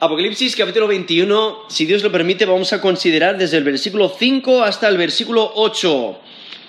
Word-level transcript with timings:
Apocalipsis 0.00 0.54
capítulo 0.54 0.86
21, 0.86 1.64
si 1.68 1.84
Dios 1.84 2.04
lo 2.04 2.12
permite, 2.12 2.46
vamos 2.46 2.72
a 2.72 2.80
considerar 2.80 3.36
desde 3.36 3.56
el 3.56 3.64
versículo 3.64 4.14
5 4.16 4.62
hasta 4.62 4.86
el 4.86 4.96
versículo 4.96 5.50
8. 5.56 6.20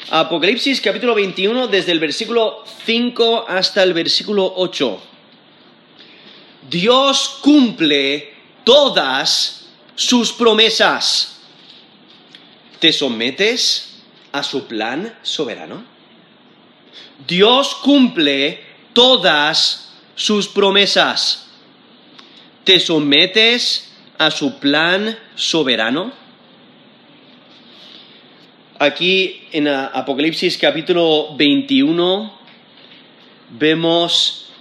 Apocalipsis 0.10 0.82
capítulo 0.82 1.14
21, 1.14 1.68
desde 1.68 1.92
el 1.92 2.00
versículo 2.00 2.64
5 2.88 3.46
hasta 3.48 3.84
el 3.84 3.94
versículo 3.94 4.52
8. 4.56 5.00
Dios 6.72 7.38
cumple 7.44 8.34
todas 8.64 9.68
sus 9.94 10.32
promesas. 10.32 11.42
¿Te 12.80 12.92
sometes 12.92 14.00
a 14.32 14.42
su 14.42 14.66
plan 14.66 15.16
soberano? 15.22 15.86
Dios 17.28 17.76
cumple 17.76 18.64
todas 18.94 19.92
sus 20.16 20.48
promesas. 20.48 21.49
¿Te 22.64 22.80
sometes 22.80 23.92
a 24.18 24.30
su 24.30 24.60
plan 24.60 25.18
soberano? 25.36 26.12
Aquí 28.78 29.48
en 29.52 29.68
Apocalipsis 29.68 30.58
capítulo 30.58 31.36
21 31.36 32.40
vemos 33.58 34.52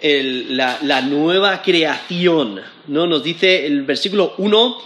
la, 0.00 1.02
nueva 1.02 1.60
creación, 1.62 2.60
¿no? 2.86 3.06
Nos 3.06 3.22
dice 3.22 3.66
el 3.66 3.82
versículo 3.82 4.34
1, 4.38 4.78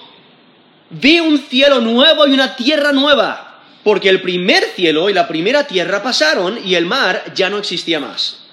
vi 0.91 1.21
un 1.21 1.39
cielo 1.39 1.80
nuevo 1.80 2.27
y 2.27 2.33
una 2.33 2.57
tierra 2.57 2.93
nueva, 2.93 3.63
porque 3.85 4.09
el 4.09 4.23
primer 4.23 4.65
cielo 4.65 5.11
y 5.11 5.13
la 5.13 5.29
primera 5.29 5.66
tierra 5.66 6.02
pasaron 6.02 6.59
y 6.65 6.75
el 6.75 6.87
mar 6.87 7.33
ya 7.35 7.51
no 7.51 7.59
existía 7.59 8.01
más. 8.01 8.45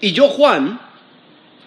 Y 0.00 0.12
yo, 0.12 0.28
Juan, 0.28 0.89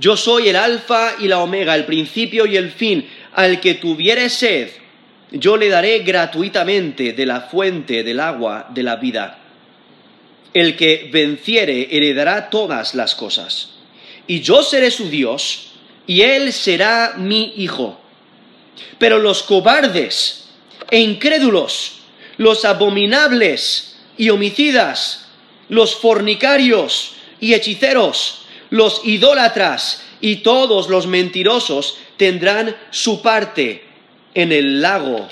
yo 0.00 0.16
soy 0.16 0.48
el 0.48 0.56
alfa 0.56 1.16
y 1.20 1.28
la 1.28 1.40
omega, 1.40 1.74
el 1.74 1.84
principio 1.84 2.46
y 2.46 2.56
el 2.56 2.70
fin, 2.70 3.06
al 3.34 3.60
que 3.60 3.74
tuviere 3.74 4.30
sed, 4.30 4.70
yo 5.30 5.58
le 5.58 5.68
daré 5.68 5.98
gratuitamente 6.00 7.12
de 7.12 7.26
la 7.26 7.42
fuente 7.42 8.02
del 8.02 8.18
agua 8.18 8.66
de 8.70 8.82
la 8.82 8.96
vida. 8.96 9.38
El 10.54 10.74
que 10.74 11.10
venciere 11.12 11.94
heredará 11.94 12.48
todas 12.48 12.94
las 12.94 13.14
cosas. 13.14 13.74
Y 14.26 14.40
yo 14.40 14.62
seré 14.62 14.90
su 14.90 15.10
Dios, 15.10 15.72
y 16.06 16.22
él 16.22 16.52
será 16.54 17.14
mi 17.18 17.52
hijo. 17.58 18.00
Pero 18.98 19.18
los 19.18 19.42
cobardes 19.42 20.48
e 20.90 20.98
incrédulos, 20.98 22.00
los 22.38 22.64
abominables 22.64 23.96
y 24.16 24.30
homicidas, 24.30 25.28
los 25.68 25.94
fornicarios, 25.94 27.12
y 27.38 27.54
hechiceros, 27.54 28.39
los 28.70 29.02
idólatras 29.04 30.04
y 30.20 30.36
todos 30.36 30.88
los 30.88 31.06
mentirosos 31.06 31.98
tendrán 32.16 32.76
su 32.90 33.20
parte 33.22 33.84
en 34.34 34.52
el 34.52 34.80
lago 34.80 35.28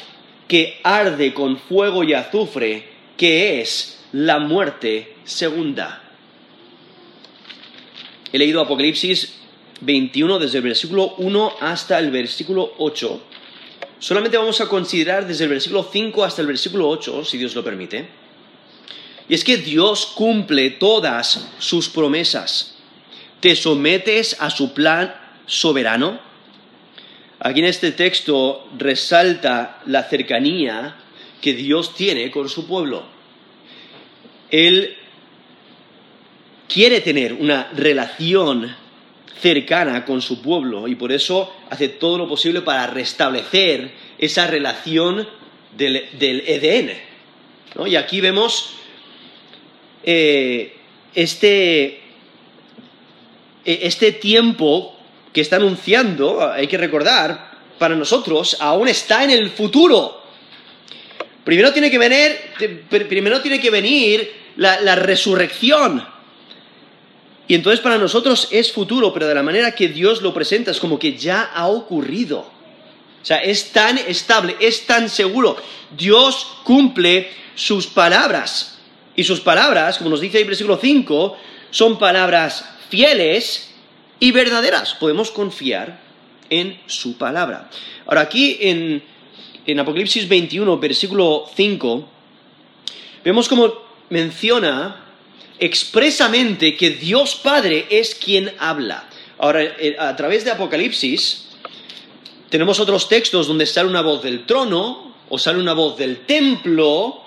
que 0.49 0.81
arde 0.82 1.34
con 1.34 1.59
fuego 1.59 2.03
y 2.04 2.15
azufre, 2.15 2.88
que 3.16 3.60
es 3.60 4.00
la 4.12 4.38
muerte 4.38 5.15
segunda. 5.25 6.03
He 8.32 8.38
leído 8.38 8.60
Apocalipsis 8.60 9.34
21 9.81 10.38
desde 10.38 10.59
el 10.59 10.65
versículo 10.65 11.15
1 11.19 11.53
hasta 11.60 11.99
el 11.99 12.10
versículo 12.10 12.75
8. 12.78 13.22
Solamente 13.99 14.37
vamos 14.37 14.60
a 14.60 14.69
considerar 14.69 15.26
desde 15.26 15.44
el 15.44 15.50
versículo 15.50 15.88
5 15.91 16.25
hasta 16.25 16.41
el 16.41 16.49
versículo 16.49 16.88
8, 16.88 17.25
si 17.25 17.38
Dios 17.38 17.55
lo 17.55 17.65
permite. 17.65 18.09
Y 19.28 19.34
es 19.34 19.44
que 19.44 19.59
Dios 19.59 20.06
cumple 20.15 20.70
todas 20.70 21.49
sus 21.59 21.88
promesas. 21.88 22.78
¿Te 23.41 23.54
sometes 23.54 24.37
a 24.41 24.50
su 24.50 24.75
plan 24.75 25.15
soberano? 25.47 26.21
Aquí 27.41 27.60
en 27.60 27.66
este 27.66 27.93
texto 27.93 28.69
resalta 28.76 29.81
la 29.87 30.03
cercanía 30.04 30.97
que 31.41 31.54
Dios 31.54 31.94
tiene 31.94 32.31
con 32.31 32.49
su 32.49 32.66
pueblo. 32.66 33.04
Él 34.50 34.97
quiere 36.69 37.00
tener 37.00 37.32
una 37.32 37.71
relación 37.75 38.75
cercana 39.41 40.05
con 40.05 40.20
su 40.20 40.43
pueblo 40.43 40.88
y 40.88 40.97
por 40.97 41.12
eso 41.12 41.55
hace 41.70 41.88
todo 41.88 42.19
lo 42.19 42.28
posible 42.28 42.62
para 42.62 42.88
restablecer 42.88 43.93
esa 44.19 44.49
relación 44.49 45.28
del, 45.76 46.09
del 46.19 46.43
Edén. 46.47 46.93
Y 47.87 47.94
aquí 47.94 48.20
vemos 48.20 48.75
eh, 50.03 50.75
este, 51.15 52.00
este 53.64 54.12
tiempo 54.12 54.96
que 55.32 55.41
está 55.41 55.56
anunciando, 55.56 56.50
hay 56.50 56.66
que 56.66 56.78
recordar, 56.78 57.50
para 57.78 57.94
nosotros 57.94 58.56
aún 58.60 58.88
está 58.88 59.24
en 59.24 59.30
el 59.30 59.50
futuro. 59.50 60.22
Primero 61.44 61.72
tiene 61.72 61.91
que 61.91 61.98
venir, 61.98 62.36
primero 63.08 63.41
tiene 63.41 63.60
que 63.60 63.70
venir 63.70 64.32
la, 64.56 64.80
la 64.80 64.94
resurrección. 64.96 66.06
Y 67.46 67.54
entonces 67.54 67.80
para 67.80 67.96
nosotros 67.96 68.48
es 68.50 68.72
futuro, 68.72 69.12
pero 69.12 69.26
de 69.26 69.34
la 69.34 69.42
manera 69.42 69.75
que 69.75 69.88
Dios 69.88 70.20
lo 70.20 70.34
presenta 70.34 70.70
es 70.70 70.80
como 70.80 70.98
que 70.98 71.16
ya 71.16 71.50
ha 71.54 71.69
ocurrido. 71.69 72.40
O 72.40 73.25
sea, 73.25 73.38
es 73.38 73.72
tan 73.72 73.98
estable, 73.98 74.56
es 74.60 74.86
tan 74.86 75.08
seguro. 75.08 75.56
Dios 75.96 76.46
cumple 76.64 77.30
sus 77.54 77.86
palabras. 77.86 78.78
Y 79.16 79.25
sus 79.25 79.40
palabras, 79.40 79.98
como 79.98 80.10
nos 80.10 80.20
dice 80.20 80.40
el 80.40 80.46
versículo 80.46 80.78
5, 80.80 81.36
son 81.70 81.98
palabras 81.98 82.64
fieles 82.88 83.71
y 84.21 84.32
verdaderas. 84.32 84.94
Podemos 84.94 85.31
confiar 85.31 86.00
en 86.50 86.81
su 86.87 87.16
palabra. 87.16 87.71
Ahora, 88.06 88.22
aquí 88.22 88.59
en, 88.60 89.03
en 89.66 89.81
Apocalipsis 89.81 90.28
21, 90.28 90.78
versículo 90.78 91.47
5, 91.54 92.09
vemos 93.25 93.49
como 93.49 93.72
menciona 94.10 95.04
expresamente 95.59 96.76
que 96.76 96.91
Dios 96.91 97.34
Padre 97.37 97.87
es 97.91 98.15
quien 98.15 98.53
habla. 98.59 99.09
Ahora, 99.38 99.62
eh, 99.62 99.97
a 99.99 100.16
través 100.16 100.44
de 100.44 100.50
Apocalipsis, 100.50 101.49
tenemos 102.49 102.81
otros 102.81 103.09
textos 103.09 103.47
donde 103.47 103.66
sale 103.66 103.88
una 103.88 104.03
voz 104.03 104.22
del 104.22 104.46
trono 104.46 105.14
o 105.29 105.38
sale 105.38 105.58
una 105.58 105.75
voz 105.75 105.96
del 105.96 106.20
templo 106.20 107.23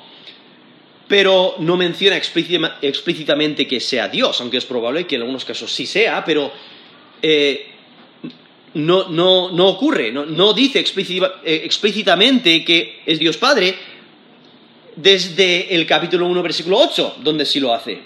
pero 1.12 1.56
no 1.60 1.76
menciona 1.76 2.16
explícitamente 2.16 3.68
que 3.68 3.82
sea 3.82 4.08
Dios, 4.08 4.40
aunque 4.40 4.56
es 4.56 4.64
probable 4.64 5.06
que 5.06 5.18
en 5.18 5.24
algunos 5.24 5.44
casos 5.44 5.70
sí 5.70 5.86
sea, 5.86 6.24
pero 6.24 6.50
eh, 7.22 7.68
no, 8.76 9.68
ocurre, 9.68 10.14
no, 10.14 10.54
dice 10.54 10.80
eh, 10.80 11.62
explícitamente 11.66 12.64
que 12.64 13.02
es 13.06 13.20
Dios 13.20 13.36
Padre 13.36 13.76
desde 14.96 15.76
el 15.76 15.86
capítulo 15.86 16.28
1, 16.28 16.42
versículo 16.44 16.78
8, 16.78 17.18
donde 17.22 17.46
sí 17.46 17.60
lo 17.60 17.74
hace. 17.74 18.00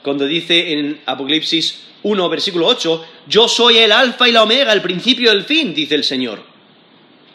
Cuando 0.00 0.24
dice 0.24 0.72
en 0.72 1.00
Apocalipsis 1.04 1.80
1, 2.04 2.28
versículo 2.28 2.68
8, 2.68 3.04
yo 3.26 3.48
soy 3.48 3.78
el 3.78 3.90
alfa 3.90 4.28
y 4.28 4.30
la 4.30 4.44
omega, 4.44 4.72
el 4.72 4.82
principio 4.82 5.32
y 5.32 5.36
el 5.36 5.42
fin, 5.42 5.74
dice 5.74 5.96
el 5.96 6.04
Señor. 6.04 6.40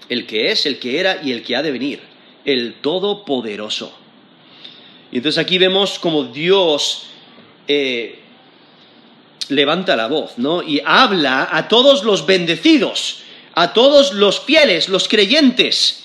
El 0.07 0.25
que 0.25 0.51
es, 0.51 0.65
el 0.65 0.79
que 0.79 1.01
era 1.01 1.21
y 1.21 1.33
el 1.33 1.43
que 1.43 1.57
ha 1.57 1.61
de 1.61 1.71
venir, 1.71 1.99
el 2.45 2.75
Todopoderoso. 2.75 4.06
Y 5.17 5.19
entonces 5.19 5.39
aquí 5.39 5.57
vemos 5.57 5.97
como 5.97 6.25
Dios 6.25 7.07
eh, 7.67 8.19
levanta 9.49 9.95
la 9.95 10.05
voz, 10.05 10.37
¿no? 10.37 10.61
Y 10.61 10.79
habla 10.85 11.49
a 11.51 11.67
todos 11.67 12.03
los 12.03 12.27
bendecidos, 12.27 13.21
a 13.55 13.73
todos 13.73 14.13
los 14.13 14.41
fieles, 14.41 14.89
los 14.89 15.07
creyentes. 15.07 16.03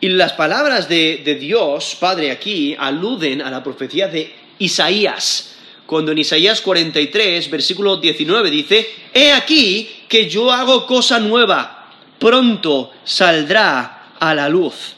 Y 0.00 0.10
las 0.10 0.34
palabras 0.34 0.88
de, 0.88 1.22
de 1.24 1.34
Dios, 1.34 1.96
Padre, 1.98 2.30
aquí 2.30 2.76
aluden 2.78 3.42
a 3.42 3.50
la 3.50 3.64
profecía 3.64 4.06
de 4.06 4.32
Isaías 4.60 5.56
cuando 5.84 6.12
en 6.12 6.18
Isaías 6.18 6.60
43, 6.60 7.50
versículo 7.50 7.96
19 7.96 8.48
dice, 8.48 8.88
He 9.12 9.32
aquí 9.32 10.04
que 10.08 10.30
yo 10.30 10.52
hago 10.52 10.86
cosa 10.86 11.18
nueva, 11.18 11.90
pronto 12.20 12.92
saldrá 13.02 14.12
a 14.20 14.34
la 14.36 14.48
luz. 14.48 14.95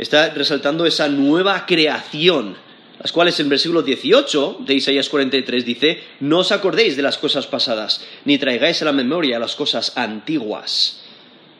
Está 0.00 0.30
resaltando 0.30 0.86
esa 0.86 1.08
nueva 1.08 1.66
creación, 1.66 2.56
las 2.98 3.12
cuales 3.12 3.38
en 3.38 3.50
versículo 3.50 3.82
18 3.82 4.60
de 4.60 4.72
Isaías 4.72 5.10
43 5.10 5.62
dice, 5.62 6.00
No 6.20 6.38
os 6.38 6.52
acordéis 6.52 6.96
de 6.96 7.02
las 7.02 7.18
cosas 7.18 7.46
pasadas, 7.46 8.02
ni 8.24 8.38
traigáis 8.38 8.80
a 8.80 8.86
la 8.86 8.92
memoria 8.92 9.38
las 9.38 9.54
cosas 9.54 9.92
antiguas. 9.98 11.02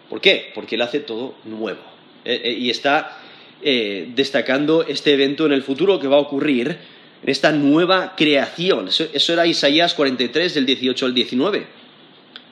¿Por 0.09 0.23
qué? 0.23 0.53
Porque 0.55 0.77
Él 0.77 0.81
hace 0.81 1.01
todo 1.01 1.35
nuevo. 1.45 1.83
Eh, 2.25 2.41
eh, 2.43 2.53
y 2.53 2.71
está 2.71 3.19
eh, 3.61 4.11
destacando 4.15 4.87
este 4.89 5.13
evento 5.13 5.45
en 5.45 5.53
el 5.53 5.63
futuro 5.63 6.01
que 6.01 6.09
va 6.09 6.17
a 6.17 6.21
ocurrir 6.21 6.79
en 7.23 7.29
esta 7.29 7.53
nueva 7.53 8.15
creación. 8.17 8.89
Eso, 8.89 9.33
era 9.35 9.47
Isaías 9.47 9.93
43 9.93 10.55
del 10.55 10.65
18 10.65 11.05
al 11.05 11.13
19. 11.13 11.67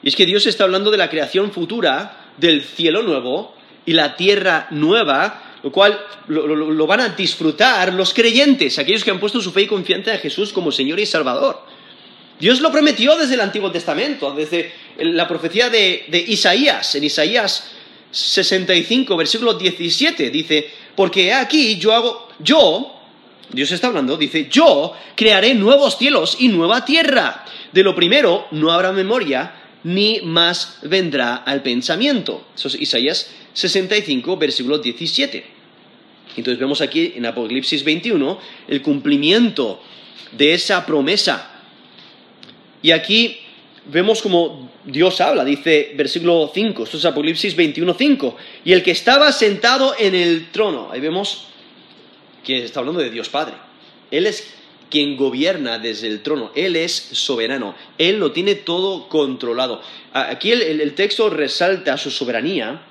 Y 0.03 0.09
es 0.09 0.15
que 0.15 0.27
Dios 0.27 0.47
está 0.47 0.65
hablando 0.65 0.91
de 0.91 0.99
la 0.99 1.09
creación 1.09 1.51
futura 1.51 2.33
del 2.37 2.61
cielo 2.61 3.03
nuevo 3.03 3.55
y 3.87 3.95
la 3.95 4.17
tierra 4.17 4.67
nueva, 4.71 5.48
lo 5.63 5.73
cual 5.73 5.99
lo, 6.29 6.87
van 6.87 7.01
a 7.01 7.09
disfrutar 7.11 7.93
los 7.93 8.15
creyentes, 8.15 8.79
aquellos 8.79 9.05
que 9.05 9.11
han 9.11 9.21
puesto 9.21 9.41
su 9.41 9.51
fe 9.53 9.63
y 9.63 9.67
confianza 9.67 10.15
en 10.15 10.21
Jesús 10.21 10.53
como 10.53 10.71
Señor 10.71 11.01
y 11.01 11.07
Salvador. 11.07 11.63
Dios 12.39 12.61
lo 12.61 12.71
prometió 12.71 13.17
desde 13.17 13.35
el 13.35 13.41
Antiguo 13.41 13.73
Testamento, 13.73 14.33
desde 14.33 14.73
la 14.99 15.27
profecía 15.27 15.69
de, 15.69 16.05
de 16.09 16.19
Isaías, 16.19 16.95
en 16.95 17.05
Isaías 17.05 17.71
65, 18.11 19.17
versículo 19.17 19.55
17, 19.55 20.31
dice, 20.31 20.71
porque 20.95 21.33
aquí 21.33 21.77
yo 21.79 21.93
hago, 21.93 22.29
yo, 22.39 22.95
Dios 23.51 23.71
está 23.73 23.89
hablando, 23.89 24.17
dice, 24.17 24.49
yo 24.51 24.95
crearé 25.15 25.55
nuevos 25.55 25.99
cielos 25.99 26.37
y 26.39 26.49
nueva 26.49 26.85
tierra. 26.85 27.45
De 27.73 27.83
lo 27.83 27.95
primero 27.95 28.47
no 28.53 28.71
habrá 28.73 28.93
memoria, 28.93 29.53
ni 29.85 30.21
más 30.23 30.79
vendrá 30.83 31.37
al 31.37 31.63
pensamiento. 31.63 32.47
Eso 32.55 32.69
es 32.69 32.75
Isaías 32.81 33.31
65, 33.53 34.37
versículo 34.37 34.79
17. 34.79 35.45
Entonces 36.37 36.59
vemos 36.59 36.81
aquí 36.81 37.15
en 37.17 37.27
Apocalipsis 37.27 37.83
21 37.85 38.39
el 38.69 38.83
cumplimiento 38.83 39.81
de 40.33 40.55
esa 40.55 40.85
promesa. 40.87 41.51
Y 42.83 42.93
aquí 42.93 43.39
vemos 43.87 44.23
como 44.23 44.71
Dios 44.85 45.21
habla, 45.21 45.45
dice 45.45 45.93
versículo 45.97 46.51
5, 46.53 46.85
esto 46.85 46.97
es 46.97 47.05
Apocalipsis 47.05 47.57
21, 47.57 47.95
5. 47.95 48.37
Y 48.65 48.73
el 48.73 48.83
que 48.83 48.93
estaba 48.93 49.33
sentado 49.33 49.95
en 49.99 50.15
el 50.15 50.51
trono, 50.51 50.91
ahí 50.93 51.01
vemos 51.01 51.47
que 52.45 52.65
está 52.65 52.81
hablando 52.81 53.01
de 53.01 53.11
Dios 53.11 53.29
Padre. 53.29 53.55
Él 54.11 54.27
es 54.27 54.55
quien 54.91 55.17
gobierna 55.17 55.79
desde 55.79 56.07
el 56.07 56.23
trono, 56.23 56.51
Él 56.55 56.77
es 56.77 56.93
soberano, 56.93 57.75
Él 57.99 58.19
lo 58.19 58.33
tiene 58.33 58.55
todo 58.55 59.09
controlado. 59.09 59.83
Aquí 60.13 60.53
el, 60.53 60.95
texto 60.95 61.31
resalta 61.31 61.97
su 61.97 62.11
soberanía 62.11 62.83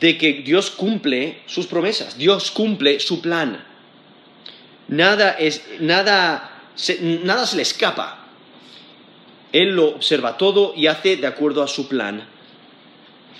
de 0.00 0.16
que 0.16 0.34
Dios 0.44 0.70
cumple 0.70 1.42
sus 1.46 1.66
promesas, 1.66 2.16
Dios 2.16 2.50
cumple 2.50 3.00
su 3.00 3.20
plan. 3.20 3.64
Nada, 4.88 5.32
es, 5.32 5.62
nada, 5.80 6.62
se, 6.74 7.00
nada 7.00 7.46
se 7.46 7.56
le 7.56 7.62
escapa. 7.62 8.26
Él 9.52 9.70
lo 9.70 9.88
observa 9.88 10.36
todo 10.36 10.72
y 10.76 10.86
hace 10.86 11.16
de 11.16 11.26
acuerdo 11.26 11.62
a 11.62 11.68
su 11.68 11.88
plan. 11.88 12.26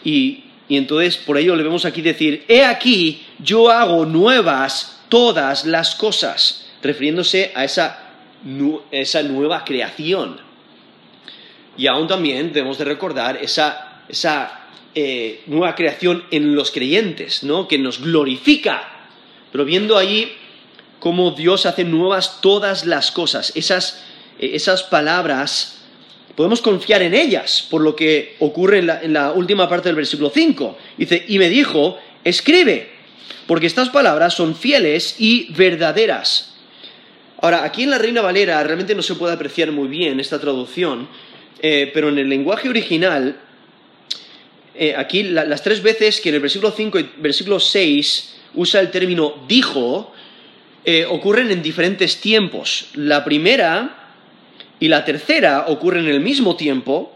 Y, 0.04 0.44
y 0.68 0.76
entonces 0.76 1.16
por 1.16 1.38
ello 1.38 1.56
le 1.56 1.62
vemos 1.62 1.84
aquí 1.84 2.02
decir, 2.02 2.44
he 2.48 2.64
aquí, 2.64 3.24
yo 3.38 3.70
hago 3.70 4.04
nuevas 4.04 4.98
todas 5.08 5.64
las 5.64 5.94
cosas, 5.94 6.67
refiriéndose 6.82 7.52
a 7.54 7.64
esa, 7.64 8.04
nueva 9.24 9.64
creación. 9.64 10.40
Y 11.76 11.86
aún 11.86 12.08
también 12.08 12.52
debemos 12.52 12.78
de 12.78 12.84
recordar 12.84 13.38
esa, 13.40 14.04
eh, 14.94 15.42
nueva 15.46 15.74
creación 15.74 16.24
en 16.30 16.54
los 16.54 16.70
creyentes, 16.70 17.44
¿no? 17.44 17.68
que 17.68 17.78
nos 17.78 18.00
glorifica. 18.00 19.08
Pero 19.52 19.64
viendo 19.64 19.96
ahí 19.96 20.32
cómo 20.98 21.30
Dios 21.32 21.66
hace 21.66 21.84
nuevas 21.84 22.40
todas 22.40 22.84
las 22.84 23.12
cosas, 23.12 23.52
esas, 23.54 24.04
eh, 24.38 24.50
esas 24.54 24.82
palabras, 24.82 25.82
podemos 26.34 26.60
confiar 26.60 27.02
en 27.02 27.14
ellas, 27.14 27.66
por 27.70 27.80
lo 27.80 27.94
que 27.94 28.36
ocurre 28.40 28.78
en 28.78 28.86
la, 28.86 29.02
en 29.02 29.12
la 29.12 29.32
última 29.32 29.68
parte 29.68 29.88
del 29.88 29.96
versículo 29.96 30.30
5. 30.30 30.78
Dice, 30.96 31.24
y 31.28 31.38
me 31.38 31.48
dijo, 31.48 31.98
escribe 32.24 32.98
porque 33.48 33.66
estas 33.66 33.88
palabras 33.88 34.34
son 34.34 34.54
fieles 34.54 35.16
y 35.18 35.50
verdaderas. 35.54 36.47
Ahora, 37.40 37.62
aquí 37.62 37.84
en 37.84 37.90
la 37.90 37.98
Reina 37.98 38.20
Valera 38.20 38.62
realmente 38.64 38.94
no 38.94 39.02
se 39.02 39.14
puede 39.14 39.32
apreciar 39.32 39.70
muy 39.70 39.86
bien 39.86 40.18
esta 40.18 40.40
traducción, 40.40 41.08
eh, 41.60 41.90
pero 41.94 42.08
en 42.08 42.18
el 42.18 42.28
lenguaje 42.28 42.68
original, 42.68 43.40
eh, 44.74 44.94
aquí 44.96 45.22
las 45.22 45.62
tres 45.62 45.82
veces 45.82 46.20
que 46.20 46.30
en 46.30 46.36
el 46.36 46.40
versículo 46.40 46.72
5 46.72 46.98
y 46.98 47.10
versículo 47.18 47.60
6 47.60 48.34
usa 48.54 48.80
el 48.80 48.90
término 48.90 49.44
dijo, 49.46 50.12
eh, 50.84 51.04
ocurren 51.04 51.50
en 51.52 51.62
diferentes 51.62 52.20
tiempos. 52.20 52.88
La 52.94 53.24
primera 53.24 54.16
y 54.80 54.88
la 54.88 55.04
tercera 55.04 55.66
ocurren 55.68 56.06
en 56.06 56.14
el 56.14 56.20
mismo 56.20 56.56
tiempo, 56.56 57.14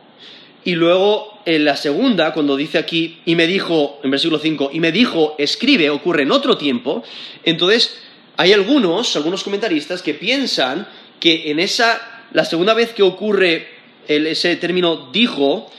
y 0.65 0.77
luego 0.77 1.41
en 1.45 1.65
la 1.65 1.77
segunda, 1.77 2.33
cuando 2.33 2.57
dice 2.57 2.79
aquí, 2.79 3.19
y 3.25 3.35
me 3.35 3.49
dijo, 3.49 3.99
en 4.05 4.13
versículo 4.13 4.39
5, 4.39 4.71
y 4.73 4.79
me 4.79 4.93
dijo, 4.93 5.35
escribe, 5.39 5.91
ocurre 5.91 6.23
en 6.23 6.31
otro 6.31 6.57
tiempo, 6.57 7.03
entonces 7.43 8.01
hay 8.37 8.52
algunos, 8.52 9.14
algunos 9.17 9.43
comentaristas 9.43 10.02
que 10.02 10.14
piensan 10.14 10.87
que 11.20 11.50
en 11.50 11.61
esa, 11.61 12.26
la 12.32 12.44
segunda 12.44 12.75
vez 12.75 12.93
que 12.93 13.02
ocurre 13.02 13.69
ese 14.06 14.56
término 14.56 15.11
dijo, 15.12 15.70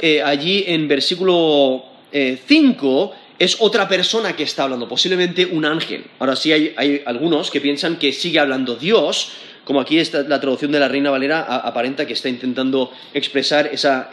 eh, 0.00 0.22
allí 0.22 0.64
en 0.66 0.86
versículo 0.86 1.84
5, 2.12 3.12
eh, 3.12 3.18
es 3.38 3.56
otra 3.60 3.88
persona 3.88 4.34
que 4.34 4.42
está 4.42 4.64
hablando, 4.64 4.88
posiblemente 4.88 5.46
un 5.46 5.64
ángel. 5.64 6.04
Ahora 6.18 6.36
sí 6.36 6.52
hay 6.52 7.02
algunos 7.06 7.50
que 7.50 7.60
piensan 7.60 7.96
que 7.96 8.12
sigue 8.12 8.38
hablando 8.38 8.76
Dios, 8.76 9.32
como 9.68 9.82
aquí 9.82 9.98
está 9.98 10.22
la 10.22 10.40
traducción 10.40 10.72
de 10.72 10.80
la 10.80 10.88
Reina 10.88 11.10
Valera 11.10 11.42
aparenta 11.42 12.06
que 12.06 12.14
está 12.14 12.30
intentando 12.30 12.90
expresar 13.12 13.68
esa, 13.70 14.08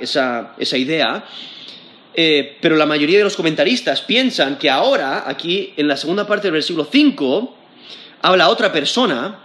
idea, 0.74 1.24
eh, 2.14 2.58
pero 2.60 2.76
la 2.76 2.86
mayoría 2.86 3.20
de 3.20 3.24
los 3.24 3.38
comentaristas 3.38 4.02
piensan 4.02 4.58
que 4.58 4.70
ahora, 4.70 5.24
aquí 5.26 5.72
en 5.78 5.88
la 5.88 5.96
segunda 5.96 6.28
parte 6.28 6.48
del 6.48 6.56
versículo 6.56 6.86
5, 6.92 7.56
habla 8.26 8.50
otra 8.50 8.72
persona, 8.72 9.40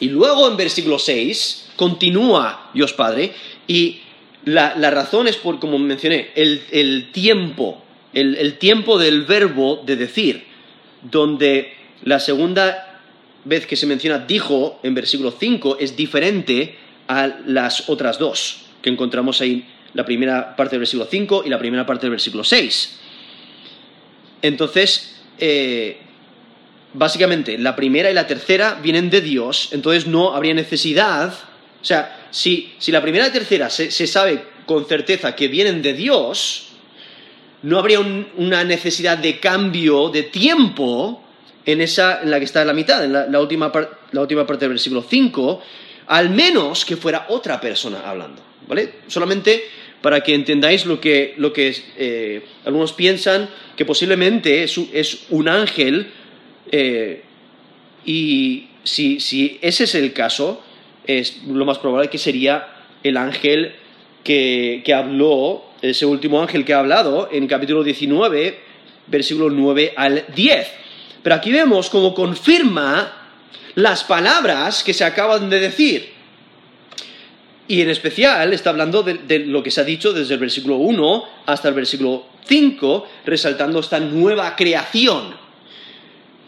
y 0.00 0.08
luego 0.08 0.48
en 0.48 0.56
versículo 0.56 0.98
6 0.98 1.70
continúa 1.76 2.70
Dios 2.74 2.92
Padre, 2.92 3.32
y 3.68 4.00
la, 4.44 4.74
razón 4.90 5.28
es 5.28 5.36
por, 5.36 5.60
como 5.60 5.78
mencioné, 5.78 6.30
el, 6.34 7.12
tiempo, 7.12 7.80
el 8.12 8.58
tiempo 8.58 8.98
del 8.98 9.22
verbo 9.22 9.82
de 9.86 9.94
decir, 9.94 10.44
donde 11.02 11.72
la 12.02 12.18
segunda 12.18 13.00
vez 13.44 13.64
que 13.66 13.76
se 13.76 13.86
menciona 13.86 14.18
dijo 14.18 14.80
en 14.82 14.92
versículo 14.94 15.30
5 15.38 15.76
es 15.78 15.96
diferente 15.96 16.76
a 17.06 17.28
las 17.46 17.88
otras 17.88 18.18
dos 18.18 18.62
que 18.82 18.90
encontramos 18.90 19.40
ahí, 19.40 19.64
la 19.94 20.04
primera 20.04 20.56
parte 20.56 20.72
del 20.72 20.80
versículo 20.80 21.06
5 21.08 21.44
y 21.46 21.48
la 21.48 21.60
primera 21.60 21.86
parte 21.86 22.06
del 22.06 22.10
versículo 22.10 22.42
6. 22.42 22.98
Entonces, 24.42 25.22
eh, 25.38 26.09
básicamente, 26.92 27.58
la 27.58 27.76
primera 27.76 28.10
y 28.10 28.14
la 28.14 28.26
tercera 28.26 28.78
vienen 28.82 29.10
de 29.10 29.20
Dios, 29.20 29.68
entonces 29.72 30.06
no 30.06 30.34
habría 30.34 30.54
necesidad, 30.54 31.32
o 31.80 31.84
sea, 31.84 32.28
si, 32.30 32.72
la 32.88 33.02
primera 33.02 33.24
y 33.24 33.28
la 33.28 33.32
tercera 33.32 33.70
se, 33.70 33.90
sabe 34.06 34.42
con 34.66 34.86
certeza 34.86 35.34
que 35.34 35.48
vienen 35.48 35.82
de 35.82 35.94
Dios, 35.94 36.68
no 37.62 37.78
habría 37.78 38.00
una 38.00 38.64
necesidad 38.64 39.18
de 39.18 39.38
cambio 39.38 40.08
de 40.08 40.24
tiempo 40.24 41.22
en 41.66 41.80
esa 41.80 42.22
en 42.22 42.30
la 42.30 42.38
que 42.38 42.44
está 42.44 42.64
la 42.64 42.72
mitad, 42.72 43.04
en 43.04 43.12
la, 43.12 43.40
última, 43.40 43.70
la 44.12 44.20
última 44.20 44.46
parte 44.46 44.64
del 44.64 44.70
versículo 44.70 45.04
5, 45.08 45.62
al 46.06 46.30
menos 46.30 46.84
que 46.84 46.96
fuera 46.96 47.26
otra 47.28 47.60
persona 47.60 48.02
hablando, 48.06 48.42
¿vale? 48.66 48.94
Solamente 49.06 49.64
para 50.00 50.22
que 50.22 50.34
entendáis 50.34 50.86
lo 50.86 50.98
que, 50.98 51.34
lo 51.36 51.52
que 51.52 51.76
eh, 51.98 52.42
algunos 52.64 52.94
piensan 52.94 53.50
que 53.76 53.84
posiblemente 53.84 54.62
es 54.62 54.78
un 55.28 55.48
ángel 55.48 56.10
eh, 56.70 57.22
y 58.04 58.68
si, 58.84 59.58
ese 59.60 59.84
es 59.84 59.94
el 59.94 60.12
caso, 60.12 60.62
es 61.06 61.42
lo 61.46 61.64
más 61.64 61.78
probable 61.78 62.08
que 62.08 62.18
sería 62.18 62.68
el 63.02 63.16
ángel 63.16 63.74
que, 64.24 64.82
que 64.84 64.94
habló, 64.94 65.64
ese 65.82 66.06
último 66.06 66.40
ángel 66.40 66.64
que 66.64 66.74
ha 66.74 66.78
hablado 66.78 67.28
en 67.32 67.46
capítulo 67.46 67.82
19, 67.82 68.58
versículo 69.06 69.50
9 69.50 69.94
al 69.96 70.24
10. 70.34 70.68
Pero 71.22 71.34
aquí 71.34 71.52
vemos 71.52 71.90
cómo 71.90 72.14
confirma 72.14 73.12
las 73.74 74.04
palabras 74.04 74.82
que 74.84 74.94
se 74.94 75.04
acaban 75.04 75.50
de 75.50 75.60
decir. 75.60 76.20
Y 77.68 77.82
en 77.82 77.90
especial 77.90 78.52
está 78.52 78.70
hablando 78.70 79.02
de, 79.02 79.14
de, 79.14 79.40
lo 79.40 79.62
que 79.62 79.70
se 79.70 79.80
ha 79.80 79.84
dicho 79.84 80.12
desde 80.12 80.34
el 80.34 80.40
versículo 80.40 80.76
1 80.76 81.24
hasta 81.46 81.68
el 81.68 81.74
versículo 81.74 82.26
5, 82.46 83.06
resaltando 83.26 83.78
esta 83.78 84.00
nueva 84.00 84.56
creación 84.56 85.49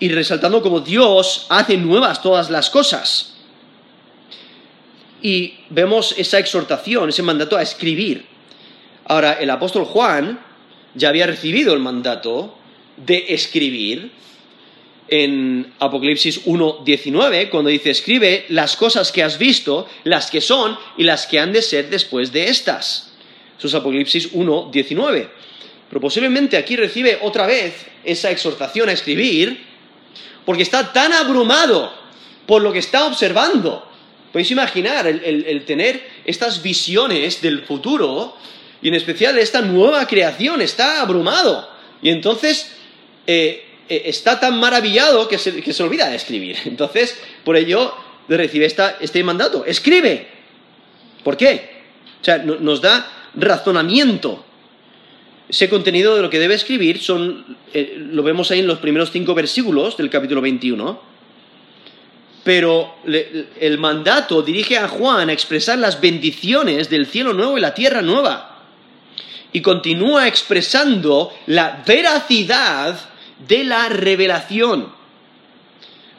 y 0.03 0.09
resaltando 0.09 0.61
cómo 0.63 0.81
Dios 0.81 1.47
hace 1.49 1.77
nuevas 1.77 2.21
todas 2.21 2.51
las 2.51 2.71
cosas. 2.71 3.35
Y 5.23 5.55
vemos 5.71 6.17
esa 6.19 6.41
exhortación, 6.41 7.09
ese 7.09 7.23
mandato 7.23 7.57
a 7.57 7.63
escribir. 7.63 8.27
Ahora, 9.05 9.35
el 9.35 9.49
apóstol 9.49 9.85
Juan 9.85 10.41
ya 10.97 11.09
había 11.09 11.29
recibido 11.29 11.73
el 11.73 11.79
mandato 11.79 12.59
de 12.97 13.27
escribir 13.29 14.11
en 15.07 15.73
Apocalipsis 15.79 16.47
1.19, 16.47 17.49
cuando 17.49 17.71
dice, 17.71 17.91
escribe 17.91 18.47
las 18.49 18.77
cosas 18.77 19.13
que 19.13 19.23
has 19.23 19.39
visto, 19.39 19.87
las 20.03 20.33
que 20.33 20.41
son 20.41 20.77
y 20.97 21.05
las 21.05 21.29
que 21.29 21.39
han 21.39 21.53
de 21.53 21.63
ser 21.63 21.91
después 21.91 22.33
de 22.33 22.49
estas. 22.49 23.13
Eso 23.57 23.69
es 23.69 23.75
Apocalipsis 23.75 24.33
1.19. 24.33 25.29
Pero 25.89 26.01
posiblemente 26.01 26.57
aquí 26.57 26.75
recibe 26.75 27.21
otra 27.23 27.47
vez 27.47 27.87
esa 28.03 28.33
exhortación 28.33 28.89
a 28.89 28.93
escribir, 28.93 29.71
porque 30.45 30.63
está 30.63 30.93
tan 30.93 31.13
abrumado 31.13 31.93
por 32.47 32.63
lo 32.63 32.73
que 32.73 32.79
está 32.79 33.07
observando. 33.07 33.89
Podéis 34.33 34.51
imaginar 34.51 35.07
el, 35.07 35.65
tener 35.67 36.03
estas 36.25 36.63
visiones 36.63 37.43
del 37.43 37.63
futuro, 37.63 38.37
y 38.81 38.89
en 38.89 38.95
especial 38.95 39.39
esta 39.39 39.61
nueva 39.61 40.07
creación, 40.07 40.61
está 40.61 41.03
abrumado. 41.03 41.69
Y 42.01 42.11
entonces 42.11 42.73
eh, 43.27 43.65
eh, 43.89 44.03
está 44.07 44.41
tan 44.41 44.59
maravillado 44.59 45.29
que 45.29 45.39
se, 45.39 45.63
que 45.63 45.73
se, 45.73 45.83
olvida 45.83 46.09
de 46.09 46.17
escribir. 46.17 46.57
Entonces, 46.65 47.21
por 47.45 47.57
ello 47.57 47.95
recibe 48.29 48.67
este 49.01 49.23
mandato, 49.23 49.65
escribe. 49.67 50.27
¿Por 51.23 51.37
qué? 51.37 51.83
O 52.21 52.25
sea, 52.25 52.39
nos 52.39 52.81
da 52.81 53.31
razonamiento. 53.35 54.45
Ese 55.49 55.69
contenido 55.69 56.17
de 56.17 56.23
lo 56.23 56.31
que 56.31 56.39
debe 56.39 56.55
escribir 56.55 57.01
son, 57.01 57.57
eh, 57.73 57.97
lo 57.99 58.23
vemos 58.23 58.51
ahí 58.51 58.61
en 58.61 58.67
los 58.67 58.79
primeros 58.79 59.11
cinco 59.11 59.35
versículos 59.35 59.97
del 59.97 60.11
capítulo 60.11 60.41
21. 60.41 61.01
Pero 62.45 62.97
el 63.61 63.79
mandato 63.79 64.43
dirige 64.43 64.77
a 64.77 64.89
Juan 64.89 65.29
a 65.29 65.33
expresar 65.33 65.79
las 65.79 66.01
bendiciones 66.01 66.91
del 66.91 67.07
cielo 67.07 67.33
nuevo 67.33 67.57
y 67.57 67.61
la 67.61 67.75
tierra 67.75 68.03
nueva. 68.03 68.63
Y 69.53 69.61
continúa 69.61 70.27
expresando 70.27 71.33
la 71.47 71.85
veracidad 71.87 72.99
de 73.47 73.65
la 73.65 73.89
revelación. 73.89 74.93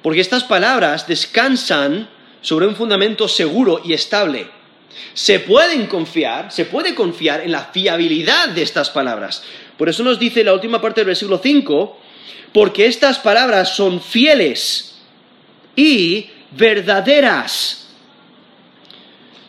Porque 0.02 0.22
estas 0.22 0.44
palabras 0.44 1.08
descansan 1.08 2.08
sobre 2.42 2.68
un 2.68 2.76
fundamento 2.76 3.28
seguro 3.28 3.82
y 3.84 3.94
estable. 3.94 4.48
Se 5.14 5.40
pueden 5.40 5.88
confiar, 5.88 6.52
se 6.52 6.66
puede 6.66 6.96
confiar 6.96 7.42
en 7.42 7.52
la 7.52 7.66
fiabilidad 7.66 8.50
de 8.50 8.64
estas 8.64 8.90
palabras. 8.90 9.44
Por 9.78 9.90
eso 9.90 10.04
nos 10.04 10.20
dice 10.20 10.44
la 10.44 10.54
última 10.54 10.82
parte 10.82 11.02
del 11.02 11.08
versículo 11.08 11.40
5, 11.42 12.00
porque 12.52 12.86
estas 12.86 13.20
palabras 13.20 13.76
son 13.76 14.02
fieles 14.02 14.96
y 15.76 16.30
verdaderas. 16.52 17.88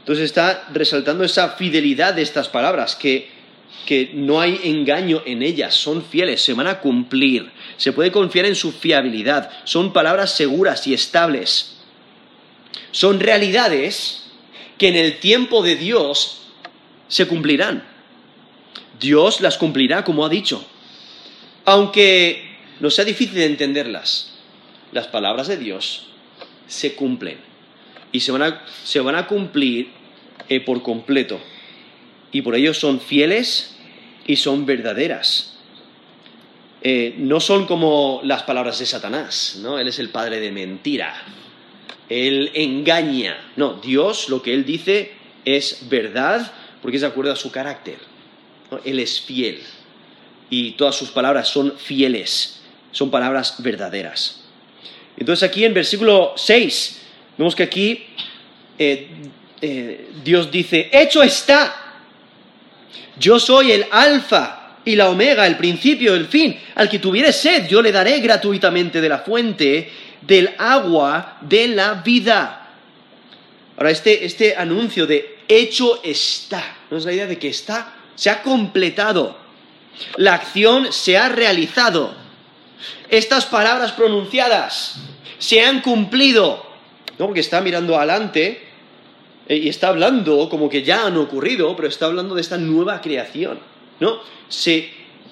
Entonces 0.01 0.27
está 0.27 0.69
resaltando 0.73 1.25
esa 1.25 1.51
fidelidad 1.51 2.15
de 2.15 2.23
estas 2.23 2.49
palabras, 2.49 2.95
que, 2.95 3.31
que 3.87 4.11
no 4.15 4.41
hay 4.41 4.61
engaño 4.65 5.23
en 5.25 5.43
ellas, 5.43 5.75
son 5.75 6.05
fieles, 6.05 6.43
se 6.43 6.53
van 6.53 6.67
a 6.67 6.81
cumplir. 6.81 7.51
Se 7.77 7.93
puede 7.93 8.13
confiar 8.13 8.47
en 8.47 8.55
su 8.55 8.73
fiabilidad. 8.73 9.51
Son 9.65 9.93
palabras 9.93 10.37
seguras 10.37 10.87
y 10.87 10.95
estables. 10.95 11.77
Son 12.91 13.19
realidades 13.19 14.24
que 14.79 14.89
en 14.89 14.97
el 14.97 15.19
tiempo 15.19 15.63
de 15.63 15.77
Dios 15.77 16.43
se 17.09 17.27
cumplirán. 17.27 17.85
Dios 19.01 19.41
las 19.41 19.59
cumplirá 19.59 20.05
como 20.05 20.25
ha 20.25 20.29
dicho. 20.29 20.65
Aunque 21.65 22.57
no 22.81 22.91
sea 22.91 23.05
difícil 23.05 23.37
de 23.37 23.47
entenderlas, 23.47 24.33
las 24.93 25.07
palabras 25.07 25.49
de 25.49 25.57
Dios 25.57 26.09
se 26.67 26.95
cumplen 26.95 27.39
y 28.13 28.21
se 28.21 28.31
van 28.33 29.15
a, 29.17 29.27
cumplir 29.27 29.91
eh, 30.49 30.61
por 30.61 30.83
completo. 30.83 31.41
Y 32.33 32.43
por 32.43 32.55
ello 32.55 32.75
son 32.75 33.01
fieles 33.01 33.77
y 34.27 34.37
son 34.37 34.67
verdaderas. 34.67 35.55
Eh, 36.83 37.15
no 37.17 37.41
son 37.41 37.67
como 37.67 38.21
las 38.25 38.43
palabras 38.43 38.79
de 38.79 38.87
Satanás, 38.87 39.59
¿no? 39.63 39.79
Él 39.79 39.89
es 39.89 39.99
el 39.99 40.11
padre 40.11 40.39
de 40.39 40.53
mentira. 40.53 41.15
Él 42.09 42.51
engaña. 42.55 43.53
No, 43.57 43.75
Dios 43.75 44.29
lo 44.29 44.43
que 44.43 44.53
Él 44.55 44.65
dice 44.65 45.13
es 45.45 45.89
verdad 45.89 46.53
porque 46.83 46.97
es 46.97 47.01
de 47.01 47.09
acuerdo 47.09 47.33
a 47.33 47.37
su 47.37 47.51
carácter. 47.51 47.97
Él 48.85 48.99
es 48.99 49.21
fiel. 49.21 49.61
Y 50.51 50.73
todas 50.73 50.97
sus 50.97 51.11
palabras 51.11 51.49
son 51.49 51.79
fieles, 51.79 52.61
son 52.93 53.11
palabras 53.11 53.63
verdaderas. 53.63 54.43
Entonces 55.17 55.49
aquí 55.49 55.65
en 55.65 55.73
versículo 55.73 56.35
6, 56.37 57.03
vemos 57.39 57.55
que 57.55 57.63
aquí 57.63 58.05
eh, 58.79 59.09
eh, 59.61 60.11
Dios 60.23 60.51
dice, 60.51 60.91
hecho 60.93 61.23
está. 61.23 61.75
Yo 63.19 63.39
soy 63.39 63.73
el 63.73 63.87
alfa 63.91 64.79
y 64.85 64.97
la 64.97 65.09
omega, 65.09 65.47
el 65.47 65.57
principio, 65.57 66.15
el 66.15 66.27
fin. 66.27 66.59
Al 66.75 66.89
que 66.89 66.99
tuviere 66.99 67.33
sed, 67.33 67.67
yo 67.69 67.81
le 67.81 67.93
daré 67.93 68.21
gratuitamente 68.21 69.01
de 69.01 69.09
la 69.09 69.19
fuente 69.19 69.91
del 70.27 70.55
agua 70.59 71.39
de 71.41 71.69
la 71.69 71.95
vida. 71.95 72.69
Ahora, 73.77 73.91
este, 73.91 74.25
este 74.25 74.57
anuncio 74.57 75.07
de 75.07 75.39
hecho 75.49 76.01
está, 76.03 76.77
¿no 76.91 76.97
es 76.97 77.05
la 77.05 77.13
idea 77.13 77.27
de 77.27 77.39
que 77.39 77.49
está? 77.49 77.95
Se 78.15 78.31
ha 78.31 78.43
completado. 78.43 79.37
La 80.17 80.35
acción 80.35 80.93
se 80.93 81.17
ha 81.17 81.29
realizado. 81.29 82.15
Estas 83.09 83.47
palabras 83.47 83.93
pronunciadas 83.93 84.97
se 85.39 85.63
han 85.63 85.81
cumplido. 85.81 86.65
¿no? 87.19 87.27
Porque 87.27 87.41
está 87.41 87.61
mirando 87.61 87.97
adelante 87.97 88.63
eh, 89.49 89.57
y 89.57 89.69
está 89.69 89.89
hablando 89.89 90.49
como 90.49 90.69
que 90.69 90.83
ya 90.83 91.07
han 91.07 91.17
ocurrido, 91.17 91.75
pero 91.77 91.89
está 91.89 92.07
hablando 92.07 92.35
de 92.35 92.41
esta 92.41 92.59
nueva 92.59 93.01
creación. 93.01 93.59
¿no? 94.01 94.21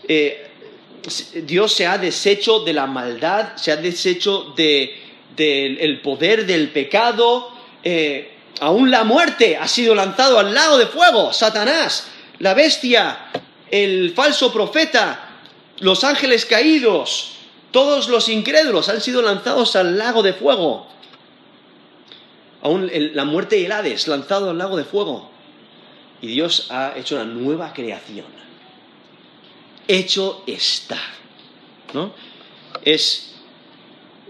Eh, 0.09 0.51
Dios 1.45 1.73
se 1.73 1.87
ha 1.87 1.99
deshecho 1.99 2.61
de 2.61 2.73
la 2.73 2.87
maldad, 2.87 3.57
se 3.57 3.73
ha 3.73 3.77
deshecho 3.77 4.55
del 4.57 6.01
poder 6.03 6.47
del 6.47 6.71
pecado, 6.71 7.51
eh, 7.83 8.37
aún 8.61 8.91
la 8.91 9.03
muerte 9.05 9.57
ha 9.57 9.67
sido 9.67 9.95
lanzado 9.95 10.39
al 10.39 10.55
lago 10.55 10.79
de 10.79 10.87
fuego, 10.87 11.33
Satanás, 11.33 12.09
la 12.39 12.55
bestia, 12.55 13.31
el 13.71 14.13
falso 14.15 14.53
profeta, 14.53 15.29
los 15.81 16.05
ángeles 16.05 16.47
caídos, 16.47 17.33
todos 17.73 18.09
los 18.09 18.29
incrédulos 18.29 18.89
han 18.89 19.01
sido 19.01 19.23
lanzados 19.23 19.75
al 19.77 19.99
lago 19.99 20.23
de 20.23 20.35
fuego. 20.35 20.87
Aún 22.63 22.89
la 22.93 23.25
muerte 23.25 23.59
y 23.59 23.65
el 23.65 23.73
Hades 23.73 24.07
lanzado 24.07 24.51
al 24.51 24.59
lago 24.59 24.77
de 24.77 24.85
fuego. 24.85 25.31
Y 26.21 26.29
Dios 26.29 26.69
ha 26.71 26.93
hecho 26.97 27.17
una 27.17 27.25
nueva 27.25 27.73
creación 27.73 28.27
hecho 29.99 30.43
está. 30.47 31.01
¿no? 31.93 32.13
Es, 32.85 33.35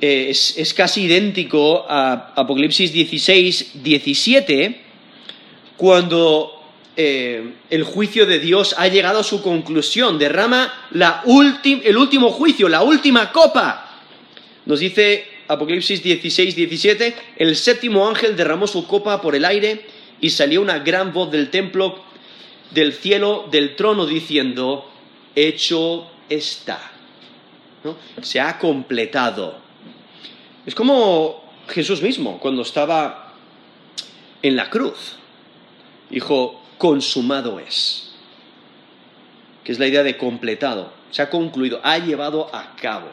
es, 0.00 0.74
casi 0.74 1.02
idéntico 1.02 1.86
a 1.88 2.32
Apocalipsis 2.34 2.92
16, 2.92 3.82
17, 3.82 4.80
cuando 5.76 6.60
eh, 6.96 7.54
el 7.70 7.84
juicio 7.84 8.26
de 8.26 8.38
Dios 8.38 8.74
ha 8.76 8.88
llegado 8.88 9.20
a 9.20 9.24
su 9.24 9.42
conclusión, 9.42 10.18
derrama 10.18 10.88
la 10.90 11.22
el 11.24 11.96
último 11.96 12.30
juicio, 12.30 12.68
la 12.68 12.82
última 12.82 13.32
copa. 13.32 14.00
Nos 14.66 14.80
dice 14.80 15.26
Apocalipsis 15.48 16.02
16, 16.02 16.54
17, 16.54 17.14
el 17.36 17.56
séptimo 17.56 18.08
ángel 18.08 18.36
derramó 18.36 18.66
su 18.66 18.86
copa 18.86 19.20
por 19.20 19.34
el 19.34 19.44
aire 19.44 19.86
y 20.20 20.30
salió 20.30 20.60
una 20.60 20.78
gran 20.78 21.12
voz 21.12 21.30
del 21.30 21.50
templo, 21.50 22.02
del 22.70 22.92
cielo, 22.92 23.48
del 23.50 23.74
trono, 23.74 24.06
diciendo, 24.06 24.91
hecho 25.34 26.06
está. 26.28 26.80
Se 28.22 28.40
ha 28.40 28.58
completado. 28.58 29.58
Es 30.64 30.74
como 30.74 31.42
Jesús 31.68 32.02
mismo, 32.02 32.38
cuando 32.38 32.62
estaba 32.62 33.32
en 34.42 34.56
la 34.56 34.70
cruz. 34.70 35.16
Dijo, 36.10 36.60
consumado 36.78 37.58
es. 37.58 38.12
Que 39.64 39.72
es 39.72 39.78
la 39.78 39.86
idea 39.86 40.02
de 40.02 40.16
completado. 40.16 40.92
Se 41.10 41.22
ha 41.22 41.30
concluido, 41.30 41.80
ha 41.82 41.98
llevado 41.98 42.54
a 42.54 42.74
cabo. 42.76 43.08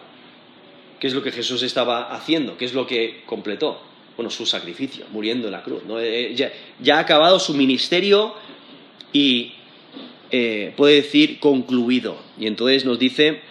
¿Qué 1.00 1.08
es 1.08 1.14
lo 1.14 1.24
que 1.24 1.32
Jesús 1.32 1.64
estaba 1.64 2.14
haciendo? 2.14 2.58
¿Qué 2.58 2.66
es 2.66 2.74
lo 2.74 2.86
que 2.86 3.24
completó? 3.26 3.82
Bueno, 4.18 4.30
su 4.30 4.46
sacrificio, 4.46 5.06
muriendo 5.12 5.48
en 5.48 5.54
la 5.54 5.64
cruz. 5.64 5.82
Eh, 6.02 6.34
ya, 6.36 6.52
ya 6.80 6.98
ha 6.98 7.00
acabado 7.00 7.40
su 7.40 7.54
ministerio 7.54 8.36
y 9.14 9.54
eh, 10.31 10.74
puede 10.75 10.95
decir 10.95 11.39
concluido. 11.39 12.21
Y 12.39 12.48
entonces 12.48 12.86
nos 12.86 13.00
dice 13.00 13.41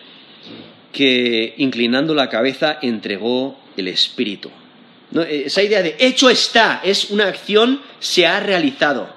que 0.92 1.54
inclinando 1.58 2.14
la 2.14 2.28
cabeza 2.28 2.78
entregó 2.82 3.58
el 3.76 3.88
espíritu. 3.88 4.50
Esa 5.28 5.62
idea 5.62 5.82
de 5.82 5.96
hecho 5.98 6.28
está 6.28 6.80
es 6.84 7.10
una 7.10 7.28
acción 7.28 7.80
se 7.98 8.26
ha 8.26 8.40
realizado. 8.40 9.16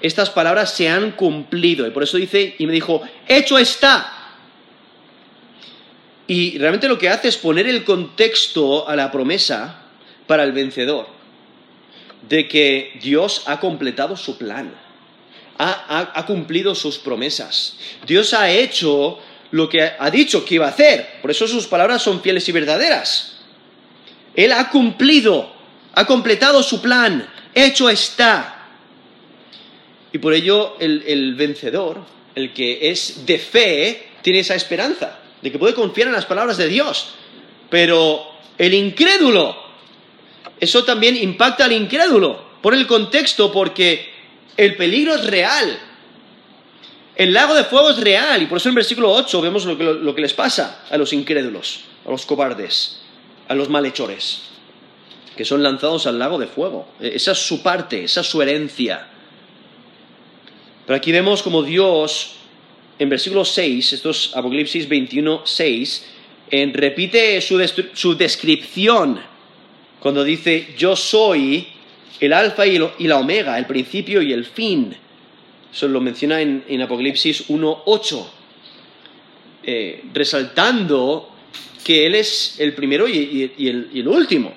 estas 0.00 0.30
palabras 0.30 0.74
se 0.74 0.88
han 0.88 1.12
cumplido. 1.12 1.86
Y 1.86 1.90
por 1.90 2.04
eso 2.04 2.16
dice, 2.18 2.54
y 2.58 2.66
me 2.66 2.72
dijo, 2.72 3.02
hecho 3.26 3.58
está. 3.58 4.14
Y 6.28 6.58
realmente 6.58 6.88
lo 6.88 6.98
que 6.98 7.08
hace 7.08 7.28
es 7.28 7.36
poner 7.36 7.66
el 7.66 7.84
contexto 7.84 8.88
a 8.88 8.94
la 8.94 9.10
promesa 9.10 9.82
para 10.26 10.44
el 10.44 10.52
vencedor, 10.52 11.08
de 12.28 12.46
que 12.46 12.92
Dios 13.02 13.44
ha 13.46 13.58
completado 13.58 14.16
su 14.16 14.36
plan, 14.36 14.72
ha, 15.58 16.24
cumplido 16.26 16.74
sus 16.74 16.98
promesas. 16.98 17.76
Dios 18.06 18.32
ha 18.32 18.50
hecho 18.50 19.18
lo 19.50 19.68
que 19.68 19.82
ha 19.82 20.10
dicho 20.10 20.44
que 20.44 20.56
iba 20.56 20.66
a 20.66 20.70
hacer, 20.70 21.20
por 21.20 21.30
eso 21.30 21.48
sus 21.48 21.66
palabras 21.66 22.02
son 22.02 22.22
fieles 22.22 22.48
y 22.48 22.52
verdaderas. 22.52 23.38
Él 24.34 24.52
ha 24.52 24.70
cumplido, 24.70 25.52
ha 25.94 26.06
completado 26.06 26.62
su 26.62 26.80
plan, 26.80 27.28
hecho 27.54 27.90
está. 27.90 28.54
Y 30.12 30.18
por 30.18 30.32
ello 30.32 30.76
el, 30.78 31.34
vencedor, 31.34 32.04
el 32.34 32.52
que 32.52 32.90
es 32.90 33.26
de 33.26 33.38
fe, 33.38 34.08
tiene 34.22 34.40
esa 34.40 34.54
esperanza 34.54 35.18
de 35.42 35.50
que 35.50 35.58
puede 35.58 35.74
confiar 35.74 36.08
en 36.08 36.14
las 36.14 36.26
palabras 36.26 36.56
de 36.56 36.68
Dios. 36.68 37.14
Pero 37.68 38.26
el 38.56 38.74
incrédulo, 38.74 39.56
eso 40.60 40.84
también 40.84 41.16
impacta 41.16 41.64
al 41.64 41.72
incrédulo 41.72 42.48
por 42.62 42.74
el 42.74 42.86
contexto, 42.86 43.52
porque 43.52 44.17
el 44.58 44.76
peligro 44.76 45.14
es 45.14 45.24
real. 45.24 45.78
El 47.14 47.32
lago 47.32 47.54
de 47.54 47.64
fuego 47.64 47.90
es 47.90 47.98
real, 47.98 48.42
y 48.42 48.46
por 48.46 48.58
eso 48.58 48.68
en 48.68 48.74
versículo 48.74 49.10
8 49.12 49.40
vemos 49.40 49.64
lo 49.64 50.14
que, 50.14 50.20
les 50.20 50.34
pasa 50.34 50.84
a 50.90 50.98
los 50.98 51.12
incrédulos, 51.12 51.80
a 52.04 52.10
los 52.10 52.26
cobardes, 52.26 53.00
a 53.48 53.54
los 53.54 53.68
malhechores, 53.68 54.42
que 55.36 55.44
son 55.44 55.62
lanzados 55.62 56.06
al 56.06 56.18
lago 56.18 56.38
de 56.38 56.46
fuego. 56.46 56.88
E, 57.00 57.14
esa 57.14 57.32
es 57.32 57.38
su 57.38 57.62
parte, 57.62 58.04
esa 58.04 58.20
es 58.20 58.26
su 58.26 58.42
herencia. 58.42 59.06
Pero 60.86 60.96
aquí 60.96 61.12
vemos 61.12 61.42
como 61.42 61.62
Dios 61.62 62.34
en 62.98 63.08
versículo 63.08 63.44
6, 63.44 63.92
esto 63.92 64.10
es 64.10 64.32
Apocalipsis 64.34 64.88
21, 64.88 65.42
6, 65.44 66.06
repite 66.72 67.40
su, 67.40 68.16
descripción 68.16 69.20
cuando 70.00 70.24
dice, 70.24 70.74
yo 70.76 70.96
soy 70.96 71.68
el 72.20 72.32
alfa 72.32 72.66
y, 72.66 72.78
la 72.78 73.18
omega, 73.18 73.58
el 73.58 73.66
principio 73.66 74.22
y 74.22 74.32
el 74.32 74.44
fin. 74.44 74.94
Eso 75.72 75.88
lo 75.88 76.00
menciona 76.00 76.40
en, 76.40 76.82
Apocalipsis 76.82 77.44
1, 77.48 77.82
8, 77.86 78.30
eh, 79.64 80.04
resaltando 80.12 81.30
que 81.84 82.06
Él 82.06 82.14
es 82.14 82.56
el 82.58 82.74
primero 82.74 83.08
y, 83.08 83.52
el, 83.58 84.08
último. 84.08 84.52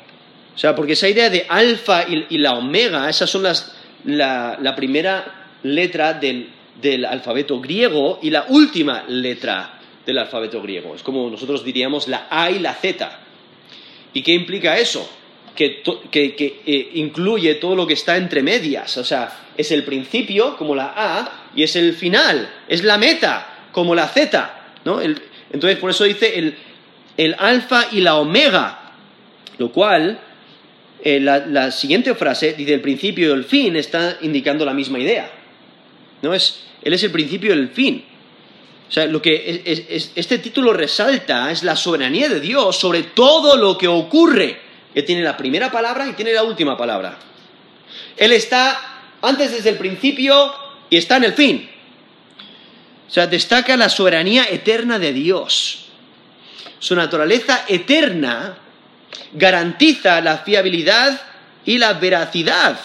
O 0.53 0.58
sea, 0.58 0.75
porque 0.75 0.93
esa 0.93 1.08
idea 1.08 1.29
de 1.29 1.46
alfa 1.48 2.05
y, 2.08 2.38
la 2.38 2.53
omega, 2.53 3.10
esas 3.10 3.29
son 3.29 3.43
las, 3.43 3.75
la 4.05 4.74
primera 4.75 5.50
letra 5.63 6.13
del 6.13 6.50
del 6.81 7.05
alfabeto 7.05 7.60
griego 7.60 8.20
y 8.22 8.29
la 8.29 8.46
última 8.50 9.03
letra 9.08 9.79
del 10.05 10.17
alfabeto 10.17 10.62
griego. 10.62 10.96
Es 10.96 11.03
como 11.03 11.29
nosotros 11.29 11.63
diríamos 11.63 12.08
la 12.08 12.27
A 12.29 12.50
y 12.51 12.60
la 12.60 12.74
Z. 12.74 13.20
¿Y 14.13 14.24
qué 14.24 14.34
implica 14.34 14.77
eso? 14.77 15.08
Que, 15.55 15.84
eh, 16.65 16.91
incluye 16.93 17.55
todo 17.55 17.75
lo 17.75 17.86
que 17.86 17.93
está 17.93 18.17
entre 18.17 18.41
medias. 18.41 18.98
O 18.98 19.03
sea, 19.03 19.31
es 19.58 19.72
el 19.72 19.84
principio, 19.84 20.58
como 20.58 20.75
la 20.75 20.93
A, 20.96 21.50
y 21.55 21.63
es 21.63 21.75
el 21.75 21.93
final, 21.93 22.50
es 22.67 22.84
la 22.84 22.98
meta, 22.98 23.67
como 23.72 23.93
la 23.93 24.08
Z. 24.08 24.58
¿no? 24.86 25.00
entonces, 25.01 25.77
por 25.77 25.91
eso 25.91 26.05
dice 26.05 26.39
el, 26.39 26.55
el 27.17 27.36
alfa 27.38 27.88
y 27.91 28.01
la 28.01 28.15
omega, 28.15 28.93
lo 29.58 29.72
cual 29.72 30.20
eh, 31.03 31.20
la, 31.20 31.72
siguiente 31.72 32.13
frase 32.13 32.53
dice 32.53 32.75
el 32.75 32.81
principio 32.81 33.29
y 33.29 33.34
el 33.34 33.43
fin, 33.43 33.75
está 33.75 34.17
indicando 34.22 34.65
la 34.65 34.74
misma 34.74 35.00
idea. 35.00 35.31
¿no? 36.22 36.34
Es, 36.34 36.62
él 36.84 36.93
es 36.93 37.03
el 37.03 37.12
principio 37.12 37.53
y 37.53 37.58
el 37.58 37.70
fin. 37.70 38.05
O 38.88 38.91
sea, 38.91 39.05
lo 39.05 39.22
que 39.22 39.63
este 40.15 40.38
título 40.39 40.74
resalta 40.74 41.50
es 41.50 41.63
la 41.63 41.75
soberanía 41.75 42.27
de 42.27 42.41
Dios 42.41 42.75
sobre 42.75 43.03
todo 43.03 43.55
lo 43.55 43.77
que 43.77 43.87
ocurre. 43.87 44.59
Él 44.93 45.05
tiene 45.05 45.21
la 45.21 45.37
primera 45.37 45.71
palabra 45.71 46.07
y 46.07 46.13
tiene 46.13 46.33
la 46.33 46.43
última 46.43 46.77
palabra. 46.77 47.17
Él 48.17 48.31
está 48.31 48.77
antes 49.21 49.51
desde 49.51 49.69
el 49.69 49.77
principio 49.77 50.53
y 50.89 50.97
está 50.97 51.17
en 51.17 51.23
el 51.25 51.33
fin. 51.33 51.69
O 53.07 53.13
sea, 53.13 53.27
destaca 53.27 53.75
la 53.77 53.89
soberanía 53.89 54.45
eterna 54.49 54.99
de 54.99 55.13
Dios. 55.13 55.85
Su 56.79 56.95
naturaleza 56.95 57.65
eterna 57.67 58.57
garantiza 59.33 60.21
la 60.21 60.39
fiabilidad 60.39 61.21
y 61.65 61.77
la 61.77 61.93
veracidad. 61.93 62.79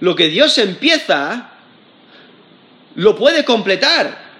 Lo 0.00 0.14
que 0.14 0.28
Dios 0.28 0.58
empieza, 0.58 1.50
lo 2.94 3.16
puede 3.16 3.44
completar. 3.44 4.30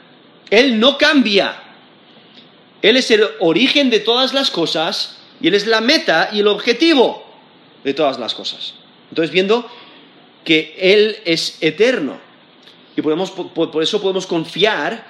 Él 0.51 0.79
no 0.79 0.99
cambia. 0.99 1.55
Él 2.83 2.97
es 2.97 3.11
el 3.11 3.25
origen 3.41 3.91
de 3.91 4.01
todas 4.01 4.33
las 4.33 4.51
cosas 4.51 5.20
y 5.41 5.49
Él 5.49 5.55
es 5.55 5.67
la 5.67 5.81
meta 5.81 6.31
y 6.33 6.41
el 6.41 6.49
objetivo 6.49 7.25
de 7.83 7.95
todas 7.95 8.19
las 8.19 8.35
cosas. 8.35 8.75
Entonces, 9.09 9.33
viendo 9.33 9.69
que 10.45 10.75
Él 10.79 11.17
es 11.25 11.59
eterno 11.61 12.19
y 12.97 13.03
podemos, 13.03 13.31
por, 13.31 13.83
eso 13.83 14.01
podemos 14.01 14.27
confiar 14.27 15.07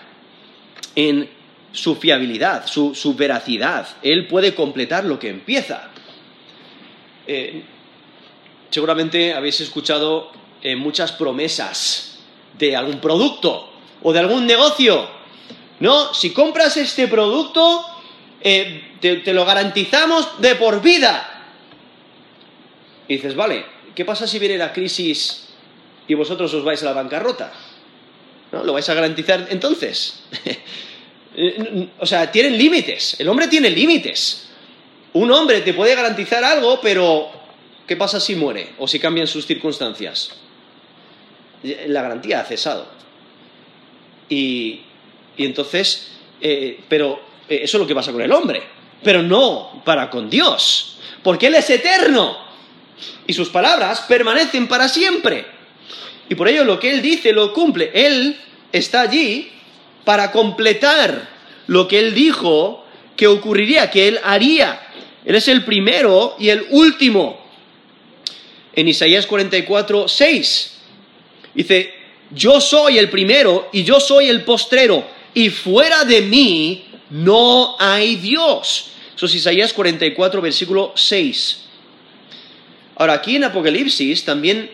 en 0.94 1.28
su 1.72 1.96
fiabilidad, 1.96 2.66
su, 2.66 3.14
veracidad. 3.16 3.88
Él 4.02 4.26
puede 4.26 4.54
completar 4.54 5.04
lo 5.04 5.18
que 5.18 5.28
empieza. 5.28 5.90
Eh, 7.26 7.62
seguramente 8.70 9.32
habéis 9.34 9.60
escuchado 9.60 10.32
eh, 10.62 10.76
muchas 10.76 11.12
promesas 11.12 12.18
de 12.58 12.76
algún 12.76 13.00
producto 13.00 13.72
o 14.02 14.12
de 14.12 14.18
algún 14.18 14.46
negocio. 14.46 15.08
No, 15.78 16.12
si 16.12 16.32
compras 16.32 16.76
este 16.76 17.08
producto, 17.08 17.86
eh, 18.42 18.96
te, 19.00 19.33
lo 19.33 19.44
garantizamos 19.44 20.40
de 20.40 20.55
por 20.55 20.83
vida. 20.83 21.44
Y 23.09 23.14
dices, 23.14 23.35
vale, 23.35 23.64
¿qué 23.94 24.05
pasa 24.05 24.26
si 24.26 24.38
viene 24.38 24.57
la 24.57 24.72
crisis 24.72 25.48
y 26.07 26.14
vosotros 26.14 26.53
os 26.55 26.64
vais 26.64 26.83
a 26.83 26.87
la 26.87 26.92
bancarrota? 26.92 27.53
¿No? 28.53 28.64
¿Lo 28.64 28.72
vais 28.72 28.88
a 28.88 28.94
garantizar 28.94 29.48
entonces? 29.50 30.22
o 31.98 32.07
sea, 32.07 32.31
tienen 32.31 32.57
límites. 32.57 33.18
El 33.18 33.29
hombre 33.29 33.48
tiene 33.48 33.70
límites. 33.70 34.48
Un 35.12 35.31
hombre 35.33 35.61
te 35.61 35.74
puede 35.74 35.94
garantizar 35.94 36.44
algo, 36.44 36.81
pero 36.81 37.31
¿qué 37.87 37.96
pasa 37.96 38.20
si 38.20 38.37
muere 38.37 38.70
o 38.79 38.87
si 38.87 39.00
cambian 39.00 39.26
sus 39.26 39.46
circunstancias? 39.46 40.40
la 41.62 42.03
garantía 42.03 42.40
ha 42.40 42.44
cesado. 42.44 42.87
Y, 44.29 44.83
entonces, 45.37 46.12
eh, 46.40 46.81
pero 46.88 47.14
eh, 47.14 47.22
eso 47.56 47.76
es 47.76 47.80
lo 47.80 47.86
que 47.86 47.94
pasa 47.94 48.12
con 48.12 48.22
el 48.22 48.32
hombre, 48.32 48.62
pero 49.02 49.22
no 49.22 49.82
para 49.84 50.08
con 50.08 50.30
Dios, 50.30 50.98
porque 51.22 51.48
Él 51.48 51.54
es 51.54 51.68
eterno 51.70 52.38
y 53.26 53.32
sus 53.32 53.48
palabras 53.48 54.02
permanecen 54.08 54.68
para 54.68 54.88
siempre. 54.88 55.44
Y 56.28 56.34
por 56.34 56.48
ello 56.48 56.64
lo 56.64 56.78
que 56.78 56.92
Él 56.92 57.02
dice 57.02 57.32
lo 57.32 57.52
cumple. 57.52 57.90
Él 57.92 58.38
está 58.72 59.02
allí 59.02 59.50
para 60.04 60.30
completar 60.30 61.28
lo 61.66 61.88
que 61.88 61.98
Él 61.98 62.14
dijo 62.14 62.84
que 63.16 63.26
ocurriría, 63.26 63.90
que 63.90 64.08
Él 64.08 64.20
haría. 64.22 64.80
Él 65.24 65.34
es 65.34 65.48
el 65.48 65.64
primero 65.64 66.36
y 66.38 66.50
el 66.50 66.66
último. 66.70 67.40
En 68.74 68.86
Isaías 68.86 69.26
44, 69.26 70.08
6 70.08 70.80
Dice, 71.54 71.92
yo 72.30 72.60
soy 72.60 72.98
el 72.98 73.10
primero 73.10 73.68
y 73.72 73.82
yo 73.82 73.98
soy 73.98 74.28
el 74.28 74.44
postrero, 74.44 75.04
y 75.34 75.50
fuera 75.50 76.04
de 76.04 76.22
mí 76.22 76.84
no 77.10 77.76
hay 77.78 78.16
Dios. 78.16 78.92
Eso 79.16 79.26
es 79.26 79.34
Isaías 79.34 79.72
44, 79.72 80.40
versículo 80.40 80.92
6. 80.94 81.64
Ahora, 82.96 83.14
aquí 83.14 83.36
en 83.36 83.44
Apocalipsis 83.44 84.24
también 84.24 84.70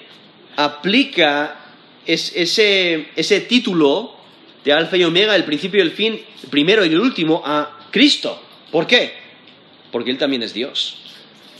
aplica 0.56 1.60
ese, 2.06 3.08
ese 3.16 3.40
título 3.40 4.14
de 4.64 4.72
Alfa 4.72 4.96
y 4.96 5.04
Omega, 5.04 5.36
el 5.36 5.44
principio 5.44 5.78
y 5.78 5.82
el 5.82 5.92
fin, 5.92 6.20
el 6.42 6.48
primero 6.50 6.84
y 6.84 6.88
el 6.88 7.00
último, 7.00 7.42
a 7.44 7.88
Cristo. 7.90 8.40
¿Por 8.70 8.86
qué? 8.86 9.12
Porque 9.92 10.10
Él 10.10 10.18
también 10.18 10.42
es 10.42 10.52
Dios. 10.52 10.98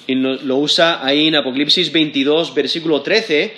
Y 0.07 0.15
lo 0.15 0.57
usa 0.57 1.05
ahí 1.05 1.29
en 1.29 1.37
Apocalipsis 1.37 1.91
22, 1.91 2.55
versículo 2.55 3.03
13, 3.03 3.57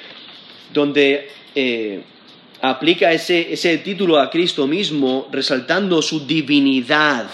donde 0.73 1.31
eh, 1.55 2.03
aplica 2.61 3.13
ese, 3.13 3.53
ese 3.53 3.79
título 3.79 4.19
a 4.19 4.31
Cristo 4.31 4.67
mismo 4.67 5.29
resaltando 5.31 6.03
su 6.03 6.27
divinidad, 6.27 7.29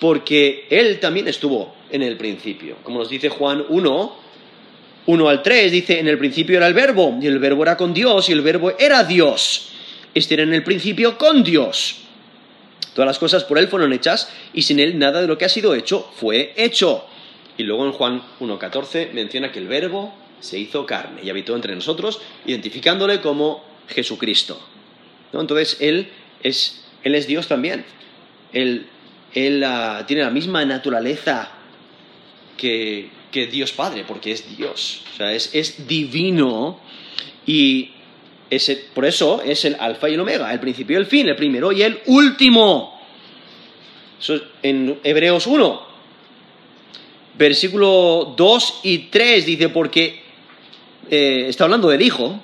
porque 0.00 0.66
Él 0.70 1.00
también 1.00 1.28
estuvo 1.28 1.74
en 1.90 2.02
el 2.02 2.16
principio. 2.16 2.76
Como 2.82 2.98
nos 2.98 3.08
dice 3.08 3.28
Juan 3.28 3.64
1, 3.68 4.16
1 5.06 5.28
al 5.28 5.42
3, 5.42 5.72
dice, 5.72 6.00
en 6.00 6.08
el 6.08 6.18
principio 6.18 6.56
era 6.56 6.66
el 6.66 6.74
verbo, 6.74 7.18
y 7.20 7.26
el 7.26 7.38
verbo 7.38 7.62
era 7.62 7.76
con 7.76 7.92
Dios, 7.92 8.28
y 8.28 8.32
el 8.32 8.40
verbo 8.40 8.72
era 8.78 9.04
Dios. 9.04 9.68
Este 10.14 10.34
era 10.34 10.44
en 10.44 10.54
el 10.54 10.62
principio 10.62 11.18
con 11.18 11.42
Dios. 11.42 11.96
Todas 12.94 13.06
las 13.06 13.18
cosas 13.18 13.44
por 13.44 13.58
Él 13.58 13.68
fueron 13.68 13.92
hechas, 13.92 14.30
y 14.52 14.62
sin 14.62 14.80
Él 14.80 14.98
nada 14.98 15.20
de 15.20 15.26
lo 15.26 15.36
que 15.36 15.44
ha 15.44 15.48
sido 15.48 15.74
hecho 15.74 16.08
fue 16.16 16.54
hecho. 16.56 17.04
Y 17.58 17.64
luego 17.64 17.84
en 17.84 17.92
Juan 17.92 18.22
1.14 18.40 19.12
menciona 19.12 19.52
que 19.52 19.58
el 19.58 19.68
verbo 19.68 20.14
se 20.40 20.58
hizo 20.58 20.86
carne 20.86 21.20
y 21.22 21.30
habitó 21.30 21.54
entre 21.54 21.74
nosotros, 21.74 22.20
identificándole 22.46 23.20
como 23.20 23.73
Jesucristo. 23.88 24.60
Entonces, 25.32 25.76
Él 25.80 26.08
es, 26.42 26.84
él 27.02 27.14
es 27.14 27.26
Dios 27.26 27.48
también. 27.48 27.84
Él, 28.52 28.86
él 29.34 29.64
ah, 29.64 30.04
tiene 30.06 30.22
la 30.22 30.30
misma 30.30 30.64
naturaleza 30.64 31.50
que, 32.56 33.08
que, 33.32 33.46
Dios 33.46 33.72
Padre, 33.72 34.04
porque 34.06 34.32
es 34.32 34.56
Dios. 34.56 35.02
O 35.12 35.16
sea, 35.16 35.32
es, 35.32 35.54
es 35.54 35.88
divino 35.88 36.78
y 37.46 37.90
por 38.94 39.04
eso 39.04 39.42
es 39.42 39.64
el 39.64 39.76
alfa 39.80 40.08
y 40.08 40.14
el 40.14 40.20
omega, 40.20 40.52
el 40.52 40.60
principio 40.60 40.96
y 40.96 41.00
el 41.00 41.06
fin, 41.06 41.28
el 41.28 41.36
primero 41.36 41.72
y 41.72 41.82
el 41.82 42.00
último. 42.06 43.00
Eso 44.20 44.40
en 44.62 45.00
Hebreos 45.02 45.46
1, 45.46 45.82
versículo 47.36 48.34
2 48.36 48.80
y 48.84 48.98
3 48.98 49.46
dice, 49.46 49.68
porque 49.70 50.22
eh, 51.10 51.46
está 51.48 51.64
hablando 51.64 51.88
del 51.88 52.02
Hijo, 52.02 52.40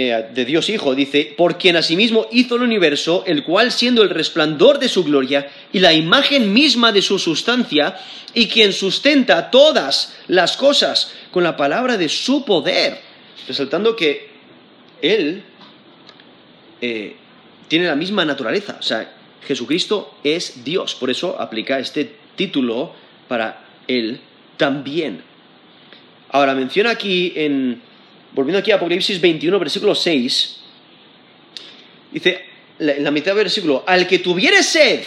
eh, 0.00 0.28
de 0.32 0.44
Dios 0.44 0.68
Hijo, 0.68 0.94
dice, 0.94 1.34
por 1.36 1.58
quien 1.58 1.74
asimismo 1.74 2.28
hizo 2.30 2.54
el 2.54 2.62
universo, 2.62 3.24
el 3.26 3.42
cual 3.42 3.72
siendo 3.72 4.04
el 4.04 4.10
resplandor 4.10 4.78
de 4.78 4.88
su 4.88 5.02
gloria 5.02 5.50
y 5.72 5.80
la 5.80 5.92
imagen 5.92 6.52
misma 6.52 6.92
de 6.92 7.02
su 7.02 7.18
sustancia, 7.18 7.98
y 8.32 8.46
quien 8.46 8.72
sustenta 8.72 9.50
todas 9.50 10.16
las 10.28 10.56
cosas 10.56 11.12
con 11.32 11.42
la 11.42 11.56
palabra 11.56 11.96
de 11.96 12.08
su 12.08 12.44
poder, 12.44 13.00
resaltando 13.48 13.96
que 13.96 14.30
Él 15.02 15.42
eh, 16.80 17.16
tiene 17.66 17.88
la 17.88 17.96
misma 17.96 18.24
naturaleza, 18.24 18.76
o 18.78 18.82
sea, 18.84 19.12
Jesucristo 19.48 20.14
es 20.22 20.62
Dios, 20.62 20.94
por 20.94 21.10
eso 21.10 21.40
aplica 21.40 21.80
este 21.80 22.14
título 22.36 22.92
para 23.26 23.64
Él 23.88 24.20
también. 24.58 25.22
Ahora 26.30 26.54
menciona 26.54 26.90
aquí 26.90 27.32
en 27.34 27.87
volviendo 28.32 28.58
aquí 28.58 28.70
a 28.70 28.76
Apocalipsis 28.76 29.20
21, 29.20 29.58
versículo 29.58 29.94
6, 29.94 30.60
dice, 32.12 32.44
en 32.78 33.04
la 33.04 33.10
mitad 33.10 33.32
del 33.32 33.44
versículo, 33.44 33.84
al 33.86 34.06
que 34.06 34.18
tuviere 34.20 34.62
sed, 34.62 35.04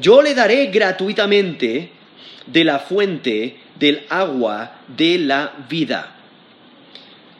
yo 0.00 0.20
le 0.22 0.34
daré 0.34 0.66
gratuitamente 0.66 1.90
de 2.46 2.64
la 2.64 2.78
fuente 2.78 3.56
del 3.78 4.04
agua 4.08 4.80
de 4.88 5.18
la 5.18 5.54
vida. 5.68 6.16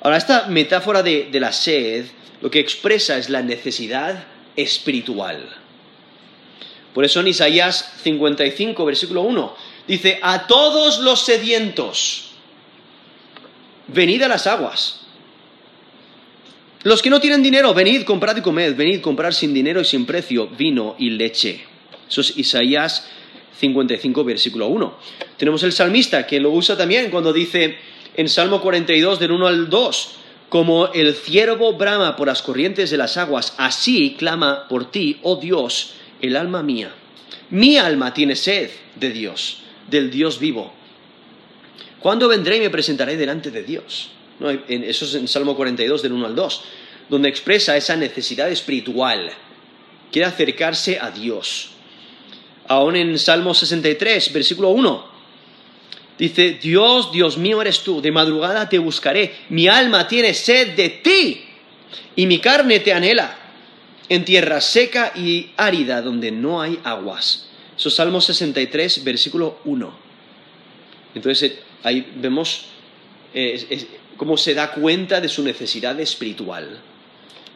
Ahora, 0.01 0.17
esta 0.17 0.47
metáfora 0.47 1.03
de, 1.03 1.29
de 1.31 1.41
la 1.41 1.53
sed 1.53 2.07
lo 2.41 2.51
que 2.51 2.61
expresa 2.61 3.17
es 3.17 3.29
la 3.29 3.43
necesidad 3.43 4.25
espiritual. 4.55 5.49
Por 6.95 7.05
eso 7.05 7.21
en 7.21 7.29
Isaías 7.29 7.95
55, 8.03 8.85
versículo 8.85 9.23
1, 9.23 9.57
dice, 9.87 10.19
a 10.23 10.47
todos 10.47 10.99
los 10.99 11.25
sedientos, 11.25 12.26
venid 13.89 14.23
a 14.23 14.29
las 14.29 14.47
aguas. 14.47 15.01
Los 16.83 17.03
que 17.03 17.11
no 17.11 17.21
tienen 17.21 17.43
dinero, 17.43 17.75
venid, 17.75 18.05
comprad 18.05 18.37
y 18.37 18.43
comed, 18.43 18.77
venid, 18.77 19.01
comprar 19.01 19.35
sin 19.35 19.53
dinero 19.53 19.81
y 19.81 19.85
sin 19.85 20.07
precio 20.07 20.47
vino 20.47 20.95
y 20.99 21.11
leche. 21.11 21.65
Eso 22.09 22.21
es 22.21 22.37
Isaías 22.37 23.09
55, 23.59 24.25
versículo 24.25 24.69
1. 24.69 24.97
Tenemos 25.37 25.63
el 25.65 25.73
salmista 25.73 26.27
que 26.27 26.39
lo 26.39 26.51
usa 26.51 26.77
también 26.77 27.11
cuando 27.11 27.33
dice 27.33 27.77
en 28.15 28.29
Salmo 28.29 28.61
42, 28.61 29.19
del 29.19 29.33
1 29.33 29.47
al 29.47 29.69
2, 29.69 30.17
como 30.49 30.93
el 30.93 31.15
ciervo 31.15 31.75
brama 31.75 32.17
por 32.17 32.29
las 32.29 32.43
corrientes 32.43 32.91
de 32.91 32.97
las 32.97 33.17
aguas, 33.17 33.55
así 33.59 34.15
clama 34.19 34.69
por 34.69 34.91
ti, 34.91 35.19
oh 35.23 35.37
Dios, 35.37 35.95
el 36.21 36.37
alma 36.37 36.63
mía. 36.63 36.95
Mi 37.51 37.77
alma 37.77 38.15
tiene 38.15 38.37
sed 38.37 38.71
de 38.95 39.11
Dios, 39.11 39.63
del 39.91 40.11
Dios 40.11 40.39
vivo. 40.39 40.73
¿Cuándo 42.01 42.29
vendré 42.29 42.57
y 42.57 42.61
me 42.61 42.71
presentaré 42.71 43.17
delante 43.17 43.51
de 43.51 43.63
Dios? 43.63 44.11
Eso 44.69 45.05
es 45.05 45.15
en 45.15 45.29
Salmo 45.29 45.57
42, 45.57 46.03
del 46.03 46.13
1 46.13 46.27
al 46.27 46.35
2, 46.35 46.65
donde 47.09 47.29
expresa 47.29 47.77
esa 47.77 47.97
necesidad 47.97 48.51
espiritual. 48.51 49.31
Quiere 50.13 50.27
acercarse 50.27 50.99
a 51.01 51.11
Dios. 51.11 51.71
Aún 52.69 52.97
en 52.97 53.19
Salmo 53.19 53.55
63, 53.55 54.33
versículo 54.33 54.71
1, 54.71 55.07
dice, 56.19 56.59
Dios, 56.61 57.13
Dios 57.13 57.39
mío 57.39 57.63
eres 57.63 57.81
tú, 57.81 58.03
de 58.03 58.13
madrugada 58.13 58.69
te 58.69 58.79
buscaré, 58.79 59.35
mi 59.49 59.69
alma 59.69 60.07
tiene 60.07 60.35
sed 60.35 60.75
de 60.77 60.89
ti 60.91 61.45
y 62.17 62.27
mi 62.27 62.41
carne 62.41 62.81
te 62.81 62.93
anhela 62.93 63.39
en 64.09 64.25
tierra 64.25 64.61
seca 64.61 65.13
y 65.15 65.51
árida 65.57 66.03
donde 66.03 66.31
no 66.31 66.61
hay 66.61 66.79
aguas. 66.85 67.49
Eso 67.77 67.89
es 67.89 67.95
Salmo 67.95 68.21
63, 68.21 69.05
versículo 69.05 69.61
1. 69.65 70.07
Entonces 71.15 71.61
ahí 71.83 72.13
vemos 72.17 72.67
eh, 73.35 73.87
cómo 74.17 74.37
se 74.37 74.55
da 74.55 74.73
cuenta 74.73 75.21
de 75.21 75.29
su 75.29 75.43
necesidad 75.43 75.99
espiritual. 76.01 76.81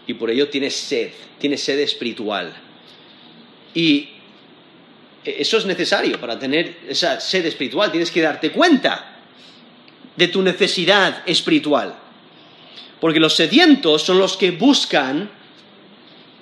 Y 0.06 0.14
por 0.14 0.30
ello 0.30 0.48
tiene 0.48 0.70
sed, 0.70 1.10
tiene 1.38 1.56
sed 1.56 1.78
espiritual. 1.80 2.52
Y 3.74 4.08
eso 5.24 5.58
es 5.58 5.66
necesario 5.66 6.20
para 6.20 6.38
tener 6.38 6.78
esa 6.88 7.20
sed 7.20 7.46
espiritual. 7.46 7.90
Tienes 7.90 8.10
que 8.10 8.20
darte 8.20 8.50
cuenta 8.50 9.20
de 10.16 10.28
tu 10.28 10.42
necesidad 10.42 11.22
espiritual. 11.26 11.94
Porque 13.00 13.20
los 13.20 13.34
sedientos 13.34 14.02
son 14.02 14.18
los 14.18 14.36
que 14.36 14.50
buscan 14.50 15.30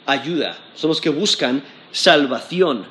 ayuda, 0.06 0.58
son 0.74 0.88
los 0.88 1.00
que 1.00 1.10
buscan 1.10 1.62
salvación. 1.92 2.86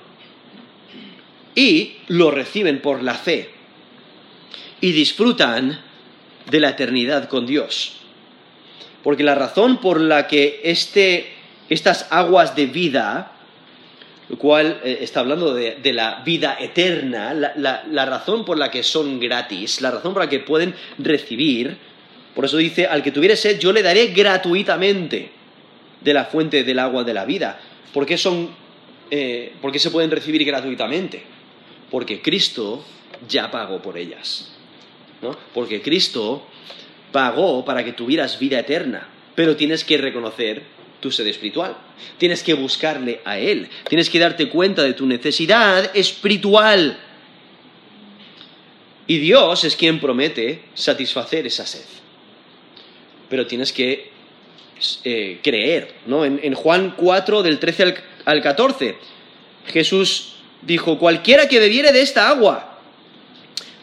Y 1.56 1.98
lo 2.08 2.32
reciben 2.32 2.82
por 2.82 3.02
la 3.02 3.16
fe 3.16 3.57
y 4.82 4.92
disfrutan 4.92 5.80
de 6.50 6.60
la 6.60 6.70
eternidad 6.70 7.28
con 7.28 7.46
Dios. 7.46 7.98
Porque 9.04 9.24
la 9.24 9.36
razón 9.36 9.78
por 9.78 10.02
la 10.02 10.28
que 10.28 10.62
este, 10.64 11.34
estas 11.70 12.08
aguas 12.10 12.56
de 12.56 12.66
vida, 12.66 13.32
lo 14.30 14.38
cual 14.38 14.82
eh, 14.84 15.00
está 15.02 15.22
hablando 15.22 15.54
de, 15.54 15.94
la 15.94 16.22
vida 16.26 16.58
eterna, 16.60 17.34
la, 17.34 18.06
razón 18.06 18.44
por 18.46 18.58
la 18.58 18.70
que 18.70 18.84
son 18.84 19.20
gratis, 19.20 19.82
la 19.82 19.92
razón 19.92 20.14
por 20.14 20.24
la 20.24 20.30
que 20.30 20.40
pueden 20.40 20.76
recibir, 20.98 21.78
por 22.36 22.46
eso 22.46 22.58
dice, 22.58 22.86
al 22.86 23.02
que 23.02 23.12
tuviere 23.12 23.36
sed, 23.36 23.60
yo 23.60 23.72
le 23.72 23.82
daré 23.82 24.08
gratuitamente 24.08 25.32
de 26.02 26.14
la 26.14 26.26
fuente 26.26 26.64
del 26.64 26.80
agua 26.80 27.04
de 27.04 27.14
la 27.14 27.26
vida. 27.26 27.60
¿Por 27.94 28.06
qué, 28.06 28.18
son, 28.18 28.50
eh, 29.10 29.54
¿por 29.62 29.72
qué 29.72 29.80
se 29.80 29.90
pueden 29.90 30.12
recibir 30.12 30.44
gratuitamente? 30.46 31.24
Porque 31.90 32.22
Cristo 32.22 32.84
ya 33.28 33.50
pagó 33.50 33.82
por 33.82 33.98
ellas. 33.98 34.57
Porque 35.54 35.82
Cristo 35.82 36.46
pagó 37.12 37.66
para 37.66 37.84
que 37.84 37.94
tuvieras 37.94 38.40
vida 38.40 38.60
eterna, 38.60 39.08
pero 39.36 39.56
tienes 39.56 39.84
que 39.84 39.98
reconocer 39.98 40.64
tu 41.00 41.12
sed 41.12 41.28
espiritual. 41.28 41.78
Tienes 42.18 42.44
que 42.44 42.54
buscarle 42.54 43.22
a 43.26 43.38
Él. 43.38 43.70
Tienes 43.88 44.10
que 44.10 44.20
darte 44.20 44.50
cuenta 44.50 44.84
de 44.84 44.94
tu 44.94 45.06
necesidad 45.06 45.96
espiritual. 45.96 46.98
Y 49.08 49.18
Dios 49.20 49.64
es 49.64 49.76
quien 49.76 50.00
promete 50.00 50.64
satisfacer 50.74 51.48
esa 51.48 51.66
sed. 51.66 51.86
Pero 53.30 53.48
tienes 53.48 53.72
que 53.72 54.12
eh, 55.04 55.40
creer, 55.42 55.96
¿no? 56.06 56.26
En, 56.26 56.54
Juan 56.54 56.94
4, 56.96 57.44
del 57.44 57.58
13 57.58 57.84
al, 57.84 58.04
al 58.26 58.42
14, 58.42 58.96
Jesús 59.68 60.36
dijo, 60.62 61.00
cualquiera 61.00 61.48
que 61.48 61.60
bebiere 61.60 61.92
de 61.92 62.02
esta 62.02 62.30
agua, 62.30 62.77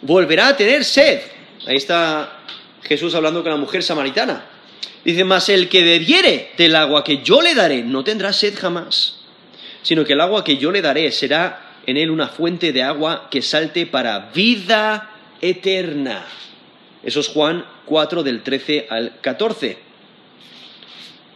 volverá 0.04 0.48
a 0.48 0.56
tener 0.56 0.84
sed. 0.84 1.20
Ahí 1.66 1.76
está 1.76 2.40
Jesús 2.82 3.14
hablando 3.14 3.42
con 3.42 3.50
la 3.50 3.58
mujer 3.58 3.82
samaritana. 3.82 4.46
Dice, 5.04 5.24
mas 5.24 5.48
el 5.48 5.68
que 5.68 5.82
bebiere 5.82 6.52
del 6.56 6.76
agua 6.76 7.04
que 7.04 7.22
yo 7.22 7.42
le 7.42 7.54
daré 7.54 7.82
no 7.82 8.04
tendrá 8.04 8.32
sed 8.32 8.54
jamás, 8.56 9.16
sino 9.82 10.04
que 10.04 10.14
el 10.14 10.20
agua 10.20 10.44
que 10.44 10.56
yo 10.56 10.70
le 10.70 10.80
daré 10.80 11.10
será 11.10 11.80
en 11.86 11.96
él 11.96 12.10
una 12.10 12.28
fuente 12.28 12.72
de 12.72 12.82
agua 12.82 13.28
que 13.30 13.42
salte 13.42 13.86
para 13.86 14.30
vida 14.34 15.10
eterna. 15.40 16.24
Eso 17.02 17.20
es 17.20 17.28
Juan 17.28 17.64
4 17.84 18.22
del 18.22 18.42
13 18.42 18.86
al 18.88 19.20
14. 19.20 19.76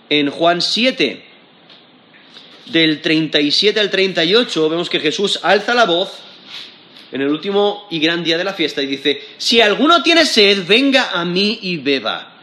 En 0.08 0.30
Juan 0.30 0.62
7, 0.62 1.24
del 2.66 3.02
37 3.02 3.78
al 3.78 3.90
38, 3.90 4.68
vemos 4.70 4.88
que 4.88 5.00
Jesús 5.00 5.40
alza 5.42 5.74
la 5.74 5.84
voz 5.84 6.27
en 7.10 7.20
el 7.20 7.28
último 7.28 7.86
y 7.90 8.00
gran 8.00 8.22
día 8.22 8.38
de 8.38 8.44
la 8.44 8.52
fiesta 8.52 8.82
y 8.82 8.86
dice, 8.86 9.20
si 9.36 9.60
alguno 9.60 10.02
tiene 10.02 10.26
sed, 10.26 10.66
venga 10.66 11.10
a 11.12 11.24
mí 11.24 11.58
y 11.62 11.78
beba. 11.78 12.34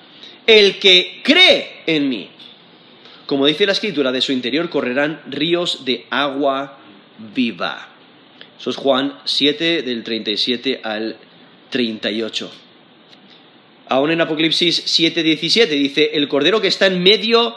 El 0.45 0.79
que 0.79 1.21
cree 1.23 1.83
en 1.85 2.09
mí, 2.09 2.29
como 3.25 3.45
dice 3.45 3.65
la 3.65 3.71
escritura, 3.71 4.11
de 4.11 4.21
su 4.21 4.31
interior 4.31 4.69
correrán 4.69 5.21
ríos 5.27 5.85
de 5.85 6.05
agua 6.09 6.77
viva. 7.33 7.89
Eso 8.59 8.69
es 8.69 8.75
Juan 8.75 9.19
7 9.25 9.81
del 9.81 10.03
37 10.03 10.81
al 10.83 11.17
38. 11.69 12.51
Aún 13.87 14.11
en 14.11 14.21
Apocalipsis 14.21 14.83
7, 14.85 15.21
17 15.21 15.73
dice, 15.75 16.11
el 16.13 16.27
cordero 16.27 16.61
que 16.61 16.67
está 16.67 16.87
en 16.87 17.03
medio 17.03 17.55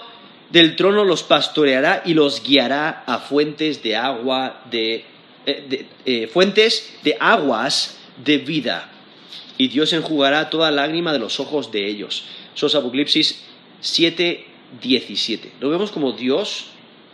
del 0.51 0.77
trono 0.77 1.05
los 1.05 1.23
pastoreará 1.23 2.03
y 2.05 2.15
los 2.15 2.43
guiará 2.43 3.05
a 3.07 3.19
fuentes 3.19 3.83
de 3.83 3.97
agua 3.97 4.63
de 4.71 5.05
eh, 5.49 5.87
eh, 6.05 6.27
fuentes 6.27 6.95
de 7.03 7.17
aguas 7.19 7.99
de 8.23 8.39
vida. 8.39 8.91
Y 9.57 9.69
Dios 9.69 9.93
enjugará 9.95 10.51
toda 10.51 10.71
lágrima 10.71 11.13
de 11.13 11.19
los 11.19 11.41
ojos 11.41 11.73
de 11.73 11.89
ellos. 11.89 12.27
Eso 12.55 12.67
es 12.67 12.75
Apocalipsis 12.75 13.45
7, 13.81 14.45
17. 14.83 15.53
Lo 15.61 15.71
vemos 15.71 15.91
como 15.91 16.13
Dios 16.13 16.67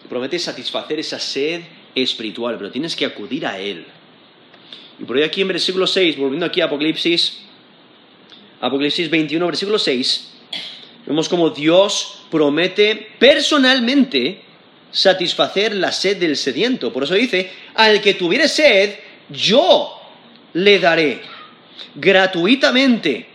promete 0.08 0.38
satisfacer 0.38 0.98
esa 0.98 1.18
sed 1.18 1.62
espiritual, 1.94 2.56
pero 2.58 2.70
tienes 2.70 2.96
que 2.96 3.06
acudir 3.06 3.46
a 3.46 3.58
Él. 3.60 3.86
Y 4.98 5.04
por 5.04 5.16
ahí 5.16 5.22
aquí 5.22 5.40
en 5.40 5.48
versículo 5.48 5.86
6, 5.86 6.16
volviendo 6.16 6.46
aquí 6.46 6.60
a 6.60 6.66
Apocalipsis, 6.66 7.38
Apocalipsis 8.60 9.10
21, 9.10 9.46
versículo 9.46 9.78
6, 9.78 10.32
vemos 11.06 11.28
como 11.28 11.50
Dios 11.50 12.22
promete 12.30 13.10
personalmente 13.18 14.42
satisfacer 14.94 15.74
la 15.74 15.92
sed 15.92 16.16
del 16.18 16.36
sediento. 16.36 16.92
Por 16.92 17.02
eso 17.02 17.14
dice, 17.14 17.50
al 17.74 18.00
que 18.00 18.14
tuviere 18.14 18.48
sed, 18.48 18.94
yo 19.28 20.00
le 20.54 20.78
daré 20.78 21.20
gratuitamente 21.96 23.26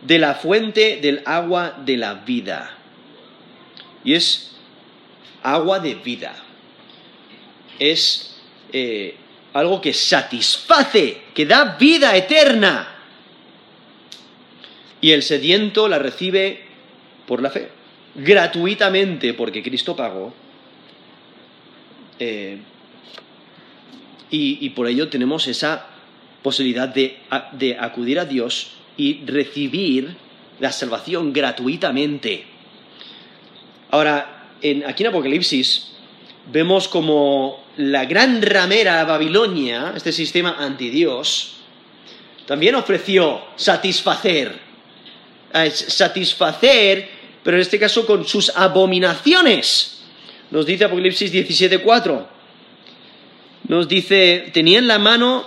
de 0.00 0.18
la 0.18 0.34
fuente 0.34 0.98
del 1.00 1.22
agua 1.26 1.78
de 1.84 1.96
la 1.98 2.14
vida. 2.14 2.78
Y 4.04 4.14
es 4.14 4.56
agua 5.42 5.78
de 5.80 5.94
vida. 5.96 6.34
Es 7.78 8.36
eh, 8.72 9.16
algo 9.52 9.80
que 9.80 9.92
satisface, 9.92 11.22
que 11.34 11.44
da 11.44 11.76
vida 11.78 12.16
eterna. 12.16 12.88
Y 15.02 15.12
el 15.12 15.22
sediento 15.22 15.88
la 15.88 15.98
recibe 15.98 16.64
por 17.26 17.42
la 17.42 17.50
fe, 17.50 17.68
gratuitamente, 18.14 19.34
porque 19.34 19.62
Cristo 19.62 19.94
pagó. 19.94 20.43
Eh, 22.18 22.58
y, 24.30 24.68
por 24.70 24.88
ello 24.88 25.08
tenemos 25.08 25.46
esa 25.46 25.86
posibilidad 26.42 26.88
de, 26.88 27.18
acudir 27.78 28.18
a 28.18 28.24
Dios 28.24 28.72
y 28.96 29.24
recibir 29.24 30.16
la 30.58 30.72
salvación 30.72 31.32
gratuitamente. 31.32 32.44
Ahora, 33.90 34.48
aquí 34.86 35.02
en 35.02 35.08
Apocalipsis 35.08 35.92
vemos 36.52 36.88
como 36.88 37.64
la 37.76 38.04
gran 38.06 38.42
ramera 38.42 39.04
Babilonia, 39.04 39.92
este 39.96 40.12
sistema 40.12 40.56
antidios, 40.58 41.54
también 42.46 42.74
ofreció 42.74 43.42
satisfacer, 43.56 44.58
eh, 45.52 45.70
satisfacer, 45.70 47.08
pero 47.42 47.56
en 47.56 47.62
este 47.62 47.78
caso 47.78 48.06
con 48.06 48.26
sus 48.26 48.50
abominaciones. 48.54 49.93
Nos 50.54 50.66
dice 50.66 50.84
Apocalipsis 50.84 51.32
17:4. 51.32 52.28
Nos 53.66 53.88
dice, 53.88 54.50
tenía 54.52 54.78
en 54.78 54.86
la 54.86 55.00
mano 55.00 55.44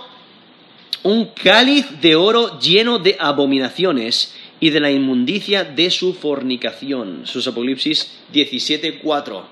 un 1.02 1.30
cáliz 1.32 2.02
de 2.02 2.14
oro 2.14 2.60
lleno 2.60 2.98
de 2.98 3.16
abominaciones 3.18 4.34
y 4.60 4.68
de 4.68 4.80
la 4.80 4.90
inmundicia 4.90 5.64
de 5.64 5.90
su 5.90 6.12
fornicación. 6.12 7.22
Sus 7.24 7.46
Apocalipsis 7.48 8.18
17:4. 8.34 9.44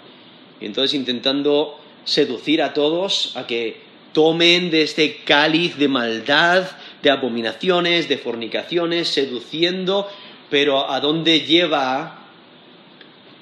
Y 0.61 0.67
entonces 0.67 0.93
intentando 0.93 1.81
seducir 2.05 2.61
a 2.61 2.75
todos 2.75 3.35
a 3.35 3.47
que 3.47 3.81
tomen 4.13 4.71
de 4.71 4.83
este 4.83 5.23
cáliz 5.25 5.79
de 5.79 5.89
maldad, 5.89 6.65
de 7.03 7.11
abominaciones, 7.11 8.11
de 8.11 8.19
fornicaciones, 8.19 9.09
seduciendo, 9.09 10.07
pero 10.51 10.91
¿a 10.91 11.01
dónde 11.01 11.41
lleva 11.41 12.16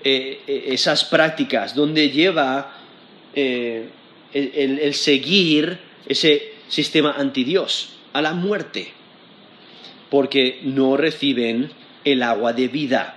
eh, 0.06 0.42
eh, 0.46 0.64
esas 0.68 1.02
prácticas? 1.04 1.74
¿Dónde 1.74 2.10
lleva 2.10 2.76
eh, 3.34 3.88
el, 4.34 4.92
seguir 4.92 5.78
ese 6.06 6.52
sistema 6.68 7.14
antidios? 7.16 7.94
A 8.12 8.20
la 8.20 8.34
muerte, 8.34 8.92
porque 10.10 10.60
no 10.62 10.98
reciben 10.98 11.70
el 12.04 12.22
agua 12.22 12.52
de 12.52 12.68
vida. 12.68 13.16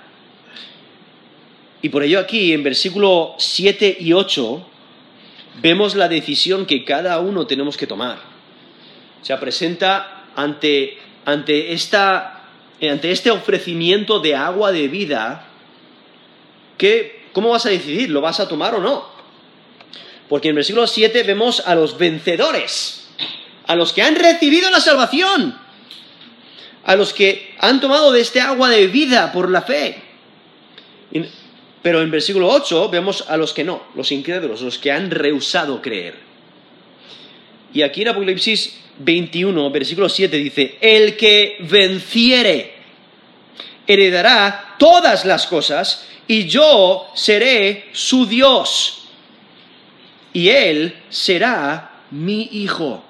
Y 1.81 1.89
por 1.89 2.03
ello 2.03 2.19
aquí 2.19 2.53
en 2.53 2.63
versículo 2.63 3.35
7 3.37 3.97
y 3.99 4.13
8 4.13 4.65
vemos 5.61 5.93
la 5.93 6.07
decisión 6.07 6.65
que 6.65 6.85
cada 6.85 7.19
uno 7.19 7.45
tenemos 7.45 7.75
que 7.75 7.85
tomar. 7.85 8.17
Se 9.21 9.35
presenta 9.35 10.23
ante, 10.37 10.97
ante, 11.25 11.75
ante 12.81 13.11
este 13.11 13.29
ofrecimiento 13.29 14.21
de 14.21 14.35
agua 14.35 14.71
de 14.71 14.87
vida, 14.87 15.46
¿cómo 17.33 17.49
vas 17.49 17.65
a 17.65 17.69
decidir? 17.69 18.09
¿Lo 18.09 18.21
vas 18.21 18.39
a 18.39 18.47
tomar 18.47 18.75
o 18.75 18.79
no? 18.79 19.05
Porque 20.29 20.47
en 20.47 20.51
el 20.51 20.55
versículo 20.55 20.87
7 20.87 21.23
vemos 21.23 21.61
a 21.65 21.75
los 21.75 21.97
vencedores, 21.97 23.07
a 23.65 23.75
los 23.75 23.93
que 23.93 24.01
han 24.01 24.15
recibido 24.15 24.69
la 24.69 24.79
salvación, 24.79 25.57
a 26.83 26.95
los 26.95 27.13
que 27.13 27.55
han 27.59 27.79
tomado 27.79 28.11
de 28.11 28.21
este 28.21 28.41
agua 28.41 28.69
de 28.69 28.87
vida 28.87 29.31
por 29.31 29.49
la 29.49 29.61
fe. 29.61 30.03
Pero 31.81 32.01
en 32.01 32.11
versículo 32.11 32.49
8 32.49 32.89
vemos 32.89 33.25
a 33.29 33.37
los 33.37 33.53
que 33.53 33.63
no, 33.63 33.83
los 33.95 34.11
incrédulos, 34.11 34.61
los 34.61 34.77
que 34.77 34.91
han 34.91 35.09
rehusado 35.11 35.81
creer. 35.81 36.15
Y 37.73 37.81
aquí 37.81 38.01
en 38.01 38.09
Apocalipsis 38.09 38.77
21, 38.99 39.71
versículo 39.71 40.09
7 40.09 40.35
dice, 40.37 40.77
el 40.81 41.15
que 41.15 41.57
venciere 41.59 42.76
heredará 43.87 44.75
todas 44.77 45.25
las 45.25 45.47
cosas 45.47 46.05
y 46.27 46.47
yo 46.47 47.07
seré 47.15 47.89
su 47.93 48.25
Dios 48.25 49.07
y 50.33 50.49
él 50.49 50.95
será 51.09 52.03
mi 52.11 52.49
hijo. 52.51 53.03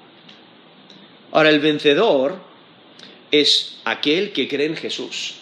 Ahora 1.32 1.50
el 1.50 1.60
vencedor 1.60 2.40
es 3.30 3.76
aquel 3.84 4.32
que 4.32 4.48
cree 4.48 4.66
en 4.66 4.76
Jesús 4.76 5.34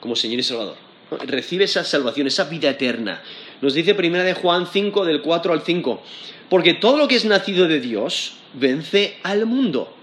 como 0.00 0.14
Señor 0.14 0.40
y 0.40 0.42
Salvador 0.42 0.88
recibe 1.10 1.64
esa 1.64 1.84
salvación, 1.84 2.26
esa 2.26 2.44
vida 2.44 2.70
eterna. 2.70 3.22
Nos 3.60 3.74
dice 3.74 3.94
primera 3.94 4.24
de 4.24 4.34
Juan 4.34 4.66
5 4.70 5.04
del 5.04 5.22
4 5.22 5.52
al 5.52 5.62
5, 5.62 6.02
porque 6.48 6.74
todo 6.74 6.96
lo 6.96 7.08
que 7.08 7.16
es 7.16 7.24
nacido 7.24 7.66
de 7.66 7.80
Dios 7.80 8.34
vence 8.54 9.16
al 9.22 9.46
mundo. 9.46 9.94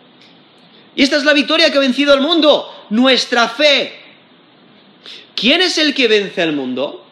Y 0.95 1.03
esta 1.03 1.17
es 1.17 1.25
la 1.25 1.33
victoria 1.33 1.71
que 1.71 1.77
ha 1.77 1.81
vencido 1.81 2.13
al 2.13 2.21
mundo, 2.21 2.69
nuestra 2.89 3.49
fe. 3.49 3.93
¿Quién 5.35 5.61
es 5.61 5.77
el 5.77 5.93
que 5.93 6.07
vence 6.07 6.41
al 6.41 6.53
mundo? 6.53 7.05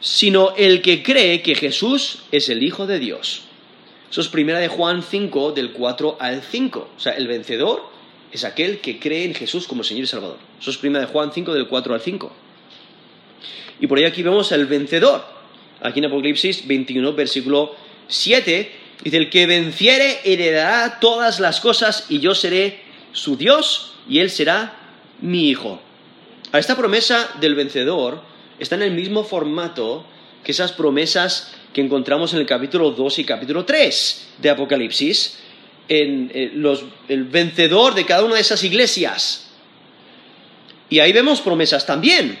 Sino 0.00 0.54
el 0.56 0.80
que 0.80 1.02
cree 1.02 1.42
que 1.42 1.54
Jesús 1.54 2.20
es 2.32 2.48
el 2.48 2.62
Hijo 2.62 2.86
de 2.86 2.98
Dios. 2.98 3.42
Eso 4.10 4.20
es 4.22 4.28
primera 4.28 4.58
de 4.58 4.68
Juan 4.68 5.02
5 5.02 5.52
del 5.52 5.72
4 5.72 6.16
al 6.18 6.42
5. 6.42 6.90
O 6.96 7.00
sea, 7.00 7.12
el 7.12 7.28
vencedor 7.28 7.88
es 8.32 8.44
aquel 8.44 8.80
que 8.80 8.98
cree 8.98 9.24
en 9.24 9.34
Jesús 9.34 9.66
como 9.66 9.84
Señor 9.84 10.04
y 10.04 10.06
Salvador. 10.06 10.38
Eso 10.60 10.70
es 10.70 10.78
primera 10.78 11.04
de 11.04 11.12
Juan 11.12 11.32
5 11.32 11.52
del 11.52 11.68
4 11.68 11.94
al 11.94 12.00
5. 12.00 12.32
Y 13.80 13.86
por 13.86 13.98
ahí 13.98 14.04
aquí 14.04 14.22
vemos 14.22 14.50
el 14.52 14.66
vencedor. 14.66 15.24
Aquí 15.82 16.00
en 16.00 16.06
Apocalipsis 16.06 16.66
21, 16.66 17.12
versículo 17.14 17.74
7, 18.08 18.72
dice, 19.04 19.16
el 19.16 19.30
que 19.30 19.46
venciere 19.46 20.20
heredará 20.24 20.98
todas 21.00 21.40
las 21.40 21.60
cosas 21.60 22.06
y 22.08 22.20
yo 22.20 22.34
seré 22.34 22.82
su 23.12 23.36
Dios 23.36 23.94
y 24.08 24.18
él 24.18 24.30
será 24.30 24.76
mi 25.20 25.48
hijo. 25.48 25.80
A 26.52 26.58
esta 26.58 26.76
promesa 26.76 27.30
del 27.40 27.54
vencedor 27.54 28.22
está 28.58 28.74
en 28.74 28.82
el 28.82 28.90
mismo 28.90 29.22
formato 29.22 30.04
que 30.42 30.50
esas 30.50 30.72
promesas 30.72 31.52
que 31.72 31.80
encontramos 31.80 32.32
en 32.32 32.40
el 32.40 32.46
capítulo 32.46 32.90
2 32.90 33.20
y 33.20 33.24
capítulo 33.24 33.64
3 33.64 34.28
de 34.38 34.50
Apocalipsis, 34.50 35.38
en 35.88 36.30
eh, 36.34 36.52
el 37.08 37.24
vencedor 37.24 37.94
de 37.94 38.04
cada 38.04 38.24
una 38.24 38.34
de 38.34 38.40
esas 38.40 38.64
iglesias. 38.64 39.50
Y 40.88 40.98
ahí 40.98 41.12
vemos 41.12 41.40
promesas 41.40 41.86
también. 41.86 42.36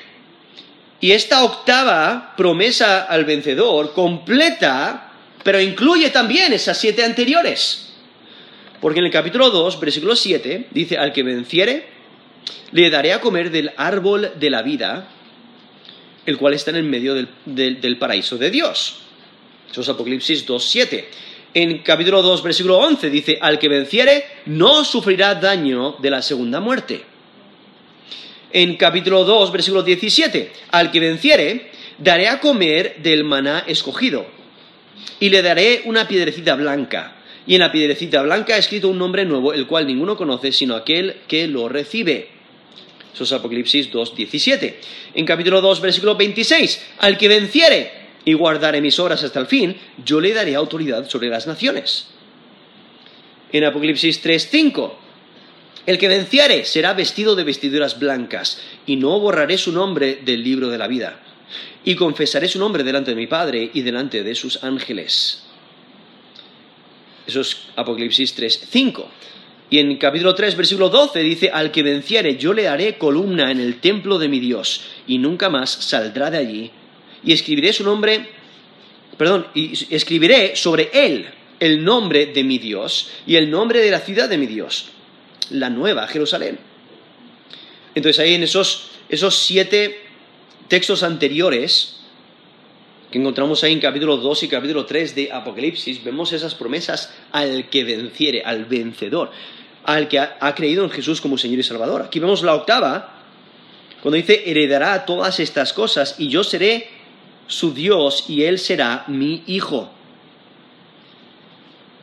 Y 1.00 1.12
esta 1.12 1.44
octava 1.44 2.34
promesa 2.36 3.02
al 3.02 3.24
vencedor 3.24 3.92
completa, 3.92 5.12
pero 5.44 5.60
incluye 5.60 6.10
también 6.10 6.52
esas 6.52 6.78
siete 6.78 7.04
anteriores. 7.04 7.92
Porque 8.80 8.98
en 8.98 9.06
el 9.06 9.12
capítulo 9.12 9.50
2, 9.50 9.78
versículo 9.78 10.16
7, 10.16 10.68
dice, 10.72 10.98
al 10.98 11.12
que 11.12 11.22
venciere, 11.22 11.99
le 12.72 12.90
daré 12.90 13.12
a 13.12 13.20
comer 13.20 13.50
del 13.50 13.72
árbol 13.76 14.32
de 14.38 14.50
la 14.50 14.62
vida, 14.62 15.08
el 16.26 16.36
cual 16.38 16.54
está 16.54 16.70
en 16.70 16.76
el 16.76 16.84
medio 16.84 17.14
del, 17.14 17.96
paraíso 17.98 18.38
de 18.38 18.50
Dios. 18.50 18.98
Eso 19.70 19.80
es 19.80 19.88
Apocalipsis 19.88 20.46
2, 20.46 20.64
7. 20.64 21.08
En 21.54 21.78
capítulo 21.78 22.22
2, 22.22 22.42
versículo 22.42 22.78
11, 22.78 23.10
dice, 23.10 23.38
al 23.40 23.58
que 23.58 23.68
venciere, 23.68 24.24
no 24.46 24.84
sufrirá 24.84 25.34
daño 25.34 25.96
de 25.98 26.10
la 26.10 26.22
segunda 26.22 26.60
muerte 26.60 27.10
en 28.52 28.76
capítulo 28.76 29.24
2, 29.24 29.52
versículo 29.52 29.82
17, 29.82 30.52
al 30.72 30.90
que 30.90 31.00
venciere, 31.00 31.70
daré 31.98 32.28
a 32.28 32.40
comer 32.40 32.96
del 33.02 33.24
maná 33.24 33.64
escogido, 33.66 34.26
y 35.18 35.28
le 35.28 35.42
daré 35.42 35.82
una 35.84 36.08
piedrecita 36.08 36.56
blanca, 36.56 37.16
y 37.46 37.54
en 37.54 37.60
la 37.60 37.72
piedrecita 37.72 38.22
blanca 38.22 38.54
ha 38.54 38.58
escrito 38.58 38.88
un 38.88 38.98
nombre 38.98 39.24
nuevo, 39.24 39.52
el 39.52 39.66
cual 39.66 39.86
ninguno 39.86 40.16
conoce 40.16 40.52
sino 40.52 40.74
aquel 40.74 41.16
que 41.26 41.46
lo 41.46 41.68
recibe. 41.68 42.39
Eso 43.12 43.24
es 43.24 43.32
Apocalipsis 43.32 43.90
2, 43.90 44.14
17. 44.14 44.80
En 45.14 45.26
capítulo 45.26 45.60
2, 45.60 45.80
versículo 45.80 46.16
26, 46.16 46.86
al 46.98 47.18
que 47.18 47.28
venciere 47.28 47.92
y 48.24 48.34
guardare 48.34 48.80
mis 48.80 48.98
obras 48.98 49.22
hasta 49.22 49.40
el 49.40 49.46
fin, 49.46 49.76
yo 50.04 50.20
le 50.20 50.32
daré 50.32 50.54
autoridad 50.54 51.08
sobre 51.08 51.28
las 51.28 51.46
naciones. 51.46 52.08
En 53.52 53.64
Apocalipsis 53.64 54.20
3, 54.20 54.48
5, 54.50 54.98
El 55.86 55.98
que 55.98 56.08
venciere 56.08 56.64
será 56.64 56.92
vestido 56.92 57.34
de 57.34 57.44
vestiduras 57.44 57.98
blancas, 57.98 58.60
y 58.86 58.96
no 58.96 59.18
borraré 59.18 59.58
su 59.58 59.72
nombre 59.72 60.20
del 60.24 60.44
libro 60.44 60.68
de 60.68 60.78
la 60.78 60.86
vida. 60.86 61.20
Y 61.84 61.96
confesaré 61.96 62.46
su 62.46 62.58
nombre 62.58 62.84
delante 62.84 63.10
de 63.10 63.16
mi 63.16 63.26
Padre 63.26 63.70
y 63.72 63.82
delante 63.82 64.22
de 64.22 64.34
sus 64.34 64.62
ángeles. 64.62 65.42
Eso 67.26 67.40
es 67.40 67.56
Apocalipsis 67.76 68.34
3, 68.34 68.68
5. 68.70 69.10
Y 69.70 69.78
en 69.78 69.96
capítulo 69.98 70.34
3, 70.34 70.56
versículo 70.56 70.88
12 70.88 71.20
dice, 71.20 71.50
al 71.50 71.70
que 71.70 71.84
venciere 71.84 72.36
yo 72.36 72.52
le 72.52 72.66
haré 72.66 72.98
columna 72.98 73.52
en 73.52 73.60
el 73.60 73.78
templo 73.80 74.18
de 74.18 74.28
mi 74.28 74.40
Dios, 74.40 74.84
y 75.06 75.18
nunca 75.18 75.48
más 75.48 75.70
saldrá 75.70 76.28
de 76.30 76.38
allí. 76.38 76.70
Y 77.24 77.32
escribiré 77.32 77.72
su 77.72 77.84
nombre, 77.84 78.28
perdón, 79.16 79.46
y 79.54 79.72
escribiré 79.94 80.56
sobre 80.56 80.90
él 80.92 81.26
el 81.60 81.84
nombre 81.84 82.26
de 82.26 82.42
mi 82.42 82.58
Dios 82.58 83.10
y 83.26 83.36
el 83.36 83.50
nombre 83.50 83.80
de 83.80 83.90
la 83.90 84.00
ciudad 84.00 84.28
de 84.28 84.38
mi 84.38 84.46
Dios, 84.46 84.88
la 85.50 85.70
nueva 85.70 86.08
Jerusalén. 86.08 86.58
Entonces 87.94 88.18
ahí 88.18 88.34
en 88.34 88.42
esos, 88.42 88.90
esos 89.08 89.36
siete 89.36 90.00
textos 90.66 91.02
anteriores, 91.02 92.00
que 93.10 93.18
encontramos 93.18 93.62
ahí 93.62 93.72
en 93.72 93.80
capítulo 93.80 94.16
2 94.16 94.44
y 94.44 94.48
capítulo 94.48 94.86
3 94.86 95.14
de 95.14 95.32
Apocalipsis, 95.32 96.02
vemos 96.02 96.32
esas 96.32 96.54
promesas 96.54 97.14
al 97.30 97.68
que 97.68 97.84
venciere, 97.84 98.42
al 98.42 98.64
vencedor, 98.64 99.30
al 99.84 100.08
que 100.08 100.18
ha, 100.18 100.54
creído 100.54 100.84
en 100.84 100.90
Jesús 100.90 101.20
como 101.20 101.38
Señor 101.38 101.58
y 101.58 101.62
Salvador. 101.62 102.02
Aquí 102.02 102.18
vemos 102.18 102.42
la 102.42 102.54
octava, 102.54 103.14
cuando 104.02 104.16
dice, 104.16 104.42
heredará 104.46 105.04
todas 105.04 105.40
estas 105.40 105.72
cosas 105.72 106.16
y 106.18 106.28
yo 106.28 106.44
seré 106.44 106.88
su 107.46 107.74
Dios 107.74 108.26
y 108.28 108.44
él 108.44 108.58
será 108.58 109.04
mi 109.08 109.42
hijo. 109.46 109.90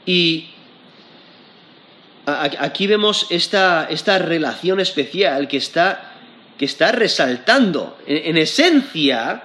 Y 0.06 0.50
aquí 2.26 2.88
vemos 2.88 3.28
esta, 3.30 3.88
relación 4.20 4.80
especial 4.80 5.48
que 5.48 5.58
está, 5.58 6.92
resaltando. 6.92 7.98
En, 8.06 8.38
esencia, 8.38 9.44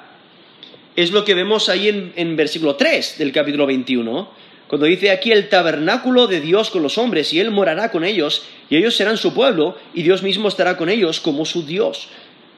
es 0.94 1.10
lo 1.10 1.24
que 1.24 1.34
vemos 1.34 1.68
ahí 1.68 1.88
en, 1.88 2.12
en 2.16 2.36
versículo 2.36 2.76
3 2.76 3.18
del 3.18 3.32
capítulo 3.32 3.66
21, 3.66 4.41
cuando 4.72 4.86
dice 4.86 5.10
aquí 5.10 5.32
el 5.32 5.50
tabernáculo 5.50 6.26
de 6.28 6.40
Dios 6.40 6.70
con 6.70 6.82
los 6.82 6.96
hombres, 6.96 7.30
y 7.34 7.40
Él 7.40 7.50
morará 7.50 7.90
con 7.90 8.04
ellos, 8.04 8.46
y 8.70 8.78
ellos 8.78 8.96
serán 8.96 9.18
su 9.18 9.34
pueblo, 9.34 9.76
y 9.92 10.02
Dios 10.02 10.22
mismo 10.22 10.48
estará 10.48 10.78
con 10.78 10.88
ellos 10.88 11.20
como 11.20 11.44
su 11.44 11.66
Dios, 11.66 12.08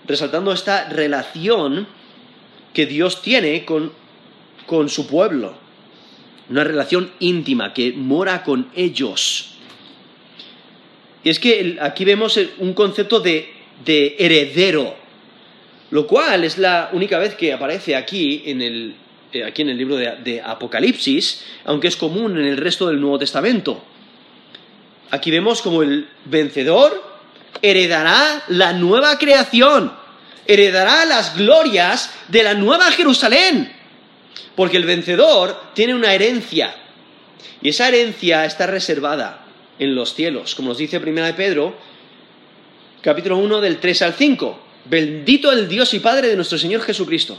resaltando 0.07 0.53
esta 0.53 0.89
relación 0.89 1.89
que 2.73 2.87
Dios 2.87 3.21
tiene 3.21 3.65
con, 3.65 3.93
con 4.65 4.89
su 4.89 5.09
pueblo, 5.09 5.57
una 6.49 6.63
relación 6.63 7.11
íntima 7.19 7.75
que 7.75 7.93
mora 7.93 8.45
con 8.45 8.71
ellos. 8.77 9.57
Y 11.25 11.31
es 11.31 11.41
que 11.41 11.79
aquí 11.81 12.05
vemos 12.05 12.39
un 12.59 12.75
concepto 12.75 13.19
de, 13.19 13.53
de 13.85 14.15
heredero, 14.21 14.95
lo 15.91 16.07
cual 16.07 16.45
es 16.45 16.59
la 16.59 16.91
única 16.93 17.19
vez 17.19 17.35
que 17.35 17.53
aparece 17.53 17.97
aquí 17.97 18.45
en 18.47 18.63
el, 18.63 18.95
eh, 19.35 19.45
aquí 19.45 19.63
en 19.63 19.71
el 19.71 19.77
libro 19.77 19.97
de, 19.97 20.41
Apocalipsis, 20.45 21.45
aunque 21.65 21.89
es 21.89 21.97
común 21.97 22.39
en 22.39 22.47
el 22.47 22.57
resto 22.57 22.87
del 22.87 23.01
Nuevo 23.01 23.19
Testamento. 23.19 23.83
Aquí 25.11 25.31
vemos 25.31 25.61
como 25.61 25.83
el 25.83 26.09
vencedor 26.25 27.03
heredará 27.61 28.45
la 28.49 28.73
nueva 28.73 29.19
creación, 29.19 29.93
heredará 30.47 31.05
las 31.05 31.37
glorias 31.37 32.13
de 32.29 32.43
la 32.43 32.55
nueva 32.55 32.91
Jerusalén, 32.93 33.73
porque 34.55 34.77
el 34.77 34.85
vencedor 34.85 35.61
tiene 35.75 35.95
una 35.95 36.15
herencia, 36.15 36.75
y 37.61 37.71
esa 37.71 37.89
herencia 37.89 38.45
está 38.45 38.67
reservada 38.67 39.45
en 39.79 39.95
los 39.95 40.15
cielos, 40.15 40.55
como 40.55 40.69
nos 40.69 40.79
dice 40.79 40.99
1 40.99 41.25
de 41.25 41.35
Pedro, 41.35 41.77
capítulo 43.03 43.39
1 43.39 43.61
del 43.61 43.79
3 43.79 44.03
al 44.03 44.15
5. 44.15 44.61
Bendito 44.85 45.51
el 45.51 45.67
Dios 45.67 45.95
y 45.95 45.99
Padre 45.99 46.29
de 46.29 46.37
nuestro 46.37 46.59
Señor 46.59 46.83
Jesucristo, 46.83 47.39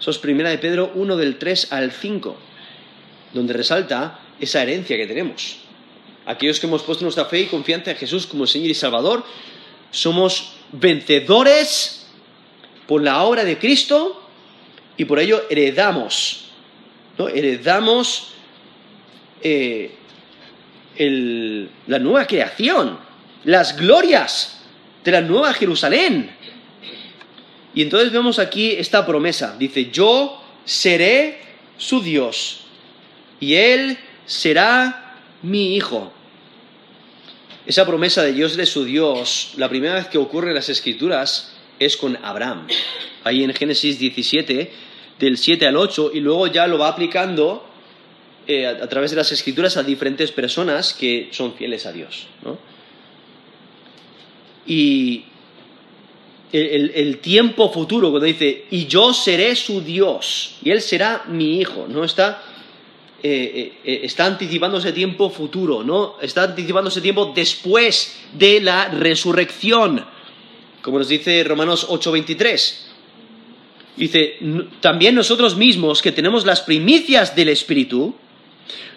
Eso 0.00 0.10
es 0.10 0.18
primera 0.18 0.50
de 0.50 0.58
Pedro 0.58 0.92
1 0.94 1.16
del 1.16 1.38
3 1.38 1.72
al 1.72 1.90
5, 1.92 2.36
donde 3.32 3.54
resalta 3.54 4.20
esa 4.38 4.62
herencia 4.62 4.96
que 4.96 5.06
tenemos. 5.06 5.58
Aquellos 6.26 6.60
que 6.60 6.66
hemos 6.66 6.82
puesto 6.82 7.04
nuestra 7.04 7.24
fe 7.26 7.40
y 7.40 7.46
confianza 7.46 7.92
en 7.92 7.96
Jesús 7.96 8.26
como 8.26 8.46
Señor 8.46 8.70
y 8.70 8.74
Salvador, 8.74 9.24
somos 9.90 10.52
vencedores 10.72 12.06
por 12.86 13.02
la 13.02 13.22
obra 13.22 13.44
de 13.44 13.58
Cristo 13.58 14.22
y 14.96 15.04
por 15.04 15.18
ello 15.18 15.44
heredamos, 15.48 16.46
¿no? 17.18 17.28
heredamos 17.28 18.32
eh, 19.42 19.92
la 20.98 21.98
nueva 21.98 22.26
creación, 22.26 22.98
las 23.44 23.76
glorias 23.76 24.60
de 25.04 25.12
la 25.12 25.20
nueva 25.20 25.52
Jerusalén. 25.52 26.35
Y 27.76 27.82
entonces 27.82 28.10
vemos 28.10 28.38
aquí 28.38 28.72
esta 28.72 29.04
promesa. 29.04 29.54
Dice, 29.58 29.90
yo 29.90 30.42
seré 30.64 31.42
su 31.76 32.00
Dios 32.00 32.62
y 33.38 33.54
él 33.54 33.98
será 34.24 35.18
mi 35.42 35.76
hijo. 35.76 36.10
Esa 37.66 37.84
promesa 37.84 38.22
de 38.22 38.32
Dios 38.32 38.56
de 38.56 38.64
su 38.64 38.86
Dios, 38.86 39.52
la 39.58 39.68
primera 39.68 39.94
vez 39.96 40.06
que 40.06 40.16
ocurre 40.16 40.48
en 40.48 40.54
las 40.54 40.70
Escrituras 40.70 41.54
es 41.78 41.98
con 41.98 42.16
Abraham. 42.24 42.66
Ahí 43.24 43.44
en 43.44 43.52
Génesis 43.52 43.98
17, 43.98 44.72
del 45.18 45.36
7 45.36 45.66
al 45.66 45.76
8, 45.76 46.12
y 46.14 46.20
luego 46.20 46.46
ya 46.46 46.66
lo 46.66 46.78
va 46.78 46.88
aplicando 46.88 47.68
eh, 48.46 48.66
a, 48.66 48.88
través 48.88 49.10
de 49.10 49.18
las 49.18 49.30
Escrituras 49.32 49.76
a 49.76 49.82
diferentes 49.82 50.32
personas 50.32 50.94
que 50.94 51.28
son 51.30 51.52
fieles 51.56 51.84
a 51.84 51.92
Dios. 51.92 52.26
Y 54.66 55.24
el, 56.52 57.18
tiempo 57.18 57.72
futuro, 57.72 58.10
cuando 58.10 58.26
dice, 58.26 58.66
y 58.70 58.86
yo 58.86 59.12
seré 59.12 59.56
su 59.56 59.80
Dios, 59.80 60.56
y 60.62 60.70
él 60.70 60.80
será 60.80 61.24
mi 61.28 61.58
hijo, 61.58 61.86
no 61.88 62.04
está, 62.04 62.42
eh, 63.22 63.52
eh, 63.54 63.72
eh, 63.84 64.00
está 64.04 64.26
anticipando 64.26 64.78
ese 64.78 64.92
tiempo 64.92 65.30
futuro, 65.30 65.82
¿no? 65.82 66.16
Está 66.20 66.44
anticipando 66.44 66.88
ese 66.88 67.00
tiempo 67.00 67.32
después 67.34 68.16
de 68.32 68.60
la 68.60 68.88
resurrección, 68.88 70.04
como 70.82 70.98
nos 70.98 71.08
dice 71.08 71.42
Romanos 71.42 71.86
8:23. 71.88 72.82
Dice, 73.96 74.38
también 74.80 75.14
nosotros 75.14 75.56
mismos 75.56 76.02
que 76.02 76.12
tenemos 76.12 76.44
las 76.44 76.60
primicias 76.60 77.34
del 77.34 77.48
Espíritu, 77.48 78.14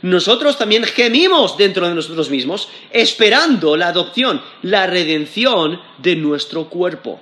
nosotros 0.02 0.58
también 0.58 0.84
gemimos 0.84 1.58
dentro 1.58 1.88
de 1.88 1.96
nosotros 1.96 2.30
mismos, 2.30 2.68
esperando 2.92 3.78
la 3.78 3.88
adopción, 3.88 4.42
la 4.62 4.88
redención 4.88 5.80
de 6.00 6.18
nuestro 6.18 6.70
cuerpo 6.70 7.22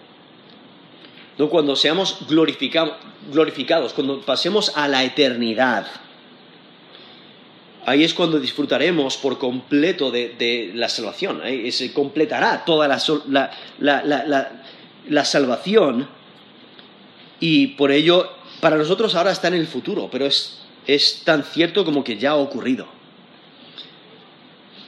cuando 1.46 1.76
seamos 1.76 2.18
glorificados, 2.28 3.94
cuando 3.94 4.22
pasemos 4.22 4.76
a 4.76 4.88
la 4.88 5.04
eternidad. 5.04 5.86
Ahí 7.86 8.04
es 8.04 8.14
cuando 8.14 8.40
disfrutaremos 8.40 9.18
por 9.18 9.38
completo 9.38 10.10
de, 10.12 10.72
la 10.74 10.90
salvación. 10.90 11.42
Ahí 11.42 11.72
se 11.72 11.94
completará 11.94 12.66
toda 12.66 12.88
la, 12.88 13.00
salvación. 15.24 16.08
Y 17.40 17.68
por 17.68 17.92
ello, 17.92 18.32
para 18.60 18.78
nosotros 18.78 19.14
ahora 19.14 19.32
está 19.32 19.48
en 19.48 19.54
el 19.54 19.68
futuro, 19.68 20.10
pero 20.12 20.26
es 20.26 21.22
tan 21.24 21.44
cierto 21.44 21.86
como 21.86 22.04
que 22.04 22.18
ya 22.18 22.32
ha 22.32 22.36
ocurrido. 22.36 22.88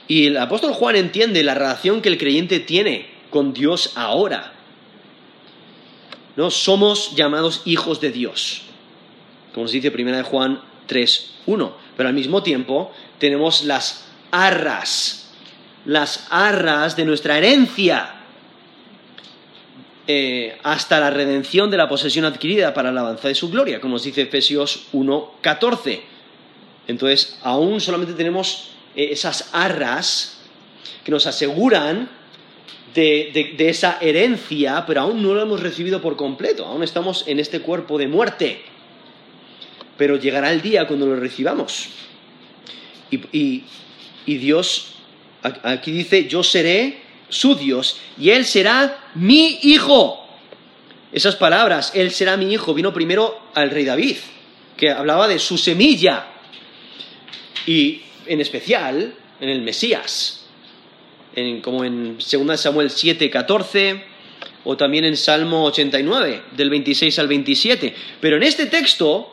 Y 0.08 0.26
el 0.26 0.36
apóstol 0.36 0.72
Juan 0.72 0.96
entiende 0.96 1.44
la 1.44 1.54
relación 1.54 2.02
que 2.02 2.08
el 2.08 2.18
creyente 2.18 2.58
tiene 2.58 3.06
con 3.30 3.54
Dios 3.54 3.92
ahora 3.94 4.59
¿no? 6.36 6.50
Somos 6.50 7.14
llamados 7.14 7.62
hijos 7.64 8.00
de 8.00 8.10
Dios, 8.10 8.62
como 9.52 9.64
nos 9.64 9.72
dice 9.72 9.92
1 9.94 10.24
Juan 10.24 10.60
3.1, 10.88 11.72
pero 11.96 12.08
al 12.08 12.14
mismo 12.14 12.42
tiempo 12.42 12.92
tenemos 13.18 13.64
las 13.64 14.04
arras, 14.30 15.30
las 15.84 16.26
arras 16.30 16.96
de 16.96 17.04
nuestra 17.04 17.38
herencia, 17.38 18.16
eh, 20.06 20.58
hasta 20.64 20.98
la 20.98 21.10
redención 21.10 21.70
de 21.70 21.76
la 21.76 21.88
posesión 21.88 22.24
adquirida 22.24 22.74
para 22.74 22.90
la 22.90 23.00
alabanza 23.00 23.28
de 23.28 23.34
su 23.34 23.48
gloria, 23.48 23.80
como 23.80 23.94
nos 23.94 24.02
dice 24.02 24.22
Efesios 24.22 24.88
1.14. 24.92 26.00
Entonces, 26.88 27.38
aún 27.44 27.80
solamente 27.80 28.14
tenemos 28.14 28.70
eh, 28.96 29.10
esas 29.12 29.50
arras 29.52 30.38
que 31.04 31.12
nos 31.12 31.28
aseguran 31.28 32.10
de, 32.94 33.54
de 33.56 33.68
esa 33.68 33.98
herencia, 34.00 34.84
pero 34.86 35.02
aún 35.02 35.22
no 35.22 35.34
lo 35.34 35.42
hemos 35.42 35.60
recibido 35.60 36.00
por 36.00 36.16
completo, 36.16 36.66
aún 36.66 36.82
estamos 36.82 37.24
en 37.26 37.38
este 37.40 37.60
cuerpo 37.60 37.98
de 37.98 38.08
muerte. 38.08 38.62
Pero 39.96 40.16
llegará 40.16 40.50
el 40.50 40.62
día 40.62 40.86
cuando 40.86 41.06
lo 41.06 41.16
recibamos. 41.16 41.88
Y, 43.10 43.64
y, 44.24 44.36
Dios, 44.36 44.94
aquí 45.62 45.90
dice, 45.90 46.26
yo 46.26 46.42
seré 46.42 47.00
su 47.28 47.54
Dios 47.54 48.00
y 48.18 48.30
Él 48.30 48.44
será 48.44 49.10
mi 49.14 49.58
hijo. 49.62 50.26
Esas 51.12 51.36
palabras, 51.36 51.92
Él 51.94 52.12
será 52.12 52.36
mi 52.36 52.52
hijo, 52.52 52.72
vino 52.72 52.92
primero 52.92 53.40
al 53.54 53.70
rey 53.70 53.84
David, 53.84 54.16
que 54.76 54.90
hablaba 54.90 55.26
de 55.26 55.38
su 55.38 55.58
semilla. 55.58 56.26
Y 57.66 58.02
en 58.26 58.40
especial 58.40 59.14
en 59.40 59.48
el 59.48 59.62
Mesías, 59.62 60.39
como 61.62 61.84
en 61.84 62.18
2 62.18 62.60
Samuel 62.60 62.90
7, 62.90 63.30
14, 63.30 64.02
o 64.64 64.76
también 64.76 65.04
en 65.04 65.16
Salmo 65.16 65.64
89, 65.64 66.42
del 66.56 66.70
26 66.70 67.18
al 67.18 67.28
27. 67.28 67.94
Pero 68.20 68.36
en 68.36 68.42
este 68.42 68.66
texto, 68.66 69.32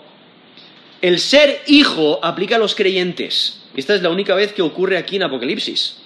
el 1.02 1.20
ser 1.20 1.62
hijo 1.68 2.20
aplica 2.24 2.56
a 2.56 2.60
los 2.60 2.76
creyentes. 2.76 3.62
Esta 3.76 3.96
es 3.96 4.02
la 4.02 4.10
única 4.10 4.36
vez 4.36 4.54
que 4.54 4.62
ocurre 4.62 4.98
aquí 4.98 5.18
en 5.18 5.24
Apocalipsis. 5.24 5.98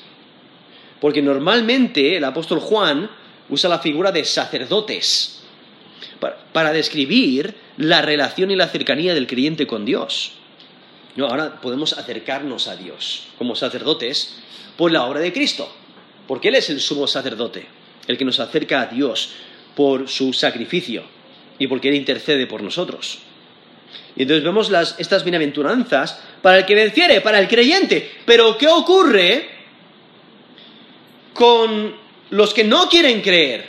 Porque 0.99 1.21
normalmente 1.21 2.17
el 2.17 2.23
apóstol 2.23 2.59
Juan 2.59 3.09
usa 3.49 3.69
la 3.69 3.79
figura 3.79 4.11
de 4.11 4.23
sacerdotes 4.25 5.41
para, 6.53 6.73
describir 6.73 7.55
la 7.77 8.01
relación 8.01 8.51
y 8.51 8.55
la 8.55 8.67
cercanía 8.67 9.13
del 9.13 9.27
creyente 9.27 9.65
con 9.67 9.85
Dios. 9.85 10.33
No, 11.15 11.27
ahora 11.27 11.59
podemos 11.59 11.93
acercarnos 11.93 12.67
a 12.67 12.75
Dios 12.75 13.27
como 13.37 13.55
sacerdotes 13.55 14.37
por 14.77 14.91
la 14.91 15.05
obra 15.05 15.19
de 15.19 15.33
Cristo, 15.33 15.73
porque 16.31 16.47
Él 16.47 16.55
es 16.55 16.69
el 16.69 16.79
sumo 16.79 17.07
sacerdote, 17.07 17.65
el 18.07 18.17
que 18.17 18.23
nos 18.23 18.39
acerca 18.39 18.79
a 18.79 18.85
Dios 18.85 19.33
por 19.75 20.07
su 20.07 20.31
sacrificio 20.31 21.03
y 21.59 21.67
porque 21.67 21.89
Él 21.89 21.95
intercede 21.95 22.47
por 22.47 22.63
nosotros. 22.63 23.19
Y 24.15 24.21
entonces 24.21 24.41
vemos 24.41 24.71
estas 24.97 25.25
bienaventuranzas 25.25 26.21
para 26.41 26.59
el 26.59 26.65
que 26.65 26.73
venciere, 26.73 27.19
para 27.19 27.37
el 27.37 27.49
creyente. 27.49 28.09
Pero 28.23 28.57
¿qué 28.57 28.69
ocurre 28.69 29.49
con 31.33 31.97
los 32.29 32.53
que 32.53 32.63
no 32.63 32.87
quieren 32.87 33.19
creer? 33.19 33.65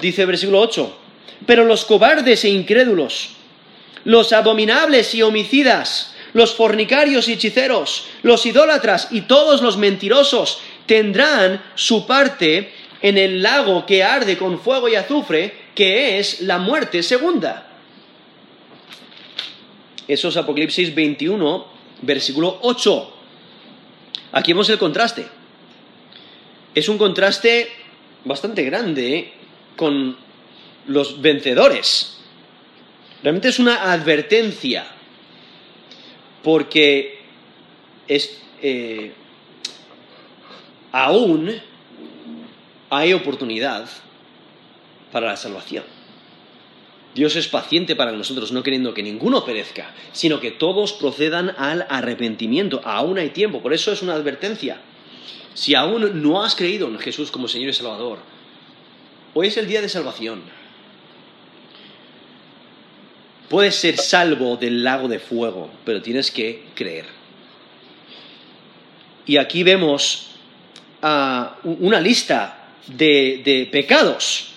Dice 0.00 0.22
el 0.22 0.26
versículo 0.26 0.62
8. 0.62 0.98
Pero 1.46 1.64
los 1.64 1.84
cobardes 1.84 2.44
e 2.44 2.48
incrédulos, 2.48 3.36
los 4.02 4.32
abominables 4.32 5.14
y 5.14 5.22
homicidas, 5.22 6.16
los 6.32 6.54
fornicarios 6.54 7.28
y 7.28 7.34
hechiceros, 7.34 8.06
los 8.22 8.44
idólatras 8.46 9.08
y 9.10 9.22
todos 9.22 9.62
los 9.62 9.76
mentirosos 9.76 10.60
tendrán 10.86 11.62
su 11.74 12.06
parte 12.06 12.72
en 13.00 13.18
el 13.18 13.42
lago 13.42 13.86
que 13.86 14.02
arde 14.02 14.36
con 14.36 14.60
fuego 14.60 14.88
y 14.88 14.96
azufre, 14.96 15.54
que 15.74 16.18
es 16.18 16.40
la 16.40 16.58
muerte 16.58 17.02
segunda. 17.02 17.68
Eso 20.08 20.28
es 20.28 20.36
Apocalipsis 20.36 20.94
21, 20.94 21.66
versículo 22.02 22.58
8. 22.62 23.14
Aquí 24.32 24.52
vemos 24.52 24.68
el 24.70 24.78
contraste. 24.78 25.26
Es 26.74 26.88
un 26.88 26.98
contraste 26.98 27.68
bastante 28.24 28.62
grande 28.64 29.32
con 29.76 30.16
los 30.86 31.20
vencedores. 31.20 32.18
Realmente 33.22 33.48
es 33.48 33.58
una 33.58 33.92
advertencia, 33.92 34.86
porque 36.42 37.18
eh, 38.08 39.12
aún 40.92 41.52
hay 42.90 43.12
oportunidad 43.12 43.88
para 45.12 45.26
la 45.26 45.36
salvación. 45.36 45.84
Dios 47.14 47.36
es 47.36 47.48
paciente 47.48 47.96
para 47.96 48.12
nosotros, 48.12 48.52
no 48.52 48.62
queriendo 48.62 48.94
que 48.94 49.02
ninguno 49.02 49.44
perezca, 49.44 49.94
sino 50.12 50.40
que 50.40 50.50
todos 50.50 50.92
procedan 50.92 51.54
al 51.58 51.86
arrepentimiento. 51.88 52.80
Aún 52.84 53.18
hay 53.18 53.30
tiempo, 53.30 53.60
por 53.60 53.72
eso 53.72 53.90
es 53.92 54.02
una 54.02 54.14
advertencia. 54.14 54.80
Si 55.54 55.74
aún 55.74 56.22
no 56.22 56.44
has 56.44 56.54
creído 56.54 56.86
en 56.86 56.98
Jesús 56.98 57.30
como 57.30 57.48
Señor 57.48 57.70
y 57.70 57.72
Salvador, 57.72 58.20
hoy 59.34 59.48
es 59.48 59.56
el 59.56 59.66
día 59.66 59.80
de 59.80 59.88
salvación. 59.88 60.42
Puedes 63.48 63.76
ser 63.76 63.96
salvo 63.96 64.56
del 64.56 64.84
lago 64.84 65.08
de 65.08 65.18
fuego, 65.18 65.70
pero 65.84 66.02
tienes 66.02 66.30
que 66.30 66.64
creer. 66.74 67.06
Y 69.26 69.36
aquí 69.36 69.62
vemos 69.62 70.30
ah, 71.02 71.56
una 71.64 72.00
lista 72.00 72.74
de 72.86 73.68
pecados 73.70 74.48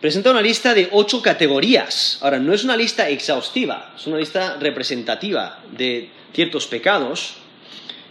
presenta 0.00 0.30
una 0.30 0.40
lista 0.40 0.74
de 0.74 0.88
ocho 0.92 1.20
categorías. 1.20 2.18
Ahora, 2.22 2.38
no 2.38 2.54
es 2.54 2.64
una 2.64 2.76
lista 2.76 3.08
exhaustiva, 3.08 3.92
es 3.96 4.06
una 4.06 4.16
lista 4.16 4.56
representativa 4.58 5.60
de 5.70 6.08
ciertos 6.32 6.66
pecados 6.66 7.34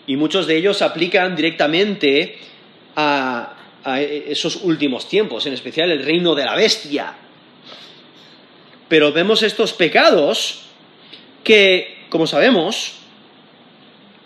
y 0.05 0.15
muchos 0.15 0.45
de 0.45 0.57
ellos 0.57 0.81
aplican 0.81 1.35
directamente 1.35 2.37
a, 2.95 3.55
esos 3.97 4.57
últimos 4.57 5.07
tiempos, 5.07 5.45
en 5.45 5.53
especial 5.53 5.89
el 5.89 6.03
reino 6.03 6.35
de 6.35 6.45
la 6.45 6.53
bestia. 6.53 7.15
Pero 8.89 9.13
vemos 9.13 9.43
estos 9.43 9.71
pecados 9.71 10.63
que, 11.43 12.05
como 12.09 12.27
sabemos, 12.27 12.93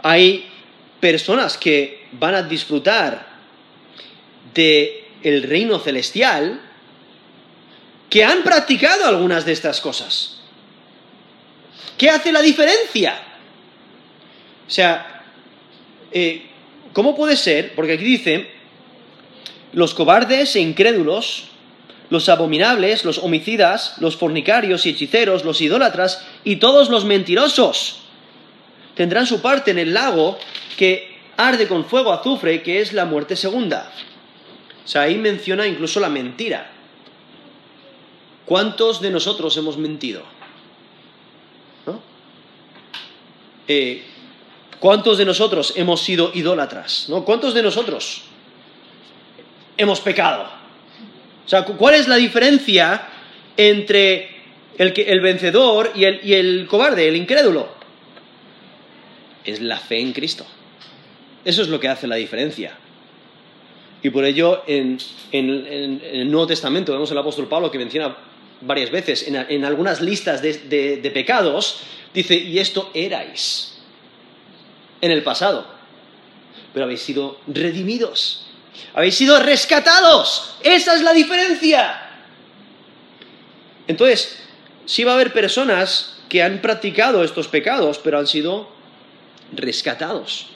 hay 0.02 0.50
personas 1.00 1.58
que 1.58 2.08
van 2.14 2.36
a 2.36 2.44
disfrutar 2.44 3.28
del 4.54 5.04
el 5.22 5.44
reino 5.44 5.80
celestial 5.80 6.62
que 8.10 8.24
han 8.24 8.44
practicado 8.44 9.06
algunas 9.06 9.46
de 9.46 9.52
estas 9.52 9.82
cosas. 9.82 10.38
¿Qué 11.98 12.10
hace 12.10 12.32
la 12.32 12.42
diferencia? 12.42 13.20
O 14.68 14.70
sea, 14.70 15.24
eh, 16.12 16.46
¿cómo 16.94 17.16
puede 17.16 17.36
ser? 17.36 17.74
Porque 17.76 17.94
aquí 17.94 18.04
dice, 18.04 18.50
los 19.74 19.94
cobardes 19.94 20.56
e 20.56 20.60
incrédulos, 20.60 21.50
los 22.10 22.30
abominables, 22.30 23.06
los 23.06 23.18
homicidas, 23.18 23.96
los 24.00 24.18
fornicarios 24.18 24.86
y 24.86 24.90
hechiceros, 24.90 25.46
los 25.46 25.62
idólatras 25.62 26.26
y 26.44 26.58
todos 26.58 26.90
los 26.90 27.06
mentirosos 27.06 28.00
tendrán 28.96 29.26
su 29.26 29.42
parte 29.42 29.72
en 29.72 29.80
el 29.80 29.94
lago 29.94 30.38
que 30.78 31.18
arde 31.38 31.68
con 31.68 31.86
fuego 31.86 32.12
azufre, 32.12 32.62
que 32.62 32.82
es 32.82 32.94
la 32.94 33.06
muerte 33.06 33.36
segunda. 33.36 33.92
O 34.84 34.88
sea, 34.88 35.04
ahí 35.04 35.18
menciona 35.18 35.66
incluso 35.66 36.00
la 36.00 36.10
mentira. 36.10 36.70
¿Cuántos 38.46 39.02
de 39.02 39.10
nosotros 39.10 39.56
hemos 39.58 39.78
mentido? 39.78 40.24
Eh, 43.68 44.04
¿Cuántos 44.80 45.18
de 45.18 45.24
nosotros 45.24 45.74
hemos 45.78 46.02
sido 46.02 46.32
idólatras? 46.34 47.06
¿no? 47.08 47.24
¿Cuántos 47.24 47.54
de 47.54 47.64
nosotros 47.64 48.24
hemos 49.78 50.02
pecado? 50.02 50.53
O 51.46 51.50
sea, 51.50 51.66
¿cuál 51.66 51.96
es 51.96 52.08
la 52.08 52.16
diferencia 52.16 53.08
entre 53.58 54.30
el, 54.78 54.94
el 54.96 55.22
vencedor 55.22 55.92
y 55.96 56.06
el, 56.06 56.20
y 56.24 56.34
el 56.34 56.68
cobarde, 56.68 57.08
el 57.08 57.16
incrédulo? 57.16 57.70
Es 59.44 59.62
la 59.62 59.78
fe 59.78 60.00
en 60.00 60.14
Cristo. 60.14 60.46
Eso 61.44 61.62
es 61.62 61.68
lo 61.68 61.80
que 61.80 61.90
hace 61.90 62.08
la 62.08 62.16
diferencia. 62.16 62.78
Y 64.04 64.10
por 64.10 64.26
ello, 64.26 64.64
en, 64.68 64.98
el 65.32 66.30
Nuevo 66.30 66.48
Testamento 66.48 66.92
vemos 66.92 67.10
el 67.12 67.18
apóstol 67.18 67.48
Pablo 67.48 67.72
que 67.72 67.78
menciona 67.78 68.16
varias 68.60 68.92
veces 68.92 69.28
en, 69.28 69.66
algunas 69.66 70.02
listas 70.02 70.42
de, 70.42 71.12
pecados, 71.14 71.80
dice, 72.14 72.36
y 72.36 72.60
esto 72.60 72.92
erais 72.94 73.78
en 75.00 75.12
el 75.12 75.24
pasado, 75.24 75.66
pero 76.74 76.86
habéis 76.86 77.02
sido 77.02 77.40
redimidos, 77.48 78.46
habéis 78.94 79.16
sido 79.16 79.40
rescatados, 79.40 80.56
esa 80.64 80.96
es 80.96 81.02
la 81.02 81.14
diferencia. 81.14 82.02
Entonces, 83.88 84.40
sí 84.86 85.04
va 85.04 85.12
a 85.12 85.16
haber 85.16 85.34
personas 85.34 86.18
que 86.30 86.42
han 86.42 86.62
practicado 86.62 87.24
estos 87.24 87.48
pecados, 87.48 88.00
pero 88.00 88.20
han 88.20 88.28
sido 88.28 88.70
rescatados 89.52 90.48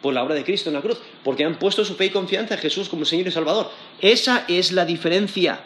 por 0.00 0.14
la 0.14 0.22
obra 0.22 0.34
de 0.34 0.44
Cristo 0.44 0.68
en 0.68 0.74
la 0.74 0.82
cruz, 0.82 0.98
porque 1.22 1.44
han 1.44 1.58
puesto 1.58 1.84
su 1.84 1.94
fe 1.94 2.06
y 2.06 2.10
confianza 2.10 2.54
en 2.54 2.60
Jesús 2.60 2.88
como 2.88 3.04
Señor 3.04 3.28
y 3.28 3.30
Salvador. 3.30 3.70
Esa 4.00 4.44
es 4.48 4.72
la 4.72 4.84
diferencia. 4.84 5.60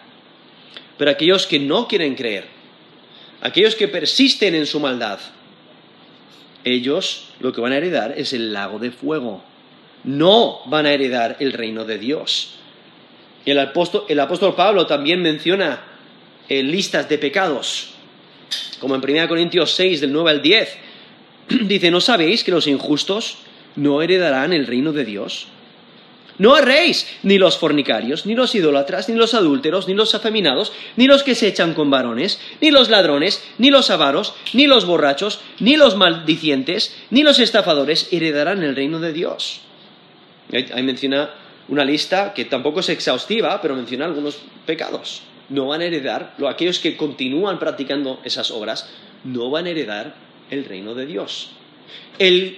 Pero 0.98 1.10
aquellos 1.10 1.46
que 1.46 1.58
no 1.58 1.88
quieren 1.88 2.14
creer, 2.14 2.46
aquellos 3.40 3.74
que 3.74 3.88
persisten 3.88 4.54
en 4.54 4.66
su 4.66 4.80
maldad, 4.80 5.18
ellos 6.64 7.28
lo 7.40 7.52
que 7.52 7.60
van 7.60 7.72
a 7.72 7.76
heredar 7.76 8.14
es 8.16 8.32
el 8.32 8.52
lago 8.52 8.78
de 8.78 8.90
fuego. 8.90 9.42
No 10.06 10.60
van 10.66 10.86
a 10.86 10.92
heredar 10.92 11.36
el 11.40 11.52
reino 11.52 11.84
de 11.84 11.98
Dios. 11.98 12.54
El 13.44 13.58
apóstol, 13.58 14.04
el 14.08 14.18
apóstol 14.20 14.54
Pablo 14.54 14.86
también 14.86 15.20
menciona 15.20 15.80
eh, 16.48 16.62
listas 16.62 17.08
de 17.08 17.18
pecados, 17.18 17.90
como 18.78 18.94
en 18.94 19.02
1 19.02 19.28
Corintios 19.28 19.72
6, 19.72 20.00
del 20.00 20.12
9 20.12 20.30
al 20.30 20.42
10. 20.42 20.76
Dice, 21.62 21.90
¿no 21.90 22.00
sabéis 22.00 22.44
que 22.44 22.52
los 22.52 22.66
injustos 22.66 23.38
no 23.74 24.00
heredarán 24.00 24.52
el 24.52 24.66
reino 24.66 24.92
de 24.92 25.04
Dios? 25.04 25.48
No 26.38 26.56
erréis 26.56 27.08
ni 27.22 27.38
los 27.38 27.56
fornicarios, 27.56 28.26
ni 28.26 28.34
los 28.34 28.54
idólatras, 28.54 29.08
ni 29.08 29.14
los 29.14 29.34
adúlteros, 29.34 29.88
ni 29.88 29.94
los 29.94 30.14
afeminados, 30.14 30.72
ni 30.96 31.06
los 31.06 31.22
que 31.22 31.34
se 31.34 31.48
echan 31.48 31.72
con 31.72 31.90
varones, 31.90 32.38
ni 32.60 32.70
los 32.70 32.90
ladrones, 32.90 33.42
ni 33.58 33.70
los 33.70 33.90
avaros, 33.90 34.34
ni 34.52 34.66
los 34.66 34.84
borrachos, 34.84 35.40
ni 35.60 35.76
los 35.76 35.96
maldicientes, 35.96 36.94
ni 37.10 37.22
los 37.22 37.38
estafadores 37.38 38.08
heredarán 38.12 38.62
el 38.62 38.76
reino 38.76 39.00
de 39.00 39.12
Dios. 39.12 39.62
Ahí 40.52 40.82
menciona 40.82 41.30
una 41.68 41.84
lista 41.84 42.32
que 42.32 42.44
tampoco 42.44 42.80
es 42.80 42.88
exhaustiva, 42.88 43.60
pero 43.60 43.74
menciona 43.74 44.04
algunos 44.04 44.38
pecados. 44.64 45.22
No 45.48 45.66
van 45.66 45.80
a 45.80 45.84
heredar, 45.84 46.34
aquellos 46.48 46.78
que 46.78 46.96
continúan 46.96 47.58
practicando 47.58 48.20
esas 48.24 48.50
obras, 48.50 48.88
no 49.24 49.50
van 49.50 49.66
a 49.66 49.70
heredar 49.70 50.14
el 50.50 50.64
reino 50.64 50.94
de 50.94 51.06
Dios. 51.06 51.50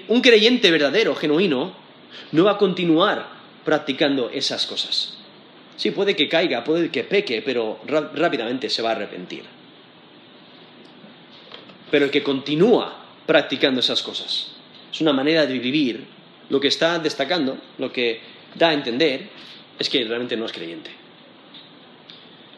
un 0.09 0.21
creyente 0.21 0.71
verdadero, 0.71 1.15
genuino, 1.15 1.73
no 2.33 2.45
va 2.45 2.53
a 2.53 2.59
continuar 2.59 3.29
practicando 3.65 4.31
esas 4.31 4.67
cosas. 4.67 5.19
Sí, 5.77 5.91
puede 5.91 6.17
que 6.17 6.29
caiga, 6.29 6.65
puede 6.65 6.91
que 6.91 7.05
peque, 7.05 7.43
pero 7.43 7.81
rápidamente 7.87 8.69
se 8.69 8.83
va 8.83 8.91
a 8.91 8.93
arrepentir. 8.93 9.45
Pero 11.91 12.07
el 12.07 12.11
que 12.11 12.23
continúa 12.23 13.05
practicando 13.27 13.81
esas 13.81 14.03
cosas, 14.03 14.53
es 14.93 15.01
una 15.01 15.13
manera 15.13 15.47
de 15.47 15.59
vivir, 15.59 16.07
lo 16.51 16.61
que 16.61 16.69
está 16.69 16.99
destacando, 16.99 17.59
lo 17.79 17.93
que 17.93 18.21
da 18.55 18.71
a 18.71 18.75
entender, 18.75 19.29
es 19.79 19.89
que 19.89 20.05
realmente 20.05 20.37
no 20.37 20.47
es 20.47 20.53
creyente. 20.53 20.91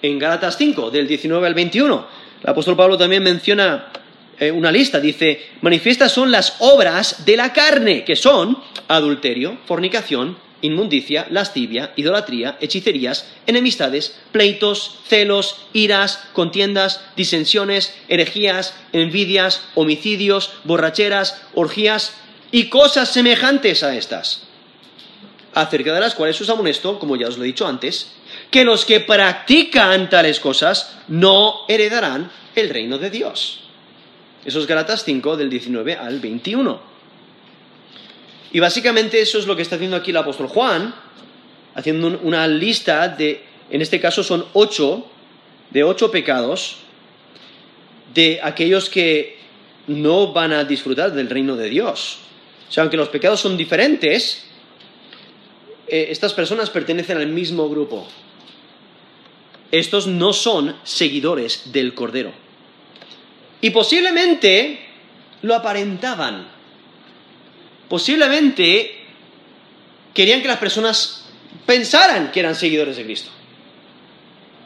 En 0.03 0.19
Gálatas 0.19 0.57
5, 0.57 0.91
del 0.91 1.07
19 1.07 1.47
al 1.47 1.55
21, 1.55 2.07
el 2.43 2.51
apóstol 2.51 2.77
Pablo 2.77 2.97
también 2.97 3.23
menciona 3.23 3.93
eh, 4.39 4.51
una 4.51 4.73
lista, 4.73 4.99
dice, 5.01 5.49
manifiestas 5.61 6.13
son 6.13 6.31
las 6.31 6.57
obras 6.61 7.27
de 7.27 7.37
la 7.37 7.53
carne, 7.53 8.05
que 8.05 8.17
son 8.17 8.57
adulterio, 8.89 9.59
fornicación, 9.67 10.39
inmundicia, 10.63 11.27
lascivia, 11.31 11.93
idolatría, 11.97 12.57
hechicerías, 12.61 13.27
enemistades, 13.47 14.19
pleitos, 14.33 15.01
celos, 15.07 15.67
iras, 15.73 16.25
contiendas, 16.33 17.03
disensiones, 17.17 17.95
herejías, 18.09 18.75
envidias, 18.93 19.63
homicidios, 19.75 20.53
borracheras, 20.65 21.43
orgías 21.55 22.15
y 22.53 22.69
cosas 22.69 23.13
semejantes 23.13 23.83
a 23.83 23.95
estas, 23.97 24.43
acerca 25.55 25.93
de 25.93 26.01
las 26.01 26.15
cuales 26.15 26.41
os 26.41 26.51
amonesto, 26.51 26.99
como 26.99 27.17
ya 27.17 27.29
os 27.29 27.39
lo 27.39 27.45
he 27.45 27.49
dicho 27.49 27.67
antes, 27.67 28.13
que 28.51 28.65
los 28.65 28.85
que 28.85 29.01
practican 29.01 30.11
tales 30.11 30.41
cosas 30.41 30.97
no 31.09 31.61
heredarán 31.69 32.31
el 32.55 32.69
reino 32.71 32.99
de 32.99 33.11
Dios. 33.11 33.61
Eso 34.45 34.61
es 34.61 34.67
Galatas 34.67 35.05
5 35.05 35.37
del 35.37 35.51
19 35.51 35.97
al 35.97 36.19
21. 36.19 36.81
Y 38.53 38.61
básicamente 38.61 39.21
eso 39.21 39.39
es 39.39 39.47
lo 39.47 39.55
que 39.55 39.63
está 39.63 39.77
haciendo 39.77 39.97
aquí 39.97 40.11
el 40.11 40.17
apóstol 40.17 40.49
Juan, 40.49 40.95
haciendo 41.75 42.19
una 42.23 42.47
lista 42.49 43.09
de, 43.09 43.45
en 43.71 43.81
este 43.81 44.01
caso 44.01 44.25
son 44.25 44.45
ocho, 44.55 45.07
de 45.71 45.85
ocho 45.85 46.11
pecados, 46.11 46.79
de 48.13 48.41
aquellos 48.43 48.91
que 48.91 49.39
no 49.87 50.33
van 50.33 50.53
a 50.53 50.65
disfrutar 50.65 51.13
del 51.13 51.31
reino 51.31 51.55
de 51.55 51.69
Dios. 51.69 52.19
O 52.71 52.73
sea, 52.73 52.85
aunque 52.85 52.97
los 52.97 53.11
pecados 53.11 53.41
son 53.41 53.59
diferentes, 53.59 54.45
eh, 55.89 56.07
estas 56.11 56.33
personas 56.33 56.71
pertenecen 56.71 57.19
al 57.19 57.27
mismo 57.27 57.69
grupo. 57.69 58.07
Estos 59.71 60.07
no 60.07 60.33
son 60.33 60.77
seguidores 60.85 61.73
del 61.73 61.93
Cordero. 61.93 62.33
Y 63.61 63.71
posiblemente 63.71 64.87
lo 65.43 65.55
aparentaban 65.55 66.61
posiblemente 67.91 68.95
querían 70.15 70.41
que 70.41 70.49
las 70.49 70.59
personas 70.59 71.25
pensaran 71.67 72.31
que 72.31 72.41
eran 72.41 72.55
seguidores 72.55 72.97
de 72.97 73.05
Cristo. 73.05 73.31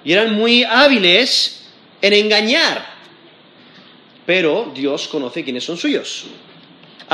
Y 0.05 0.13
eran 0.13 0.35
muy 0.35 0.63
hábiles 0.63 1.65
en 2.03 2.13
engañar. 2.13 2.87
Pero 4.27 4.71
Dios 4.75 5.09
conoce 5.09 5.43
quiénes 5.43 5.65
son 5.65 5.79
suyos. 5.79 6.27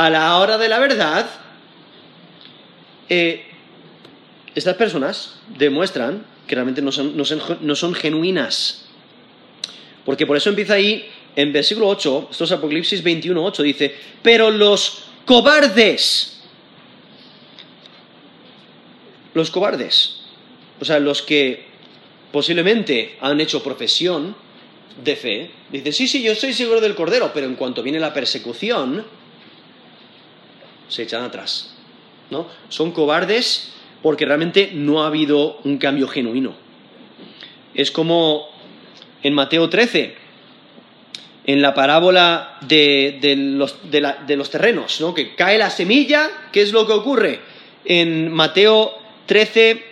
A 0.00 0.08
la 0.08 0.38
hora 0.38 0.56
de 0.56 0.66
la 0.66 0.78
verdad, 0.78 1.28
eh, 3.10 3.44
estas 4.54 4.74
personas 4.76 5.34
demuestran 5.58 6.24
que 6.46 6.54
realmente 6.54 6.80
no 6.80 6.90
son, 6.90 7.94
genuinas. 7.94 8.86
Porque 10.06 10.26
por 10.26 10.38
eso 10.38 10.48
empieza 10.48 10.72
ahí 10.72 11.06
en 11.36 11.52
versículo 11.52 11.86
8, 11.88 12.28
esto 12.30 12.44
es 12.44 12.52
Apocalipsis 12.52 13.02
21, 13.02 13.44
8, 13.44 13.62
dice, 13.62 13.94
pero 14.22 14.50
los 14.50 15.02
cobardes. 15.26 16.44
Los 19.34 19.50
cobardes, 19.50 20.22
o 20.80 20.84
sea, 20.86 20.98
los 20.98 21.20
que 21.20 21.66
posiblemente 22.32 23.18
han 23.20 23.38
hecho 23.38 23.62
profesión 23.62 24.34
de 25.04 25.14
fe, 25.14 25.50
dicen, 25.70 25.92
sí, 25.92 26.08
sí, 26.08 26.22
yo 26.22 26.34
soy 26.34 26.54
seguro 26.54 26.80
del 26.80 26.94
Cordero, 26.94 27.32
pero 27.34 27.44
en 27.44 27.54
cuanto 27.54 27.82
viene 27.82 28.00
la 28.00 28.14
persecución, 28.14 29.19
se 30.90 31.04
echan 31.04 31.22
atrás. 31.24 31.74
¿no? 32.30 32.46
Son 32.68 32.92
cobardes 32.92 33.72
porque 34.02 34.26
realmente 34.26 34.70
no 34.74 35.02
ha 35.02 35.06
habido 35.06 35.58
un 35.64 35.78
cambio 35.78 36.08
genuino. 36.08 36.54
Es 37.74 37.90
como 37.90 38.48
en 39.22 39.34
Mateo 39.34 39.68
13, 39.68 40.16
en 41.46 41.62
la 41.62 41.74
parábola 41.74 42.58
de, 42.62 43.18
los, 43.36 44.50
terrenos, 44.50 45.00
¿no? 45.00 45.14
que 45.14 45.34
cae 45.34 45.58
la 45.58 45.70
semilla, 45.70 46.30
¿qué 46.52 46.62
es 46.62 46.72
lo 46.72 46.86
que 46.86 46.92
ocurre? 46.92 47.40
En 47.84 48.30
Mateo 48.32 48.94
13, 49.26 49.82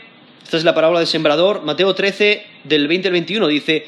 esta 0.42 0.56
es 0.56 0.64
la 0.64 0.74
parábola 0.74 1.00
del 1.00 1.08
sembrador, 1.08 1.62
Mateo 1.62 1.94
13 1.94 2.46
del 2.64 2.88
20 2.88 3.08
al 3.08 3.12
21 3.12 3.46
dice, 3.48 3.86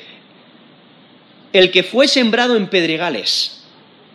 el 1.52 1.70
que 1.70 1.82
fue 1.82 2.08
sembrado 2.08 2.56
en 2.56 2.68
pedregales, 2.68 3.59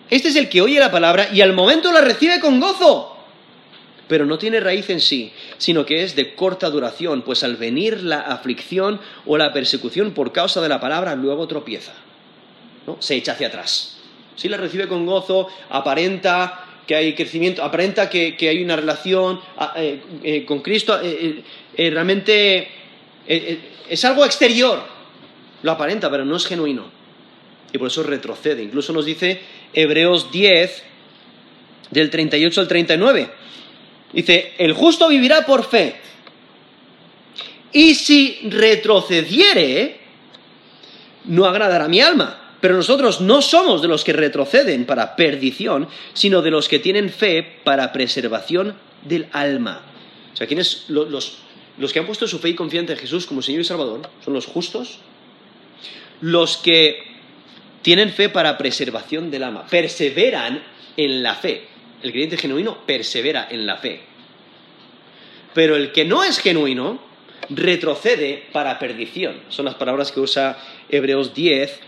este 0.10 0.30
es 0.30 0.36
el 0.36 0.50
que 0.50 0.62
oye 0.62 0.80
la 0.80 0.92
palabra 0.92 1.30
y 1.34 1.42
al 1.42 1.54
momento 1.54 1.92
la 1.92 2.02
recibe 2.02 2.40
con 2.40 2.60
gozo, 2.60 3.18
pero 4.08 4.26
no 4.26 4.38
tiene 4.38 4.60
raíz 4.60 4.90
en 4.90 5.02
sí, 5.02 5.32
sino 5.58 5.86
que 5.86 6.04
es 6.04 6.16
de 6.16 6.36
corta 6.36 6.70
duración, 6.70 7.24
pues 7.24 7.44
al 7.44 7.56
venir 7.56 8.04
la 8.04 8.22
aflicción 8.22 9.00
o 9.26 9.38
la 9.38 9.52
persecución 9.52 10.12
por 10.12 10.32
causa 10.32 10.62
de 10.62 10.70
la 10.70 10.80
palabra, 10.80 11.16
luego 11.16 11.48
tropieza 11.48 11.94
se 13.00 13.16
echa 13.16 13.34
hacia 13.34 13.48
atrás. 13.48 13.98
Si 14.36 14.50
la 14.50 14.58
recibe 14.58 14.88
con 14.88 15.06
gozo, 15.06 15.48
aparenta 15.70 16.66
que 16.86 16.96
hay 16.96 17.16
crecimiento, 17.16 17.64
aparenta 17.64 18.10
que, 18.10 18.36
hay 18.40 18.64
una 18.64 18.76
relación 18.76 19.40
eh, 19.76 20.02
eh, 20.24 20.46
con 20.46 20.60
Cristo, 20.60 21.00
eh, 21.02 21.44
realmente 21.78 22.68
es 23.28 24.06
algo 24.06 24.26
exterior, 24.26 24.84
lo 25.64 25.72
aparenta, 25.72 26.12
pero 26.12 26.26
no 26.26 26.36
es 26.36 26.46
genuino. 26.46 26.94
Y 27.74 27.78
por 27.78 27.88
eso 27.88 28.04
retrocede. 28.04 28.64
Incluso 28.64 28.94
nos 28.94 29.06
dice 29.06 29.42
Hebreos 29.76 30.32
10, 30.32 30.84
del 31.92 32.10
38 32.10 32.62
al 32.62 32.68
39. 32.68 33.30
Dice, 34.14 34.54
el 34.58 34.74
justo 34.74 35.10
vivirá 35.10 35.46
por 35.46 35.66
fe. 35.66 35.98
Y 37.74 37.96
si 37.96 38.40
retrocediere, 38.50 40.00
no 41.26 41.46
agradará 41.46 41.88
mi 41.88 42.00
alma. 42.00 42.42
Pero 42.62 42.76
nosotros 42.76 43.22
no 43.22 43.42
somos 43.42 43.82
de 43.82 43.90
los 43.90 44.04
que 44.04 44.14
retroceden 44.14 44.86
para 44.86 45.16
perdición, 45.16 45.88
sino 46.14 46.42
de 46.42 46.52
los 46.52 46.70
que 46.70 46.80
tienen 46.80 47.10
fe 47.10 47.60
para 47.64 47.92
preservación 47.92 48.76
del 49.04 49.28
alma. 49.34 49.82
O 50.34 50.38
sea, 50.38 50.48
¿quiénes, 50.48 50.86
los, 50.88 51.38
los 51.78 51.94
que 51.94 52.00
han 52.00 52.06
puesto 52.06 52.28
su 52.28 52.40
fe 52.40 52.50
y 52.50 52.56
confianza 52.56 52.94
en 52.94 53.00
Jesús 53.00 53.26
como 53.26 53.42
Señor 53.42 53.62
y 53.62 53.66
Salvador 53.66 54.10
son 54.24 54.34
los 54.34 54.46
justos, 54.46 55.00
los 56.22 56.58
que 56.58 57.15
tienen 57.86 58.10
fe 58.10 58.30
para 58.30 58.58
preservación 58.58 59.30
del 59.30 59.44
alma, 59.44 59.68
perseveran 59.68 60.60
en 60.98 61.22
la 61.22 61.36
fe. 61.36 61.66
El 62.02 62.10
creyente 62.10 62.36
genuino 62.36 62.84
persevera 62.84 63.48
en 63.52 63.68
la 63.68 63.78
fe. 63.78 64.02
Pero 65.54 65.76
el 65.76 65.92
que 65.92 66.04
no 66.04 66.24
es 66.24 66.40
genuino 66.40 67.00
retrocede 67.48 68.46
para 68.52 68.80
perdición. 68.80 69.36
Son 69.50 69.66
las 69.66 69.76
palabras 69.76 70.12
que 70.12 70.20
usa 70.20 70.58
Hebreos 70.90 71.36
10, 71.36 71.80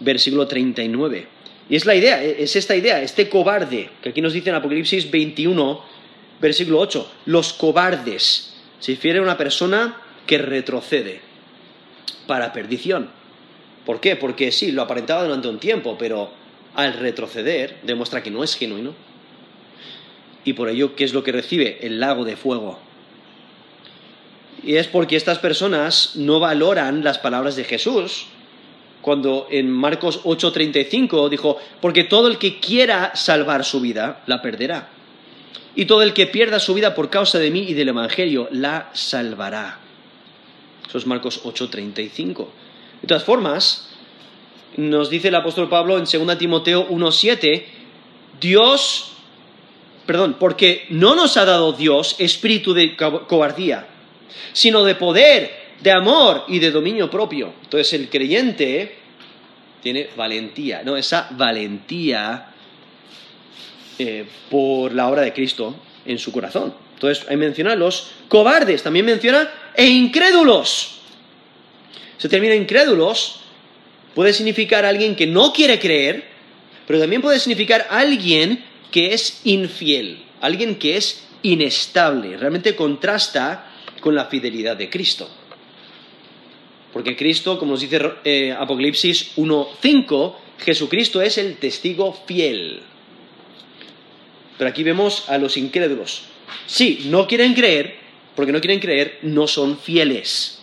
versículo 0.00 0.48
39. 0.48 1.26
Y 1.68 1.76
es 1.76 1.84
la 1.84 1.96
idea, 1.96 2.22
es 2.22 2.56
esta 2.56 2.74
idea, 2.74 3.02
este 3.02 3.28
cobarde, 3.28 3.90
que 4.00 4.08
aquí 4.08 4.22
nos 4.22 4.32
dice 4.32 4.48
en 4.48 4.56
Apocalipsis 4.56 5.10
21, 5.10 5.84
versículo 6.40 6.78
8, 6.78 7.12
los 7.26 7.52
cobardes, 7.52 8.54
se 8.80 8.92
refiere 8.92 9.18
a 9.18 9.22
una 9.22 9.36
persona 9.36 10.00
que 10.26 10.38
retrocede 10.38 11.20
para 12.26 12.54
perdición. 12.54 13.20
¿Por 13.86 14.00
qué? 14.00 14.16
Porque 14.16 14.52
sí, 14.52 14.72
lo 14.72 14.82
aparentaba 14.82 15.24
durante 15.24 15.48
un 15.48 15.58
tiempo, 15.58 15.96
pero 15.98 16.30
al 16.74 16.94
retroceder 16.94 17.80
demuestra 17.82 18.22
que 18.22 18.30
no 18.30 18.44
es 18.44 18.54
genuino. 18.56 18.94
Y 20.44 20.54
por 20.54 20.68
ello, 20.68 20.94
¿qué 20.96 21.04
es 21.04 21.12
lo 21.12 21.22
que 21.22 21.32
recibe? 21.32 21.78
El 21.82 22.00
lago 22.00 22.24
de 22.24 22.36
fuego. 22.36 22.78
Y 24.62 24.76
es 24.76 24.86
porque 24.86 25.16
estas 25.16 25.38
personas 25.38 26.12
no 26.14 26.38
valoran 26.40 27.02
las 27.02 27.18
palabras 27.18 27.56
de 27.56 27.64
Jesús, 27.64 28.26
cuando 29.00 29.48
en 29.50 29.70
Marcos 29.70 30.20
8:35 30.24 31.28
dijo, 31.28 31.58
porque 31.80 32.04
todo 32.04 32.28
el 32.28 32.38
que 32.38 32.60
quiera 32.60 33.16
salvar 33.16 33.64
su 33.64 33.80
vida, 33.80 34.22
la 34.26 34.40
perderá. 34.40 34.88
y 35.74 35.86
todo 35.86 36.02
el 36.02 36.12
que 36.12 36.26
pierda 36.26 36.58
su 36.58 36.74
vida 36.74 36.94
por 36.94 37.08
causa 37.08 37.38
de 37.38 37.50
mí 37.50 37.60
y 37.66 37.72
del 37.72 37.88
Evangelio 37.88 38.46
la 38.50 38.90
salvará. 38.92 39.78
Eso 40.86 40.98
es 40.98 41.06
Marcos 41.06 41.40
8:35. 41.44 42.48
De 43.02 43.08
todas 43.08 43.24
formas, 43.24 43.88
nos 44.76 45.10
dice 45.10 45.28
el 45.28 45.34
apóstol 45.34 45.68
Pablo 45.68 45.98
en 45.98 46.04
2 46.04 46.38
Timoteo 46.38 46.88
1:7, 46.88 47.66
Dios, 48.40 49.12
perdón, 50.06 50.36
porque 50.38 50.86
no 50.90 51.14
nos 51.14 51.36
ha 51.36 51.44
dado 51.44 51.72
Dios 51.72 52.16
espíritu 52.18 52.72
de 52.72 52.96
cobardía, 52.96 53.86
sino 54.52 54.84
de 54.84 54.94
poder, 54.94 55.62
de 55.80 55.90
amor 55.90 56.44
y 56.48 56.58
de 56.58 56.70
dominio 56.70 57.10
propio. 57.10 57.52
Entonces 57.64 57.92
el 57.92 58.08
creyente 58.08 58.96
tiene 59.82 60.08
valentía, 60.16 60.82
¿no? 60.84 60.96
Esa 60.96 61.28
valentía 61.32 62.52
eh, 63.98 64.24
por 64.48 64.94
la 64.94 65.08
obra 65.08 65.22
de 65.22 65.32
Cristo 65.32 65.74
en 66.06 66.18
su 66.18 66.32
corazón. 66.32 66.72
Entonces, 66.94 67.26
ahí 67.28 67.36
menciona 67.36 67.74
los 67.74 68.12
cobardes, 68.28 68.82
también 68.82 69.04
menciona 69.04 69.50
e 69.74 69.86
incrédulos. 69.86 71.01
Se 72.22 72.28
termina 72.28 72.54
incrédulos, 72.54 73.40
puede 74.14 74.32
significar 74.32 74.84
alguien 74.84 75.16
que 75.16 75.26
no 75.26 75.52
quiere 75.52 75.80
creer, 75.80 76.22
pero 76.86 77.00
también 77.00 77.20
puede 77.20 77.40
significar 77.40 77.88
alguien 77.90 78.64
que 78.92 79.12
es 79.12 79.40
infiel, 79.42 80.22
alguien 80.40 80.76
que 80.76 80.96
es 80.96 81.26
inestable, 81.42 82.36
realmente 82.36 82.76
contrasta 82.76 83.72
con 84.00 84.14
la 84.14 84.26
fidelidad 84.26 84.76
de 84.76 84.88
Cristo. 84.88 85.28
Porque 86.92 87.16
Cristo, 87.16 87.58
como 87.58 87.72
nos 87.72 87.80
dice 87.80 88.00
eh, 88.22 88.54
Apocalipsis 88.56 89.32
1.5, 89.36 90.36
Jesucristo 90.60 91.20
es 91.20 91.38
el 91.38 91.56
testigo 91.56 92.12
fiel. 92.24 92.82
Pero 94.56 94.70
aquí 94.70 94.84
vemos 94.84 95.28
a 95.28 95.38
los 95.38 95.56
incrédulos. 95.56 96.22
Sí, 96.66 97.06
no 97.06 97.26
quieren 97.26 97.52
creer, 97.52 97.96
porque 98.36 98.52
no 98.52 98.60
quieren 98.60 98.78
creer, 98.78 99.18
no 99.22 99.48
son 99.48 99.76
fieles. 99.76 100.61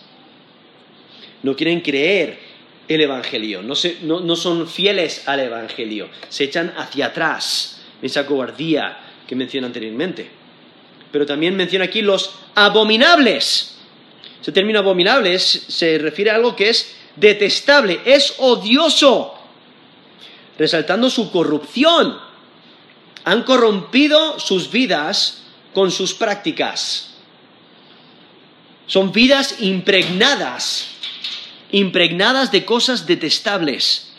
No 1.42 1.56
quieren 1.56 1.80
creer 1.80 2.38
el 2.88 3.00
Evangelio, 3.00 3.62
no, 3.62 3.74
no, 4.20 4.36
son 4.36 4.66
fieles 4.66 5.26
al 5.26 5.40
Evangelio, 5.40 6.08
se 6.28 6.44
echan 6.44 6.74
hacia 6.76 7.06
atrás, 7.06 7.80
esa 8.02 8.26
cobardía 8.26 8.98
que 9.26 9.36
menciona 9.36 9.68
anteriormente. 9.68 10.28
Pero 11.12 11.24
también 11.24 11.56
menciona 11.56 11.84
aquí 11.84 12.02
los 12.02 12.32
abominables. 12.54 13.76
Ese 14.42 14.52
término 14.52 14.80
abominables 14.80 15.42
se 15.68 15.98
refiere 15.98 16.30
a 16.30 16.34
algo 16.34 16.56
que 16.56 16.70
es 16.70 16.96
detestable, 17.14 18.00
es 18.04 18.34
odioso, 18.38 19.34
resaltando 20.58 21.08
su 21.10 21.30
corrupción 21.30 22.30
han 23.24 23.42
corrompido 23.42 24.38
sus 24.38 24.70
vidas 24.70 25.42
con 25.74 25.90
sus 25.90 26.14
prácticas. 26.14 27.14
Son 28.86 29.12
vidas 29.12 29.60
impregnadas, 29.60 30.89
impregnadas 31.72 32.50
de 32.52 32.64
cosas 32.64 33.06
detestables. 33.06 34.12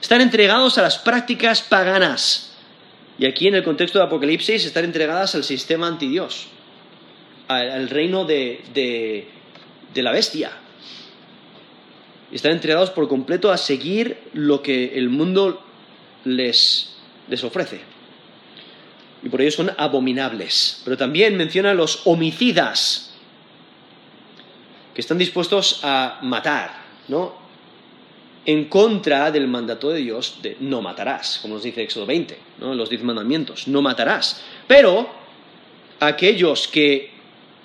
Están 0.00 0.20
entregados 0.20 0.78
a 0.78 0.82
las 0.82 0.98
prácticas 0.98 1.62
paganas. 1.62 2.52
Y 3.18 3.26
aquí 3.26 3.46
en 3.46 3.54
el 3.54 3.62
contexto 3.62 3.98
de 3.98 4.04
Apocalipsis 4.04 4.64
están 4.64 4.84
entregadas 4.84 5.34
al 5.34 5.44
sistema 5.44 5.86
antidios, 5.86 6.48
al, 7.48 7.88
reino 7.88 8.24
de, 8.24 9.28
la 9.94 10.12
bestia. 10.12 10.50
Están 12.32 12.52
entregados 12.52 12.90
por 12.90 13.08
completo 13.08 13.52
a 13.52 13.56
seguir 13.56 14.18
lo 14.32 14.62
que 14.62 14.98
el 14.98 15.08
mundo 15.08 15.64
les 16.24 16.96
ofrece 17.42 17.94
y 19.24 19.30
por 19.30 19.40
ello 19.40 19.50
son 19.50 19.72
abominables. 19.78 20.82
Pero 20.84 20.96
también 20.96 21.36
menciona 21.36 21.74
los 21.74 22.02
homicidas, 22.04 23.14
que 24.94 25.00
están 25.00 25.18
dispuestos 25.18 25.80
a 25.82 26.18
matar, 26.22 26.83
¿no? 27.08 27.34
En 28.46 28.66
contra 28.66 29.30
del 29.30 29.48
mandato 29.48 29.90
de 29.90 30.00
Dios 30.00 30.38
de 30.42 30.56
no 30.60 30.82
matarás, 30.82 31.38
como 31.40 31.54
nos 31.54 31.62
dice 31.62 31.82
Éxodo 31.82 32.06
20, 32.06 32.38
¿no? 32.60 32.74
Los 32.74 32.90
diez 32.90 33.02
mandamientos, 33.02 33.68
no 33.68 33.80
matarás. 33.80 34.42
Pero 34.66 35.08
aquellos 36.00 36.68
que 36.68 37.10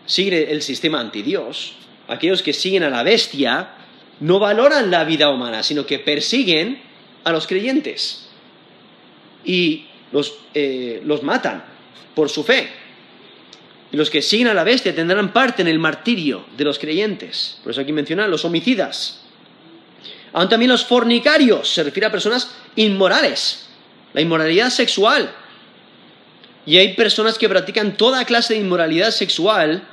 siguen 0.06 0.50
el 0.50 0.62
sistema 0.62 1.00
antidios, 1.00 1.76
aquellos 2.08 2.42
que 2.42 2.54
siguen 2.54 2.84
a 2.84 2.90
la 2.90 3.04
bestia, 3.04 3.72
no 4.20 4.40
valoran 4.40 4.90
la 4.92 5.04
vida 5.04 5.30
humana, 5.30 5.64
sino 5.64 5.86
que 5.86 6.00
persiguen 6.00 6.82
a 7.24 7.32
los 7.32 7.48
creyentes. 7.48 8.28
Y 9.46 9.86
eh, 10.54 11.02
los, 11.06 11.24
matan 11.24 11.64
por 12.16 12.30
su 12.30 12.44
fe. 12.44 12.68
Y 13.92 13.98
los 13.98 14.10
que 14.10 14.22
siguen 14.22 14.48
a 14.48 14.54
la 14.54 14.64
bestia 14.64 14.94
tendrán 14.94 15.32
parte 15.32 15.62
en 15.62 15.68
el 15.68 15.80
martirio 15.80 16.46
de 16.58 16.64
los 16.64 16.80
creyentes. 16.80 17.60
Por 17.64 17.72
eso 17.72 17.82
aquí 17.82 17.94
menciona 17.94 18.28
los 18.28 18.46
homicidas. 18.46 19.19
Aún 20.34 20.50
también 20.50 20.70
los 20.70 20.86
fornicarios, 20.86 21.74
se 21.74 21.84
refiere 21.84 22.08
a 22.08 22.12
personas 22.12 22.56
inmorales, 22.76 23.68
la 24.14 24.22
inmoralidad 24.22 24.70
sexual. 24.70 25.34
Y 26.66 26.78
hay 26.78 26.94
personas 26.94 27.38
que 27.38 27.50
practican 27.50 27.98
toda 27.98 28.26
clase 28.26 28.54
de 28.54 28.60
inmoralidad 28.60 29.12
sexual. 29.12 29.84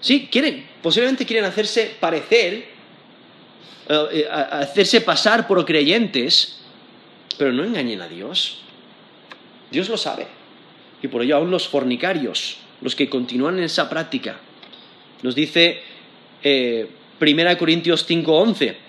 Sí, 0.00 0.28
quieren, 0.30 0.66
posiblemente 0.82 1.26
quieren 1.26 1.44
hacerse 1.44 1.96
parecer, 1.98 2.68
eh, 3.88 4.08
eh, 4.12 4.28
hacerse 4.30 5.00
pasar 5.00 5.46
por 5.48 5.64
creyentes, 5.64 6.60
pero 7.36 7.52
no 7.52 7.64
engañen 7.64 8.00
a 8.02 8.08
Dios. 8.08 8.58
Dios 9.70 9.88
lo 9.88 9.96
sabe. 9.96 10.28
Y 11.02 11.08
por 11.08 11.22
ello 11.22 11.36
aún 11.36 11.50
los 11.50 11.66
fornicarios, 11.68 12.58
los 12.80 12.94
que 12.94 13.08
continúan 13.08 13.58
en 13.58 13.64
esa 13.64 13.88
práctica. 13.88 14.38
Nos 15.22 15.34
dice 15.34 15.82
eh, 16.42 16.88
1 17.20 17.58
Corintios 17.58 18.08
5:11. 18.08 18.85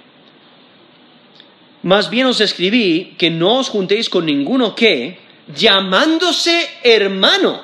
Más 1.84 2.10
bien 2.10 2.28
os 2.28 2.42
escribí 2.42 3.16
que 3.18 3.30
no 3.30 3.60
os 3.60 3.70
juntéis 3.70 4.10
con 4.10 4.26
ninguno 4.26 4.76
que, 4.76 5.20
llamándose 5.56 6.68
hermano, 6.84 7.62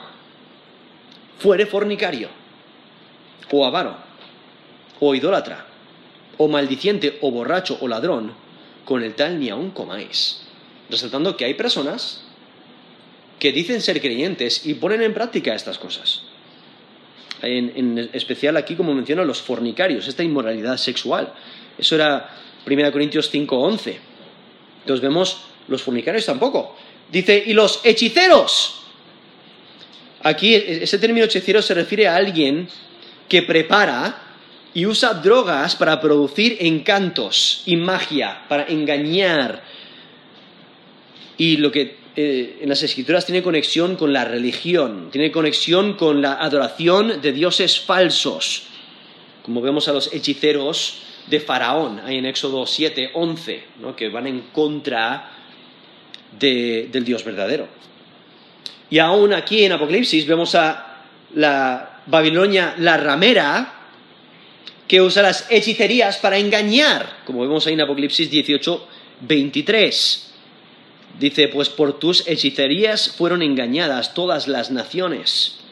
fuere 1.40 1.66
fornicario, 1.66 2.30
o 3.52 3.66
avaro, 3.66 3.98
o 5.00 5.16
idólatra, 5.16 5.66
o 6.38 6.48
maldiciente, 6.48 7.18
o 7.22 7.32
borracho, 7.32 7.78
o 7.82 7.88
ladrón, 7.88 8.34
con 8.86 9.04
el 9.04 9.14
tal 9.16 9.40
ni 9.40 9.50
aun 9.50 9.72
comáis. 9.72 10.42
Resaltando 10.90 11.36
que 11.36 11.46
hay 11.46 11.54
personas 11.54 12.24
que 13.40 13.52
dicen 13.52 13.82
ser 13.82 14.00
creyentes 14.00 14.66
y 14.66 14.76
ponen 14.76 15.02
en 15.02 15.14
práctica 15.14 15.54
estas 15.54 15.78
cosas. 15.78 16.24
En, 17.42 18.10
especial 18.14 18.56
aquí, 18.56 18.76
como 18.76 18.94
menciona, 18.94 19.26
los 19.26 19.42
fornicarios, 19.42 20.08
esta 20.08 20.24
inmoralidad 20.24 20.78
sexual. 20.78 21.34
Eso 21.78 21.96
era 21.96 22.30
1 22.66 22.92
Corintios 22.92 23.30
5:11. 23.32 23.98
Entonces 24.82 25.02
vemos 25.02 25.42
los 25.68 25.82
fornicarios 25.82 26.26
tampoco. 26.26 26.76
Dice, 27.12 27.44
y 27.46 27.54
los 27.54 27.82
hechiceros. 27.84 28.82
Aquí 30.22 30.56
ese 30.56 30.98
término 31.00 31.26
hechicero 31.26 31.62
se 31.62 31.74
refiere 31.74 32.08
a 32.08 32.16
alguien 32.16 32.68
que 33.28 33.42
prepara 33.42 34.22
y 34.74 34.86
usa 34.86 35.14
drogas 35.14 35.76
para 35.76 36.00
producir 36.00 36.58
encantos 36.62 37.62
y 37.66 37.76
magia, 37.76 38.46
para 38.48 38.66
engañar. 38.66 39.64
Y 41.38 41.58
lo 41.58 41.72
que 41.72 41.98
eh, 42.16 42.60
en 42.62 42.70
las 42.70 42.82
escrituras 42.84 43.26
tiene 43.26 43.44
conexión 43.44 43.96
con 43.96 44.14
la 44.14 44.24
religión, 44.24 45.10
tiene 45.12 45.32
conexión 45.32 45.94
con 45.94 46.22
la 46.22 46.34
adoración 46.34 47.22
de 47.22 47.32
dioses 47.34 47.80
falsos, 47.80 48.64
como 49.44 49.62
vemos 49.62 49.88
a 49.88 49.94
los 49.94 50.14
hechiceros 50.14 51.02
de 51.28 51.40
Faraón, 51.40 52.00
ahí 52.00 52.18
en 52.18 52.26
Éxodo 52.26 52.66
7, 52.66 53.12
11, 53.14 53.64
que 53.96 54.10
van 54.10 54.28
en 54.28 54.42
contra 54.52 55.32
del 56.40 57.04
Dios 57.06 57.24
verdadero. 57.24 57.68
Y 58.90 59.00
aún 59.00 59.34
aquí 59.34 59.64
en 59.64 59.72
Apocalipsis 59.72 60.26
vemos 60.28 60.56
a 60.56 61.06
la 61.36 62.02
Babilonia, 62.06 62.76
la 62.78 62.98
ramera, 62.98 63.74
que 64.88 65.02
usa 65.02 65.24
las 65.24 65.48
hechicerías 65.50 66.18
para 66.18 66.38
engañar, 66.38 67.22
como 67.26 67.42
vemos 67.42 67.66
ahí 67.66 67.74
en 67.74 67.82
Apocalipsis 67.82 68.30
18, 68.30 68.88
23. 69.22 70.34
Dice, 71.20 71.48
pues 71.48 71.70
por 71.70 72.00
tus 72.00 72.28
hechicerías 72.28 73.10
fueron 73.10 73.42
engañadas 73.42 74.14
todas 74.14 74.48
las 74.48 74.72
naciones. 74.72 75.63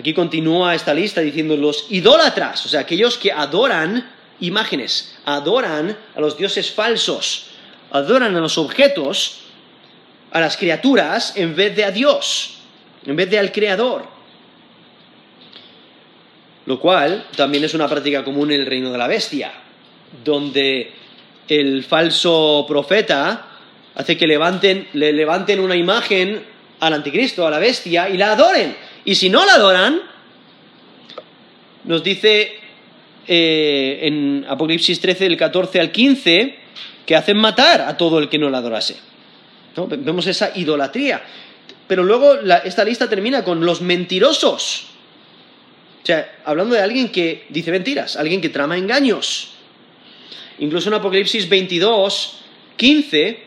Aquí 0.00 0.14
continúa 0.14 0.74
esta 0.74 0.94
lista 0.94 1.20
diciendo 1.20 1.58
los 1.58 1.84
idólatras, 1.90 2.64
o 2.64 2.70
sea, 2.70 2.80
aquellos 2.80 3.18
que 3.18 3.30
adoran 3.30 4.10
imágenes, 4.40 5.14
adoran 5.26 5.94
a 6.16 6.20
los 6.20 6.38
dioses 6.38 6.70
falsos, 6.70 7.48
adoran 7.90 8.34
a 8.34 8.40
los 8.40 8.56
objetos, 8.56 9.40
a 10.30 10.40
las 10.40 10.56
criaturas, 10.56 11.36
en 11.36 11.54
vez 11.54 11.76
de 11.76 11.84
a 11.84 11.90
Dios, 11.90 12.60
en 13.04 13.14
vez 13.14 13.28
de 13.28 13.38
al 13.38 13.52
Creador. 13.52 14.06
Lo 16.64 16.80
cual 16.80 17.26
también 17.36 17.64
es 17.64 17.74
una 17.74 17.86
práctica 17.86 18.24
común 18.24 18.52
en 18.52 18.60
el 18.60 18.66
reino 18.66 18.90
de 18.90 18.96
la 18.96 19.06
bestia, 19.06 19.52
donde 20.24 20.94
el 21.46 21.84
falso 21.84 22.64
profeta 22.66 23.48
hace 23.94 24.16
que 24.16 24.26
levanten, 24.26 24.88
le 24.94 25.12
levanten 25.12 25.60
una 25.60 25.76
imagen 25.76 26.42
al 26.80 26.94
anticristo, 26.94 27.46
a 27.46 27.50
la 27.50 27.58
bestia, 27.58 28.08
y 28.08 28.16
la 28.16 28.32
adoren. 28.32 28.88
Y 29.04 29.14
si 29.14 29.30
no 29.30 29.44
la 29.46 29.54
adoran, 29.54 30.00
nos 31.84 32.02
dice 32.02 32.58
eh, 33.26 33.98
en 34.02 34.44
Apocalipsis 34.48 35.00
13, 35.00 35.24
del 35.24 35.36
14 35.36 35.80
al 35.80 35.90
15, 35.90 36.58
que 37.06 37.16
hacen 37.16 37.36
matar 37.36 37.80
a 37.82 37.96
todo 37.96 38.18
el 38.18 38.28
que 38.28 38.38
no 38.38 38.50
la 38.50 38.58
adorase. 38.58 38.96
Vemos 39.76 40.26
esa 40.26 40.52
idolatría. 40.54 41.22
Pero 41.86 42.04
luego 42.04 42.34
esta 42.64 42.84
lista 42.84 43.08
termina 43.08 43.42
con 43.42 43.64
los 43.64 43.80
mentirosos. 43.80 44.86
O 46.02 46.06
sea, 46.06 46.38
hablando 46.44 46.74
de 46.74 46.82
alguien 46.82 47.10
que 47.10 47.46
dice 47.48 47.70
mentiras, 47.70 48.16
alguien 48.16 48.40
que 48.40 48.48
trama 48.48 48.78
engaños. 48.78 49.54
Incluso 50.60 50.88
en 50.88 50.94
Apocalipsis 50.94 51.48
22, 51.48 52.38
15, 52.76 53.42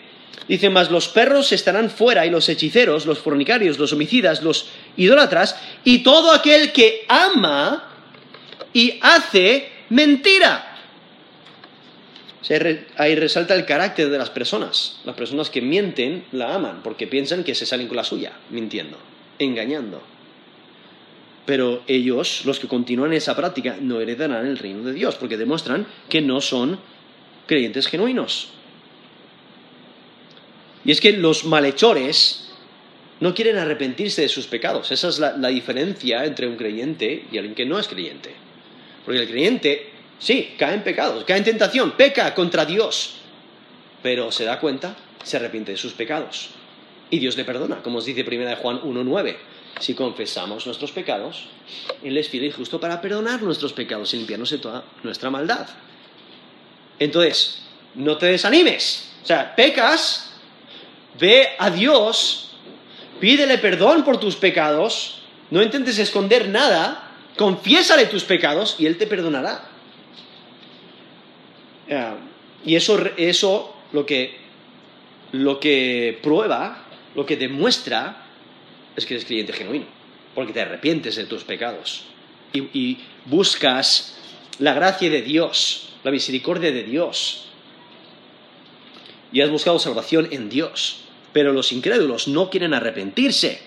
dice 0.48 0.70
más, 0.70 0.92
los 0.92 1.08
perros 1.08 1.52
estarán 1.52 1.90
fuera 1.90 2.26
y 2.26 2.30
los 2.30 2.50
hechiceros, 2.50 3.06
los 3.06 3.20
fornicarios, 3.20 3.80
los 3.80 3.94
homicidas, 3.94 4.44
los 4.44 4.68
idólatras 4.98 5.56
y 5.84 6.00
todo 6.00 6.32
aquel 6.32 6.72
que 6.72 7.06
ama 7.08 7.90
y 8.74 9.00
hace 9.02 9.70
mentira. 9.90 10.80
ahí 12.98 13.16
resalta 13.16 13.56
el 13.56 13.66
carácter 13.66 14.10
de 14.10 14.18
las 14.18 14.30
personas. 14.30 15.00
Las 15.06 15.16
personas 15.16 15.50
que 15.50 15.62
mienten 15.62 16.26
la 16.32 16.56
aman 16.56 16.82
porque 16.84 17.08
piensan 17.08 17.44
que 17.44 17.56
se 17.56 17.66
salen 17.66 17.88
con 17.88 17.98
la 17.98 18.04
suya, 18.04 18.34
mintiendo, 18.50 18.98
engañando. 19.40 20.02
Pero 21.46 21.84
ellos, 21.88 22.46
los 22.46 22.60
que 22.60 22.68
continúan 22.68 23.14
esa 23.14 23.36
práctica, 23.36 23.78
no 23.80 24.00
heredarán 24.00 24.46
el 24.48 24.58
reino 24.58 24.84
de 24.84 24.94
Dios 24.94 25.16
porque 25.16 25.38
demuestran 25.38 25.86
que 26.10 26.22
no 26.22 26.40
son 26.40 26.80
creyentes 27.48 27.88
genuinos. 27.88 28.50
Y 30.86 30.92
es 30.92 31.02
que 31.02 31.14
los 31.14 31.46
malhechores 31.46 32.43
no 33.20 33.34
quieren 33.34 33.58
arrepentirse 33.58 34.22
de 34.22 34.30
sus 34.30 34.48
pecados. 34.48 34.92
Esa 34.92 35.10
es 35.10 35.20
la, 35.20 35.48
diferencia 35.48 36.26
entre 36.26 36.48
un 36.48 36.56
creyente 36.56 37.26
y 37.32 37.38
alguien 37.38 37.56
que 37.56 37.66
no 37.66 37.80
es 37.80 37.88
creyente. 37.88 38.32
Porque 39.06 39.22
el 39.22 39.28
creyente, 39.28 39.92
sí, 40.20 40.56
cae 40.58 40.76
en 40.76 40.84
pecados, 40.84 41.24
cae 41.24 41.38
en 41.38 41.44
tentación, 41.44 41.92
peca 41.92 42.34
contra 42.34 42.66
Dios. 42.66 43.16
Pero 44.02 44.32
se 44.32 44.46
da 44.46 44.60
cuenta, 44.60 44.96
se 45.24 45.38
arrepiente 45.38 45.72
de 45.72 45.78
sus 45.78 45.94
pecados. 45.94 46.50
Y 47.10 47.20
Dios 47.20 47.38
le 47.38 47.46
perdona, 47.46 47.82
como 47.84 48.00
os 48.00 48.06
dice 48.06 48.26
1 48.28 48.56
Juan 48.58 48.82
1.9. 48.82 49.36
Si 49.80 49.94
confesamos 49.94 50.66
nuestros 50.66 50.92
pecados, 50.92 51.46
Él 52.04 52.18
es 52.18 52.30
fiel 52.30 52.46
y 52.46 52.52
justo 52.52 52.80
para 52.80 53.02
perdonar 53.02 53.42
nuestros 53.42 53.74
pecados 53.74 54.14
y 54.14 54.18
limpiarnos 54.18 54.50
de 54.50 54.60
toda 54.60 54.84
nuestra 55.04 55.30
maldad. 55.30 55.68
Entonces, 57.00 57.64
no 57.96 58.18
te 58.18 58.28
desanimes. 58.28 59.12
O 59.24 59.26
sea, 59.26 59.56
pecas, 59.56 60.32
ve 61.20 61.50
a 61.58 61.70
Dios, 61.70 62.53
pídele 63.24 63.58
perdón 63.58 64.04
por 64.04 64.20
tus 64.20 64.36
pecados, 64.36 65.22
no 65.50 65.64
intentes 65.64 65.98
esconder 65.98 66.50
nada, 66.50 67.10
confiésale 67.38 68.08
tus 68.08 68.26
pecados 68.26 68.76
y 68.80 68.86
Él 68.86 68.98
te 68.98 69.08
perdonará. 69.08 69.70
y 72.66 72.76
eso, 72.76 73.02
eso 73.16 73.74
lo, 73.94 74.06
que, 74.06 74.36
lo 75.32 75.58
que 75.62 76.20
prueba, 76.22 76.84
lo 77.16 77.26
que 77.26 77.38
demuestra, 77.38 78.26
es 78.98 79.06
que 79.06 79.14
eres 79.14 79.26
cliente 79.26 79.54
genuino, 79.54 79.86
porque 80.36 80.52
te 80.52 80.60
arrepientes 80.60 81.16
de 81.16 81.24
tus 81.24 81.46
pecados 81.46 82.04
y 82.52 83.00
buscas 83.24 84.18
la 84.60 84.74
gracia 84.74 85.10
de 85.10 85.22
Dios 85.22 85.94
la 86.04 86.12
misericordia 86.12 86.72
de 86.72 86.84
Dios. 86.84 87.46
Y 89.32 89.42
has 89.42 89.50
buscado 89.50 89.80
salvación 89.80 90.28
en 90.32 90.50
Dios. 90.50 91.03
Pero 91.34 91.52
los 91.52 91.72
incrédulos 91.72 92.28
no 92.28 92.50
quieren 92.50 92.74
arrepentirse. 92.74 93.60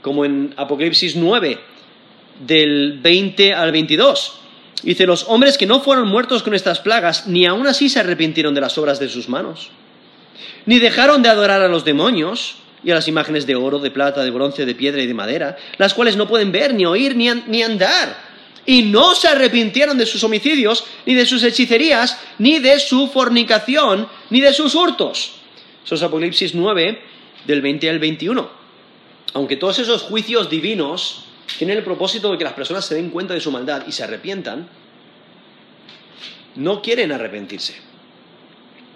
Como 0.00 0.24
en 0.24 0.54
Apocalipsis 0.56 1.16
9, 1.16 1.58
del 2.46 2.98
20 3.00 3.52
al 3.54 3.72
22. 3.72 4.38
Dice, 4.82 5.06
los 5.06 5.26
hombres 5.28 5.58
que 5.58 5.66
no 5.66 5.80
fueron 5.80 6.08
muertos 6.08 6.42
con 6.42 6.54
estas 6.54 6.80
plagas, 6.80 7.26
ni 7.28 7.46
aun 7.46 7.66
así 7.66 7.88
se 7.88 8.00
arrepintieron 8.00 8.54
de 8.54 8.60
las 8.60 8.78
obras 8.78 8.98
de 8.98 9.08
sus 9.08 9.28
manos. 9.28 9.70
Ni 10.66 10.78
dejaron 10.80 11.22
de 11.22 11.28
adorar 11.28 11.62
a 11.62 11.68
los 11.68 11.84
demonios 11.84 12.56
y 12.82 12.90
a 12.90 12.94
las 12.96 13.06
imágenes 13.06 13.46
de 13.46 13.54
oro, 13.54 13.78
de 13.78 13.92
plata, 13.92 14.24
de 14.24 14.30
bronce, 14.30 14.66
de 14.66 14.74
piedra 14.74 15.02
y 15.02 15.06
de 15.06 15.14
madera, 15.14 15.56
las 15.78 15.94
cuales 15.94 16.16
no 16.16 16.26
pueden 16.26 16.50
ver, 16.50 16.74
ni 16.74 16.84
oír, 16.84 17.14
ni, 17.14 17.28
ni 17.46 17.62
andar 17.62 18.32
y 18.64 18.82
no 18.82 19.14
se 19.14 19.28
arrepintieron 19.28 19.98
de 19.98 20.06
sus 20.06 20.22
homicidios, 20.24 20.84
ni 21.06 21.14
de 21.14 21.26
sus 21.26 21.42
hechicerías, 21.42 22.18
ni 22.38 22.58
de 22.58 22.78
su 22.78 23.08
fornicación, 23.08 24.08
ni 24.30 24.40
de 24.40 24.52
sus 24.52 24.74
hurtos. 24.74 25.32
Eso 25.84 25.94
es 25.94 26.02
Apocalipsis 26.02 26.54
9, 26.54 26.98
del 27.46 27.62
20 27.62 27.90
al 27.90 27.98
21. 27.98 28.50
Aunque 29.34 29.56
todos 29.56 29.78
esos 29.78 30.02
juicios 30.02 30.50
divinos 30.50 31.24
tienen 31.58 31.78
el 31.78 31.84
propósito 31.84 32.30
de 32.30 32.38
que 32.38 32.44
las 32.44 32.52
personas 32.52 32.84
se 32.84 32.94
den 32.94 33.10
cuenta 33.10 33.34
de 33.34 33.40
su 33.40 33.50
maldad 33.50 33.84
y 33.86 33.92
se 33.92 34.04
arrepientan, 34.04 34.68
no 36.56 36.82
quieren 36.82 37.12
arrepentirse. 37.12 37.74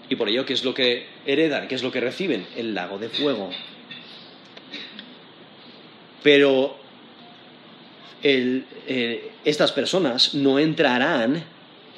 Y 0.09 0.17
por 0.17 0.29
ello, 0.29 0.47
¿qué 0.47 0.53
es 0.53 0.65
lo 0.65 0.75
que 0.75 1.07
heredan? 1.25 1.69
¿Qué 1.69 1.75
es 1.75 1.83
lo 1.83 1.91
que 1.91 2.01
reciben? 2.01 2.47
El 2.57 2.75
lago 2.75 2.99
de 2.99 3.09
fuego. 3.09 3.51
Pero 6.23 6.77
eh, 8.23 9.31
estas 9.45 9.73
personas 9.73 10.35
no 10.35 10.59
entrarán 10.59 11.45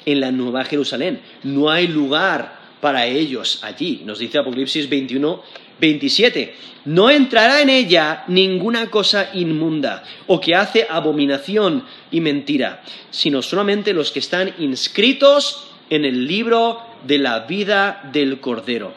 en 0.05 0.19
la 0.19 0.31
Nueva 0.31 0.63
Jerusalén. 0.65 1.21
No 1.43 1.69
hay 1.69 1.87
lugar 1.87 2.58
para 2.81 3.05
ellos 3.05 3.59
allí. 3.63 4.01
Nos 4.05 4.19
dice 4.19 4.37
Apocalipsis 4.37 4.89
21, 4.89 5.43
27. 5.79 6.55
No 6.85 7.09
entrará 7.09 7.61
en 7.61 7.69
ella 7.69 8.23
ninguna 8.27 8.89
cosa 8.89 9.29
inmunda 9.33 10.03
o 10.27 10.39
que 10.39 10.55
hace 10.55 10.87
abominación 10.89 11.85
y 12.11 12.21
mentira, 12.21 12.83
sino 13.11 13.41
solamente 13.41 13.93
los 13.93 14.11
que 14.11 14.19
están 14.19 14.53
inscritos 14.59 15.67
en 15.89 16.05
el 16.05 16.27
libro 16.27 16.81
de 17.05 17.17
la 17.17 17.41
vida 17.41 18.09
del 18.11 18.39
Cordero. 18.39 18.93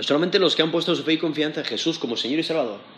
Solamente 0.00 0.38
los 0.38 0.56
que 0.56 0.62
han 0.62 0.70
puesto 0.70 0.94
su 0.94 1.02
fe 1.02 1.14
y 1.14 1.18
confianza 1.18 1.60
en 1.60 1.66
Jesús 1.66 1.98
como 1.98 2.16
Señor 2.16 2.40
y 2.40 2.42
Salvador 2.42 2.92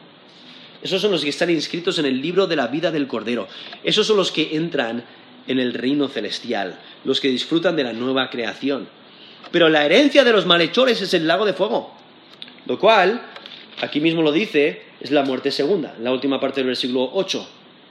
esos 0.85 1.01
son 1.01 1.13
los 1.13 1.23
que 1.23 1.31
están 1.31 1.49
inscritos 1.49 1.99
en 1.99 2.05
el 2.05 2.21
libro 2.21 2.47
de 2.47 2.57
la 2.57 2.67
vida 2.67 2.93
del 2.93 3.07
Cordero. 3.07 3.49
Esos 3.83 4.07
son 4.07 4.19
los 4.19 4.31
que 4.31 4.55
entran 4.55 5.03
en 5.47 5.59
el 5.59 5.73
reino 5.73 6.09
celestial, 6.09 6.79
los 7.05 7.23
que 7.23 7.29
disfrutan 7.29 7.75
de 7.75 7.85
la 7.85 7.95
nueva 7.95 8.29
creación. 8.29 8.87
Pero 9.51 9.69
la 9.69 9.85
herencia 9.85 10.25
de 10.25 10.33
los 10.33 10.47
malhechores 10.47 11.01
es 11.01 11.15
el 11.15 11.27
lago 11.27 11.45
de 11.45 11.53
fuego, 11.53 11.95
lo 12.67 12.79
cual, 12.79 13.23
aquí 13.81 14.01
mismo 14.01 14.23
lo 14.23 14.33
dice, 14.33 14.83
es 15.01 15.11
la 15.11 15.23
muerte 15.23 15.51
segunda, 15.51 15.95
la 16.01 16.13
última 16.13 16.41
parte 16.41 16.61
del 16.61 16.69
versículo 16.69 17.11
8, 17.13 17.49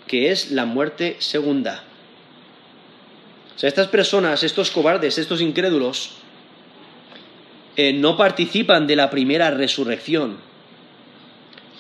que 0.08 0.32
es 0.32 0.52
la 0.52 0.66
muerte 0.66 1.16
segunda. 1.20 1.84
O 3.56 3.60
sea, 3.60 3.70
estas 3.70 3.88
personas, 3.88 4.44
estos 4.44 4.72
cobardes, 4.72 5.18
estos 5.18 5.42
incrédulos, 5.42 6.12
eh, 7.76 7.94
no 7.94 8.18
participan 8.18 8.88
de 8.88 8.96
la 8.96 9.10
primera 9.10 9.52
resurrección 9.52 10.38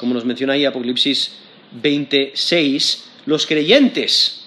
como 0.03 0.13
nos 0.13 0.25
menciona 0.25 0.53
ahí 0.53 0.65
Apocalipsis 0.65 1.31
26, 1.81 3.09
los 3.25 3.47
creyentes 3.47 4.42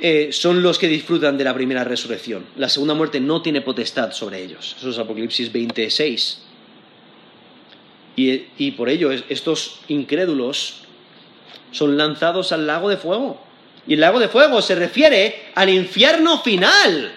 eh, 0.00 0.28
son 0.32 0.62
los 0.62 0.78
que 0.78 0.88
disfrutan 0.88 1.36
de 1.36 1.44
la 1.44 1.54
primera 1.54 1.84
resurrección. 1.84 2.46
La 2.56 2.68
segunda 2.68 2.94
muerte 2.94 3.20
no 3.20 3.42
tiene 3.42 3.60
potestad 3.60 4.12
sobre 4.12 4.42
ellos. 4.42 4.76
Eso 4.78 4.90
es 4.90 4.98
Apocalipsis 4.98 5.52
26. 5.52 6.42
Y, 8.16 8.44
y 8.58 8.70
por 8.72 8.88
ello 8.88 9.10
estos 9.28 9.80
incrédulos 9.88 10.82
son 11.70 11.96
lanzados 11.96 12.52
al 12.52 12.66
lago 12.66 12.88
de 12.88 12.96
fuego. 12.96 13.40
Y 13.86 13.94
el 13.94 14.00
lago 14.00 14.20
de 14.20 14.28
fuego 14.28 14.60
se 14.62 14.74
refiere 14.74 15.50
al 15.54 15.68
infierno 15.68 16.40
final. 16.42 17.12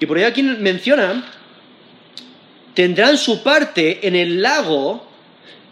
Y 0.00 0.06
por 0.06 0.18
ello 0.18 0.28
aquí 0.28 0.42
menciona 0.42 1.24
tendrán 2.74 3.16
su 3.16 3.42
parte 3.42 4.06
en 4.06 4.16
el 4.16 4.42
lago 4.42 5.06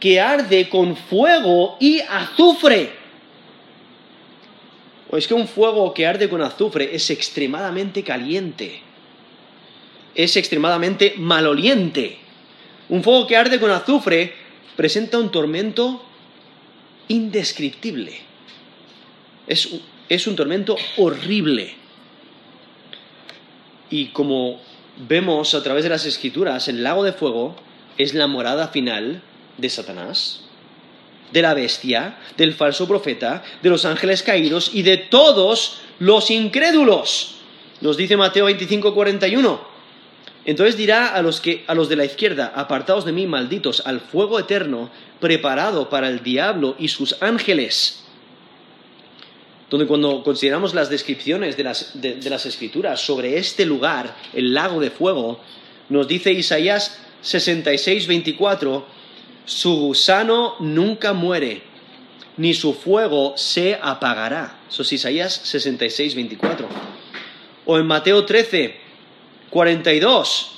que 0.01 0.21
arde 0.21 0.69
con 0.69 0.97
fuego 0.97 1.77
y 1.79 2.01
azufre. 2.01 3.02
Es 5.13 5.29
que 5.29 5.35
un 5.35 5.47
fuego 5.47 5.93
que 5.93 6.07
arde 6.07 6.29
con 6.29 6.41
azufre 6.43 6.95
es 6.95 7.11
extremadamente 7.11 8.03
caliente, 8.03 8.81
es 10.15 10.37
extremadamente 10.37 11.15
maloliente. 11.19 12.19
Un 12.89 13.03
fuego 13.03 13.27
que 13.27 13.37
arde 13.37 13.61
con 13.61 13.71
azufre 13.71 14.33
presenta 14.75 15.19
un 15.19 15.31
tormento 15.31 16.03
indescriptible. 17.09 18.13
Es, 19.47 19.69
es 20.09 20.27
un 20.27 20.35
tormento 20.35 20.77
horrible. 20.97 21.75
Y 23.91 24.07
como 24.07 24.61
vemos 25.09 25.55
a 25.55 25.63
través 25.63 25.85
de 25.85 25.91
las 25.91 26.07
escrituras, 26.07 26.69
el 26.69 26.83
lago 26.83 27.05
de 27.05 27.13
fuego 27.13 27.57
es 27.99 28.15
la 28.15 28.27
morada 28.27 28.69
final 28.69 29.23
de 29.59 29.69
Satanás, 29.69 30.45
de 31.33 31.43
la 31.43 31.55
bestia, 31.55 32.19
del 32.37 32.55
falso 32.55 32.87
profeta, 32.87 33.43
de 33.63 33.71
los 33.71 33.85
ángeles 33.85 34.23
caídos 34.23 34.71
y 34.73 34.83
de 34.83 34.97
todos 34.97 35.81
los 35.99 36.31
incrédulos. 36.31 37.37
Nos 37.81 37.97
dice 37.97 38.17
Mateo 38.17 38.47
25, 38.47 38.95
41. 38.95 39.73
Entonces 40.45 40.77
dirá 40.77 41.15
a 41.15 41.23
los, 41.23 41.41
que, 41.41 41.65
a 41.67 41.75
los 41.75 41.89
de 41.89 41.97
la 41.97 42.05
izquierda, 42.05 42.53
apartados 42.55 43.05
de 43.05 43.13
mí, 43.13 43.27
malditos, 43.27 43.83
al 43.87 44.01
fuego 44.01 44.39
eterno 44.39 44.91
preparado 45.21 45.89
para 45.89 46.09
el 46.09 46.23
diablo 46.23 46.75
y 46.79 46.89
sus 46.89 47.17
ángeles. 47.21 48.05
Donde 49.71 49.87
cuando 49.87 50.23
consideramos 50.23 50.75
las 50.75 50.91
descripciones 50.91 51.57
de 51.57 51.65
las, 51.65 52.01
de 52.01 52.29
las 52.29 52.45
escrituras 52.45 53.01
sobre 53.01 53.39
este 53.39 53.65
lugar, 53.65 54.15
el 54.35 54.53
lago 54.53 54.81
de 54.81 54.91
fuego, 54.91 55.41
nos 55.89 56.09
dice 56.09 56.33
Isaías 56.33 56.99
66, 57.23 58.07
24, 58.07 58.87
su 59.45 59.77
gusano 59.77 60.57
nunca 60.61 61.13
muere, 61.13 61.63
ni 62.37 62.55
su 62.55 62.75
fuego 62.75 63.35
se 63.37 63.79
apagará. 63.81 64.61
Eso 64.69 64.83
es 64.83 64.93
Isaías 64.93 65.33
66, 65.45 66.15
24. 66.15 66.69
O 67.67 67.79
en 67.79 67.87
Mateo 67.87 68.25
13, 68.25 68.77
42, 69.51 70.51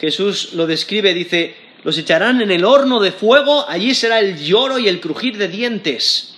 Jesús 0.00 0.54
lo 0.54 0.66
describe, 0.66 1.14
dice, 1.14 1.54
los 1.84 1.98
echarán 1.98 2.40
en 2.40 2.50
el 2.50 2.64
horno 2.64 3.00
de 3.00 3.12
fuego, 3.12 3.64
allí 3.68 3.94
será 3.94 4.20
el 4.20 4.38
lloro 4.38 4.78
y 4.78 4.88
el 4.88 5.00
crujir 5.00 5.36
de 5.36 5.48
dientes. 5.48 6.34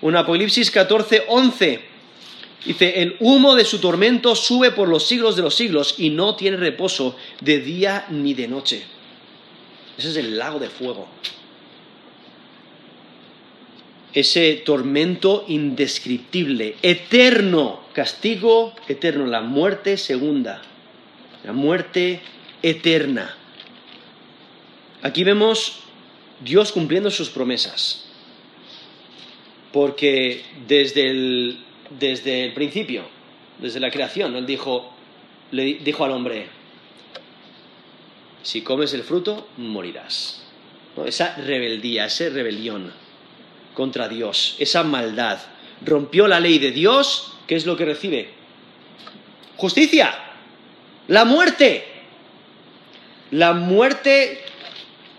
O 0.00 0.08
en 0.08 0.16
Apocalipsis 0.16 0.70
14, 0.70 1.24
11, 1.28 1.80
dice, 2.64 3.02
el 3.02 3.16
humo 3.20 3.54
de 3.54 3.64
su 3.64 3.78
tormento 3.78 4.34
sube 4.34 4.72
por 4.72 4.88
los 4.88 5.06
siglos 5.06 5.36
de 5.36 5.42
los 5.42 5.54
siglos 5.54 5.94
y 5.98 6.10
no 6.10 6.34
tiene 6.36 6.56
reposo 6.56 7.16
de 7.40 7.60
día 7.60 8.06
ni 8.10 8.34
de 8.34 8.48
noche. 8.48 8.95
Ese 9.98 10.10
es 10.10 10.16
el 10.16 10.38
lago 10.38 10.58
de 10.58 10.68
fuego. 10.68 11.08
Ese 14.12 14.62
tormento 14.64 15.44
indescriptible, 15.48 16.76
eterno, 16.82 17.80
castigo 17.92 18.74
eterno, 18.88 19.26
la 19.26 19.42
muerte 19.42 19.96
segunda, 19.96 20.62
la 21.44 21.52
muerte 21.52 22.20
eterna. 22.62 23.36
Aquí 25.02 25.22
vemos 25.22 25.80
Dios 26.40 26.72
cumpliendo 26.72 27.10
sus 27.10 27.28
promesas, 27.28 28.06
porque 29.72 30.42
desde 30.66 31.10
el, 31.10 31.58
desde 31.98 32.44
el 32.44 32.54
principio, 32.54 33.04
desde 33.60 33.80
la 33.80 33.90
creación, 33.90 34.34
Él 34.34 34.46
dijo, 34.46 34.92
le 35.50 35.74
dijo 35.74 36.04
al 36.04 36.12
hombre, 36.12 36.48
si 38.46 38.62
comes 38.62 38.94
el 38.94 39.02
fruto, 39.02 39.48
morirás. 39.56 40.40
Esa 41.04 41.34
rebeldía, 41.34 42.06
esa 42.06 42.28
rebelión 42.28 42.92
contra 43.74 44.08
Dios, 44.08 44.54
esa 44.60 44.84
maldad, 44.84 45.40
rompió 45.84 46.28
la 46.28 46.38
ley 46.38 46.60
de 46.60 46.70
Dios, 46.70 47.32
¿qué 47.48 47.56
es 47.56 47.66
lo 47.66 47.76
que 47.76 47.84
recibe? 47.84 48.28
Justicia, 49.56 50.14
la 51.08 51.24
muerte, 51.24 51.86
la 53.32 53.52
muerte 53.52 54.44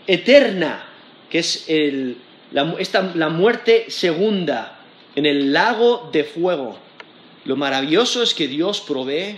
eterna, 0.07 0.85
que 1.29 1.39
es 1.39 1.67
la, 2.53 2.75
esta, 2.79 3.11
la 3.13 3.27
muerte 3.27 3.87
segunda 3.89 4.79
en 5.15 5.25
el 5.25 5.51
lago 5.51 6.09
de 6.13 6.23
fuego. 6.23 6.79
Lo 7.43 7.57
maravilloso 7.57 8.23
es 8.23 8.33
que 8.33 8.47
Dios 8.47 8.79
provee 8.79 9.37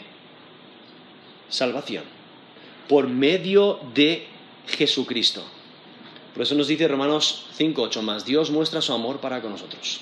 salvación 1.49 2.18
por 2.89 3.07
medio 3.07 3.79
de 3.93 4.27
Jesucristo. 4.67 5.43
Por 6.33 6.43
eso 6.43 6.55
nos 6.55 6.67
dice 6.67 6.87
Romanos 6.87 7.45
5.8 7.57 8.01
más, 8.01 8.25
Dios 8.25 8.49
muestra 8.49 8.81
su 8.81 8.91
amor 8.93 9.21
para 9.21 9.41
con 9.41 9.51
nosotros, 9.51 10.01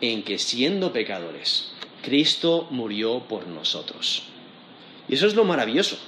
en 0.00 0.22
que 0.22 0.38
siendo 0.38 0.92
pecadores, 0.92 1.72
Cristo 2.02 2.68
murió 2.70 3.24
por 3.28 3.48
nosotros. 3.48 4.22
Y 5.08 5.14
eso 5.14 5.26
es 5.26 5.34
lo 5.34 5.44
maravilloso, 5.44 5.98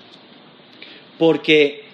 porque 1.19 1.87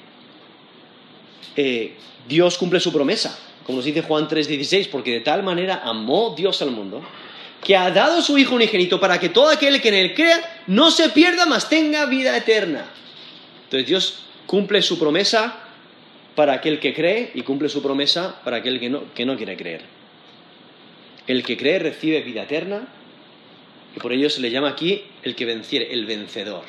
eh, 1.57 1.97
Dios 2.29 2.59
cumple 2.59 2.81
su 2.81 2.93
promesa, 2.93 3.39
como 3.65 3.77
nos 3.77 3.87
dice 3.87 4.03
Juan 4.03 4.29
3.16, 4.29 4.91
porque 4.91 5.13
de 5.13 5.21
tal 5.21 5.43
manera 5.43 5.81
amó 5.85 6.35
Dios 6.37 6.61
al 6.61 6.71
mundo, 6.71 7.03
que 7.65 7.77
ha 7.77 7.91
dado 7.91 8.21
su 8.21 8.37
Hijo 8.37 8.55
unigénito 8.55 9.01
para 9.01 9.19
que 9.19 9.31
todo 9.31 9.49
aquel 9.49 9.81
que 9.81 9.89
en 9.89 9.95
él 9.95 10.15
crea 10.15 10.65
no 10.67 10.91
se 10.91 11.09
pierda, 11.09 11.47
mas 11.47 11.71
tenga 11.71 12.05
vida 12.05 12.37
eterna. 12.37 12.91
Entonces 13.69 13.87
Dios 13.87 14.25
cumple 14.47 14.81
su 14.81 14.99
promesa 14.99 15.59
para 16.35 16.55
aquel 16.55 16.81
que 16.81 16.95
cree 16.95 17.33
y 17.35 17.43
cumple 17.43 17.69
su 17.69 17.83
promesa 17.83 18.41
para 18.43 18.57
aquel 18.57 18.81
que 18.81 18.89
no, 18.89 19.13
que 19.13 19.27
no 19.27 19.37
quiere 19.37 19.59
creer. 19.59 19.83
El 21.27 21.43
que 21.43 21.59
cree 21.59 21.79
recibe 21.79 22.23
vida 22.23 22.45
eterna 22.45 22.89
y 23.95 24.01
por 24.01 24.15
ello 24.15 24.31
se 24.31 24.41
le 24.41 24.51
llama 24.51 24.71
aquí 24.71 25.03
el 25.23 25.35
que 25.35 25.45
venciere, 25.45 25.93
el 25.93 26.07
vencedor. 26.07 26.63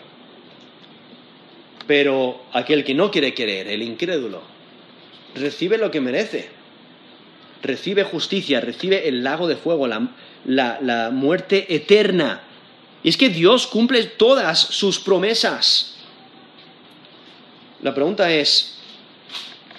Pero 1.88 2.44
aquel 2.52 2.84
que 2.84 2.94
no 2.94 3.12
quiere 3.12 3.34
creer, 3.34 3.70
el 3.70 3.82
incrédulo, 3.82 4.42
recibe 5.36 5.78
lo 5.78 5.92
que 5.92 6.02
merece. 6.02 6.50
Recibe 7.64 8.04
justicia, 8.04 8.60
recibe 8.60 9.08
el 9.08 9.24
lago 9.24 9.48
de 9.48 9.56
fuego, 9.56 9.88
la, 9.88 10.10
la 10.46 11.12
muerte 11.12 11.74
eterna. 11.74 12.42
Y 13.04 13.10
es 13.10 13.16
que 13.16 13.30
Dios 13.30 13.68
cumple 13.68 14.04
todas 14.04 14.60
sus 14.60 15.00
promesas. 15.00 15.99
La 17.82 17.94
pregunta 17.94 18.32
es, 18.32 18.76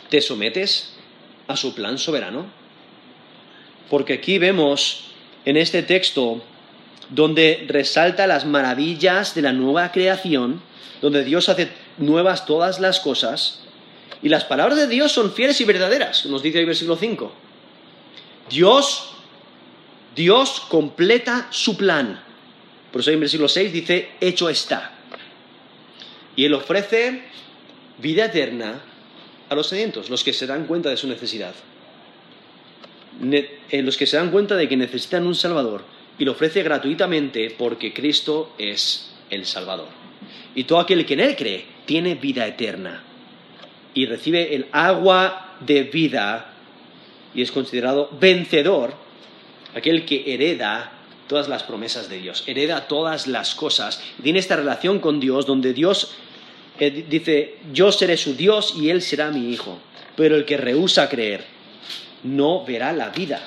¿te 0.09 0.22
sometes 0.22 0.94
a 1.48 1.57
su 1.57 1.74
plan 1.74 1.98
soberano? 1.98 2.46
Porque 3.90 4.14
aquí 4.14 4.38
vemos 4.38 5.11
en 5.44 5.57
este 5.57 5.82
texto 5.82 6.42
donde 7.11 7.66
resalta 7.68 8.26
las 8.26 8.46
maravillas 8.46 9.34
de 9.34 9.42
la 9.42 9.53
nueva 9.53 9.92
creación, 9.92 10.62
donde 11.03 11.24
Dios 11.24 11.48
hace 11.48 11.68
nuevas 11.98 12.46
todas 12.46 12.80
las 12.80 13.01
cosas, 13.01 13.61
y 14.22 14.28
las 14.28 14.44
palabras 14.44 14.78
de 14.78 14.86
Dios 14.86 15.12
son 15.12 15.32
fieles 15.32 15.61
y 15.61 15.64
verdaderas, 15.64 16.24
nos 16.26 16.42
dice 16.42 16.61
el 16.61 16.66
versículo 16.66 16.96
5. 16.96 17.32
Dios, 18.48 19.11
Dios 20.14 20.61
completa 20.68 21.48
su 21.51 21.76
plan. 21.76 22.22
Por 22.92 23.01
eso 23.01 23.11
en 23.11 23.20
versículo 23.20 23.48
6 23.48 23.72
dice, 23.72 24.11
hecho 24.20 24.48
está. 24.48 24.92
Y 26.36 26.44
Él 26.44 26.55
ofrece 26.55 27.24
vida 28.01 28.26
eterna 28.26 28.80
a 29.48 29.55
los 29.55 29.68
sedientos, 29.68 30.11
los 30.11 30.24
que 30.24 30.32
se 30.32 30.46
dan 30.46 30.66
cuenta 30.66 30.88
de 30.90 30.96
su 30.96 31.09
necesidad. 31.09 31.55
Eh, 33.22 33.82
los 33.82 33.96
que 33.96 34.07
se 34.07 34.16
dan 34.16 34.30
cuenta 34.30 34.57
de 34.57 34.68
que 34.68 34.76
necesitan 34.76 35.26
un 35.26 35.34
Salvador 35.34 35.84
y 36.18 36.24
lo 36.24 36.32
ofrece 36.32 36.62
gratuitamente 36.62 37.55
porque 37.57 37.92
Cristo 37.92 38.55
es 38.59 39.11
el 39.28 39.44
Salvador. 39.46 39.88
Y 40.55 40.64
todo 40.64 40.80
aquel 40.80 41.05
que 41.05 41.14
en 41.14 41.20
Él 41.20 41.36
cree 41.36 41.64
tiene 41.84 42.14
vida 42.14 42.46
eterna 42.46 43.03
y 43.94 44.07
recibe 44.07 44.55
el 44.55 44.66
agua 44.72 45.57
de 45.61 45.82
vida 45.84 46.55
y 47.34 47.42
es 47.42 47.53
considerado 47.53 48.11
vencedor, 48.18 48.94
aquel 49.74 50.05
que 50.05 50.34
hereda 50.34 50.92
todas 51.28 51.48
las 51.48 51.62
promesas 51.62 52.09
de 52.09 52.18
Dios, 52.18 52.42
hereda 52.46 52.88
todas 52.88 53.26
las 53.26 53.55
cosas, 53.55 54.03
tiene 54.22 54.40
esta 54.40 54.57
relación 54.57 54.98
con 54.98 55.20
Dios 55.20 55.46
donde 55.46 55.72
Dios 55.72 56.12
dice, 56.89 57.57
yo 57.72 57.93
seré 57.93 58.16
su 58.16 58.35
Dios 58.35 58.74
y 58.78 58.89
él 58.89 59.03
será 59.03 59.31
mi 59.31 59.53
hijo. 59.53 59.78
Pero 60.16 60.37
el 60.37 60.47
que 60.47 60.57
rehúsa 60.57 61.09
creer 61.09 61.45
no 62.22 62.64
verá 62.64 62.93
la 62.93 63.11
vida. 63.11 63.47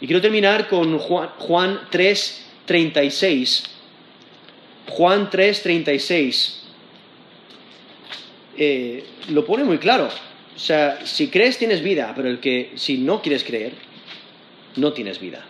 Y 0.00 0.06
quiero 0.06 0.20
terminar 0.20 0.68
con 0.68 0.98
Juan, 0.98 1.28
Juan 1.38 1.80
3, 1.90 2.46
36. 2.66 3.62
Juan 4.88 5.30
3, 5.30 5.62
36. 5.62 6.62
Eh, 8.58 9.04
lo 9.28 9.44
pone 9.44 9.64
muy 9.64 9.78
claro. 9.78 10.08
O 10.54 10.58
sea, 10.58 11.06
si 11.06 11.28
crees 11.28 11.58
tienes 11.58 11.82
vida, 11.82 12.12
pero 12.14 12.28
el 12.28 12.40
que 12.40 12.72
si 12.74 12.98
no 12.98 13.22
quieres 13.22 13.44
creer, 13.44 13.72
no 14.76 14.92
tienes 14.92 15.20
vida. 15.20 15.44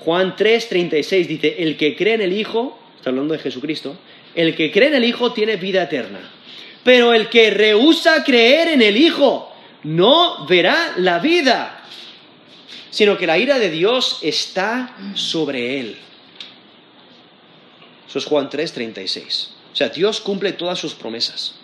Juan 0.00 0.36
3, 0.36 0.68
36 0.68 1.28
dice, 1.28 1.56
el 1.58 1.76
que 1.76 1.96
cree 1.96 2.14
en 2.14 2.22
el 2.22 2.32
Hijo, 2.32 2.78
está 2.96 3.10
hablando 3.10 3.34
de 3.34 3.40
Jesucristo, 3.40 3.96
el 4.38 4.54
que 4.54 4.70
cree 4.70 4.86
en 4.86 4.94
el 4.94 5.04
Hijo 5.04 5.32
tiene 5.32 5.56
vida 5.56 5.82
eterna. 5.82 6.20
Pero 6.84 7.12
el 7.12 7.28
que 7.28 7.50
rehúsa 7.50 8.22
creer 8.22 8.68
en 8.68 8.82
el 8.82 8.96
Hijo 8.96 9.52
no 9.82 10.46
verá 10.46 10.94
la 10.96 11.18
vida, 11.18 11.82
sino 12.88 13.18
que 13.18 13.26
la 13.26 13.36
ira 13.36 13.58
de 13.58 13.68
Dios 13.68 14.20
está 14.22 14.94
sobre 15.14 15.80
él. 15.80 15.96
Eso 18.08 18.20
es 18.20 18.24
Juan 18.26 18.48
3, 18.48 18.72
36. 18.72 19.50
O 19.72 19.76
sea, 19.76 19.88
Dios 19.88 20.20
cumple 20.20 20.52
todas 20.52 20.78
sus 20.78 20.94
promesas. 20.94 21.56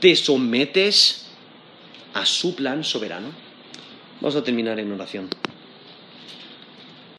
¿Te 0.00 0.16
sometes 0.16 1.26
a 2.14 2.24
su 2.24 2.56
plan 2.56 2.82
soberano? 2.82 3.28
Vamos 4.22 4.36
a 4.36 4.42
terminar 4.42 4.80
en 4.80 4.90
oración. 4.90 5.28